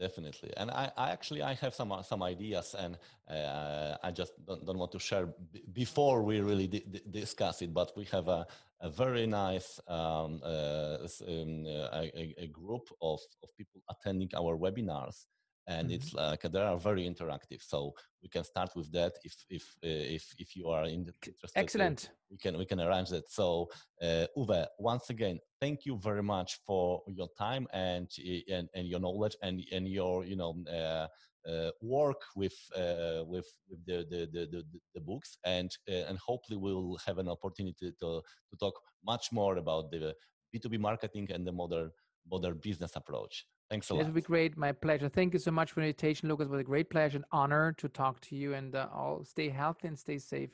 Definitely. 0.00 0.50
And 0.56 0.70
I, 0.70 0.90
I, 0.96 1.10
actually 1.10 1.42
i 1.42 1.54
have 1.54 1.74
some 1.74 1.92
some 2.02 2.22
ideas 2.22 2.74
and 2.82 2.96
uh, 3.28 3.96
i 4.02 4.10
just 4.10 4.32
don't, 4.46 4.64
don't, 4.66 4.78
want 4.78 4.92
to 4.92 4.98
share 4.98 5.26
before 5.72 6.22
we 6.22 6.40
really 6.40 6.68
discuss 7.10 7.62
it 7.62 7.72
but 7.80 7.88
we 7.96 8.04
have 8.16 8.26
a, 8.28 8.46
a 8.80 8.90
very 8.90 9.26
nice 9.26 9.78
um, 9.88 10.40
uh, 10.42 10.96
um, 11.28 11.66
a, 11.66 12.34
a, 12.44 12.48
group 12.48 12.86
of, 13.02 13.20
of 13.42 13.48
people 13.58 13.80
attending 13.90 14.30
our 14.40 14.56
webinars 14.56 15.26
and 15.70 15.86
mm-hmm. 15.86 15.94
it's 15.94 16.12
like 16.12 16.42
they 16.42 16.60
are 16.60 16.78
very 16.78 17.04
interactive. 17.08 17.62
So 17.62 17.94
we 18.22 18.28
can 18.28 18.44
start 18.44 18.70
with 18.74 18.90
that 18.92 19.12
if 19.24 19.34
if 19.48 19.62
uh, 19.84 20.06
if 20.16 20.24
if 20.38 20.56
you 20.56 20.68
are 20.68 20.84
interested 20.84 21.50
excellent. 21.54 22.10
we 22.30 22.36
can 22.36 22.58
we 22.58 22.66
can 22.66 22.80
arrange 22.80 23.10
that. 23.10 23.30
So 23.30 23.68
uh, 24.02 24.26
uwe 24.36 24.66
once 24.78 25.10
again 25.10 25.38
thank 25.60 25.86
you 25.86 25.94
very 26.08 26.22
much 26.22 26.50
for 26.66 27.02
your 27.06 27.28
time 27.38 27.66
and 27.72 28.08
and, 28.56 28.68
and 28.74 28.84
your 28.92 29.00
knowledge 29.00 29.36
and 29.42 29.62
and 29.72 29.88
your 29.88 30.24
you 30.24 30.36
know 30.36 30.52
uh, 30.78 31.06
uh, 31.50 31.70
work 31.80 32.20
with 32.36 32.56
uh, 32.76 33.22
with, 33.32 33.48
with 33.68 33.80
the, 33.86 33.98
the, 34.10 34.28
the, 34.32 34.64
the, 34.94 35.00
books. 35.00 35.38
And 35.44 35.70
uh, 35.88 36.04
and 36.08 36.18
hopefully 36.18 36.58
we'll 36.58 36.98
have 37.06 37.18
an 37.18 37.28
opportunity 37.28 37.92
to 38.00 38.10
to 38.50 38.56
talk 38.58 38.74
much 39.04 39.32
more 39.32 39.56
about 39.56 39.90
the 39.90 40.14
B2B 40.52 40.78
marketing 40.78 41.28
and 41.32 41.46
the 41.46 41.52
modern 41.52 41.90
modern 42.24 42.58
business 42.58 42.96
approach. 42.96 43.46
Thanks 43.70 43.90
a 43.90 43.94
lot. 43.94 44.00
It 44.00 44.04
would 44.06 44.14
be 44.14 44.20
great. 44.20 44.56
My 44.56 44.72
pleasure. 44.72 45.08
Thank 45.08 45.32
you 45.32 45.38
so 45.38 45.50
much 45.50 45.72
for 45.72 45.80
the 45.80 45.86
invitation, 45.86 46.28
Lucas. 46.28 46.46
It 46.46 46.50
was 46.50 46.60
a 46.60 46.64
great 46.64 46.90
pleasure 46.90 47.16
and 47.16 47.24
honor 47.30 47.72
to 47.74 47.88
talk 47.88 48.20
to 48.20 48.36
you 48.36 48.54
and 48.54 48.74
uh, 48.74 48.88
all 48.92 49.24
stay 49.24 49.48
healthy 49.48 49.88
and 49.88 49.98
stay 49.98 50.18
safe. 50.18 50.50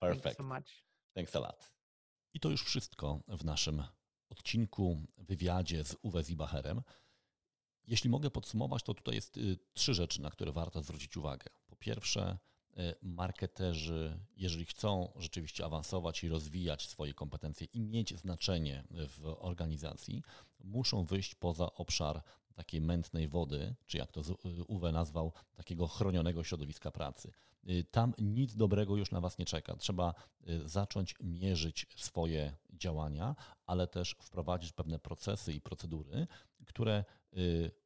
Perfect. 0.00 0.22
Thank 0.22 0.38
you 0.38 0.44
so 0.44 0.48
much. 0.54 0.84
Thanks 1.14 1.36
a 1.36 1.40
lot. 1.40 1.72
I 2.34 2.40
to 2.40 2.50
już 2.50 2.64
wszystko 2.64 3.20
w 3.28 3.44
naszym 3.44 3.82
odcinku, 4.30 5.02
wywiadzie 5.18 5.84
z 5.84 5.96
Uwe 6.02 6.22
Zibacherem. 6.22 6.82
Jeśli 7.86 8.10
mogę 8.10 8.30
podsumować, 8.30 8.82
to 8.82 8.94
tutaj 8.94 9.14
jest 9.14 9.36
y, 9.36 9.58
trzy 9.74 9.94
rzeczy, 9.94 10.22
na 10.22 10.30
które 10.30 10.52
warto 10.52 10.82
zwrócić 10.82 11.16
uwagę. 11.16 11.46
Po 11.66 11.76
pierwsze, 11.76 12.38
marketerzy, 13.02 14.20
jeżeli 14.36 14.64
chcą 14.64 15.12
rzeczywiście 15.16 15.64
awansować 15.64 16.24
i 16.24 16.28
rozwijać 16.28 16.88
swoje 16.88 17.14
kompetencje 17.14 17.66
i 17.72 17.80
mieć 17.80 18.18
znaczenie 18.18 18.84
w 18.90 19.36
organizacji, 19.38 20.22
muszą 20.60 21.04
wyjść 21.04 21.34
poza 21.34 21.72
obszar 21.72 22.22
takiej 22.54 22.80
mętnej 22.80 23.28
wody, 23.28 23.74
czy 23.86 23.98
jak 23.98 24.12
to 24.12 24.20
Uwe 24.68 24.92
nazwał, 24.92 25.32
takiego 25.54 25.88
chronionego 25.88 26.44
środowiska 26.44 26.90
pracy. 26.90 27.32
Y, 27.68 27.84
tam 27.90 28.14
nic 28.18 28.56
dobrego 28.56 28.96
już 28.96 29.10
na 29.10 29.20
Was 29.20 29.38
nie 29.38 29.44
czeka. 29.44 29.76
Trzeba 29.76 30.14
zacząć 30.64 31.14
mierzyć 31.20 31.86
swoje 31.96 32.56
działania, 32.72 33.36
ale 33.66 33.86
też 33.86 34.16
wprowadzić 34.20 34.72
pewne 34.72 34.98
procesy 34.98 35.52
i 35.52 35.60
procedury, 35.60 36.26
które 36.66 37.04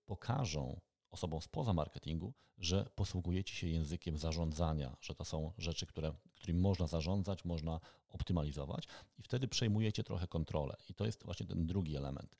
pokażą 0.07 0.80
osobom 1.15 1.41
spoza 1.41 1.73
marketingu, 1.73 2.33
że 2.59 2.91
posługujecie 2.95 3.55
się 3.55 3.69
językiem 3.69 4.19
zarządzania, 4.19 4.97
że 5.01 5.15
to 5.15 5.25
są 5.25 5.53
rzeczy, 5.59 5.87
które, 5.87 6.15
którymi 6.35 6.61
można 6.61 6.87
zarządzać, 6.87 7.45
można 7.45 7.81
optymalizować 8.09 8.89
i 9.19 9.23
wtedy 9.23 9.49
przejmujecie 9.49 10.05
trochę 10.05 10.27
kontrolę. 10.27 10.77
I 10.89 10.95
to 10.95 11.07
jest 11.07 11.25
właśnie 11.25 11.47
ten 11.47 11.67
drugi 11.67 11.97
element. 11.97 12.37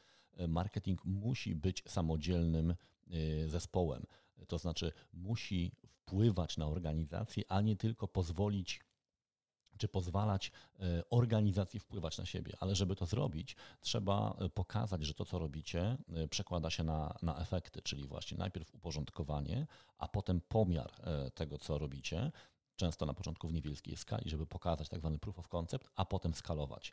Marketing 0.49 1.05
musi 1.05 1.55
być 1.55 1.83
samodzielnym 1.87 2.75
zespołem, 3.47 4.07
to 4.49 4.59
znaczy 4.59 4.93
musi 5.12 5.72
wpływać 5.87 6.57
na 6.57 6.66
organizację, 6.66 7.45
a 7.49 7.61
nie 7.61 7.77
tylko 7.77 8.09
pozwolić 8.09 8.81
czy 9.79 9.89
pozwalać 9.89 10.53
e, 10.81 11.03
organizacji 11.11 11.81
wpływać 11.81 12.18
na 12.18 12.27
siebie. 12.27 12.53
Ale 12.61 12.75
żeby 12.75 12.97
to 12.97 13.07
zrobić, 13.07 13.57
trzeba 13.81 14.37
e, 14.39 14.49
pokazać, 14.49 15.03
że 15.05 15.14
to, 15.14 15.25
co 15.25 15.39
robicie, 15.39 15.97
e, 16.14 16.29
przekłada 16.29 16.70
się 16.70 16.85
na, 16.85 17.16
na 17.22 17.39
efekty, 17.39 17.83
czyli 17.83 18.07
właśnie 18.07 18.39
najpierw 18.39 18.75
uporządkowanie, 18.75 19.66
a 19.99 20.09
potem 20.09 20.41
pomiar 20.41 20.93
tego, 21.35 21.59
co 21.59 21.79
robicie. 21.79 22.33
Często 22.77 23.07
na 23.07 23.14
początku 23.14 23.49
w 23.49 23.53
niewielkiej 23.53 23.97
skali, 23.97 24.31
żeby 24.31 24.47
pokazać 24.47 24.89
tak 24.89 25.01
zwany 25.01 25.18
proof 25.18 25.39
of 25.39 25.49
concept, 25.49 25.89
a 25.97 26.05
potem 26.05 26.35
skalować. 26.35 26.93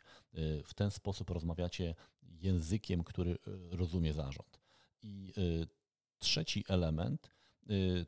W 0.64 0.74
ten 0.74 0.90
sposób 0.90 1.30
rozmawiacie 1.30 1.94
językiem, 2.22 3.04
który 3.04 3.38
rozumie 3.70 4.12
zarząd. 4.12 4.60
I 5.02 5.32
trzeci 6.18 6.64
element 6.68 7.30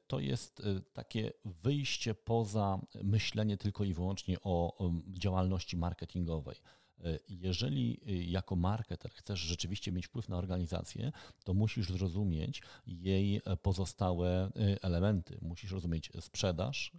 to 0.07 0.21
jest 0.21 0.61
y, 0.61 0.81
takie 0.93 1.33
wyjście 1.45 2.15
poza 2.15 2.81
myślenie 3.03 3.57
tylko 3.57 3.85
i 3.85 3.95
wyłącznie 3.95 4.37
o 4.41 4.79
działalności 5.09 5.77
marketingowej. 5.77 6.57
Y, 6.99 7.18
jeżeli 7.28 8.01
jako 8.32 8.57
marketer 8.57 9.11
chcesz 9.11 9.40
rzeczywiście 9.40 9.92
mieć 9.92 10.07
wpływ 10.07 10.28
na 10.28 10.36
organizację, 10.36 11.12
to 11.45 11.55
musisz 11.55 11.90
zrozumieć 11.90 12.62
jej 12.86 13.40
pozostałe 13.62 14.51
elementy. 14.82 15.38
Musisz 15.42 15.72
rozumieć 15.72 16.12
sprzedaż, 16.20 16.92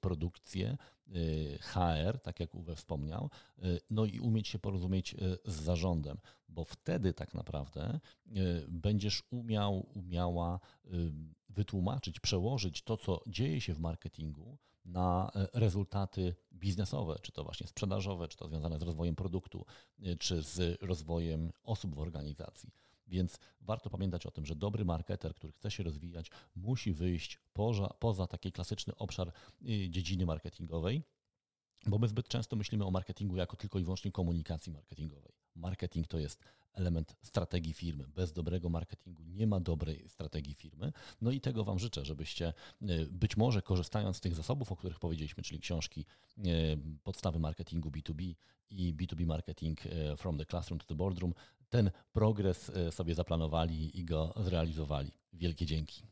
produkcję, 0.00 0.76
HR, 1.60 2.20
tak 2.22 2.40
jak 2.40 2.54
Uwe 2.54 2.76
wspomniał, 2.76 3.30
no 3.90 4.04
i 4.04 4.20
umieć 4.20 4.48
się 4.48 4.58
porozumieć 4.58 5.16
z 5.44 5.54
zarządem, 5.54 6.18
bo 6.48 6.64
wtedy 6.64 7.12
tak 7.12 7.34
naprawdę 7.34 8.00
będziesz 8.68 9.22
umiał, 9.30 9.86
umiała 9.94 10.60
wytłumaczyć, 11.48 12.20
przełożyć 12.20 12.82
to, 12.82 12.96
co 12.96 13.22
dzieje 13.26 13.60
się 13.60 13.74
w 13.74 13.80
marketingu 13.80 14.58
na 14.84 15.30
e, 15.34 15.48
rezultaty 15.60 16.34
biznesowe, 16.52 17.16
czy 17.22 17.32
to 17.32 17.44
właśnie 17.44 17.66
sprzedażowe, 17.66 18.28
czy 18.28 18.36
to 18.36 18.48
związane 18.48 18.78
z 18.78 18.82
rozwojem 18.82 19.14
produktu, 19.16 19.66
e, 20.02 20.16
czy 20.16 20.42
z 20.42 20.82
rozwojem 20.82 21.52
osób 21.62 21.94
w 21.94 21.98
organizacji. 21.98 22.70
Więc 23.06 23.38
warto 23.60 23.90
pamiętać 23.90 24.26
o 24.26 24.30
tym, 24.30 24.46
że 24.46 24.56
dobry 24.56 24.84
marketer, 24.84 25.34
który 25.34 25.52
chce 25.52 25.70
się 25.70 25.82
rozwijać, 25.82 26.30
musi 26.56 26.92
wyjść 26.92 27.40
poza, 27.52 27.88
poza 27.88 28.26
taki 28.26 28.52
klasyczny 28.52 28.96
obszar 28.96 29.28
e, 29.28 29.32
dziedziny 29.90 30.26
marketingowej, 30.26 31.02
bo 31.86 31.98
my 31.98 32.08
zbyt 32.08 32.28
często 32.28 32.56
myślimy 32.56 32.84
o 32.84 32.90
marketingu 32.90 33.36
jako 33.36 33.56
tylko 33.56 33.78
i 33.78 33.84
wyłącznie 33.84 34.12
komunikacji 34.12 34.72
marketingowej. 34.72 35.32
Marketing 35.54 36.06
to 36.06 36.18
jest 36.18 36.42
element 36.74 37.16
strategii 37.22 37.72
firmy. 37.72 38.04
Bez 38.08 38.32
dobrego 38.32 38.68
marketingu 38.68 39.22
nie 39.24 39.46
ma 39.46 39.60
dobrej 39.60 40.08
strategii 40.08 40.54
firmy. 40.54 40.92
No 41.20 41.30
i 41.30 41.40
tego 41.40 41.64
Wam 41.64 41.78
życzę, 41.78 42.04
żebyście 42.04 42.46
e, 42.82 43.06
być 43.06 43.36
może 43.36 43.62
korzystając 43.62 44.16
z 44.16 44.20
tych 44.20 44.34
zasobów, 44.34 44.72
o 44.72 44.76
których 44.76 44.98
powiedzieliśmy, 44.98 45.42
czyli 45.42 45.60
książki 45.60 46.04
e, 46.38 46.42
Podstawy 47.04 47.38
marketingu 47.38 47.90
B2B 47.90 48.34
i 48.70 48.94
B2B 48.94 49.26
marketing 49.26 49.86
e, 49.86 50.16
from 50.16 50.38
the 50.38 50.46
classroom 50.46 50.78
to 50.78 50.86
the 50.86 50.94
boardroom, 50.94 51.34
ten 51.70 51.90
progres 52.12 52.72
sobie 52.90 53.14
zaplanowali 53.14 53.98
i 53.98 54.04
go 54.04 54.34
zrealizowali. 54.36 55.10
Wielkie 55.32 55.66
dzięki. 55.66 56.11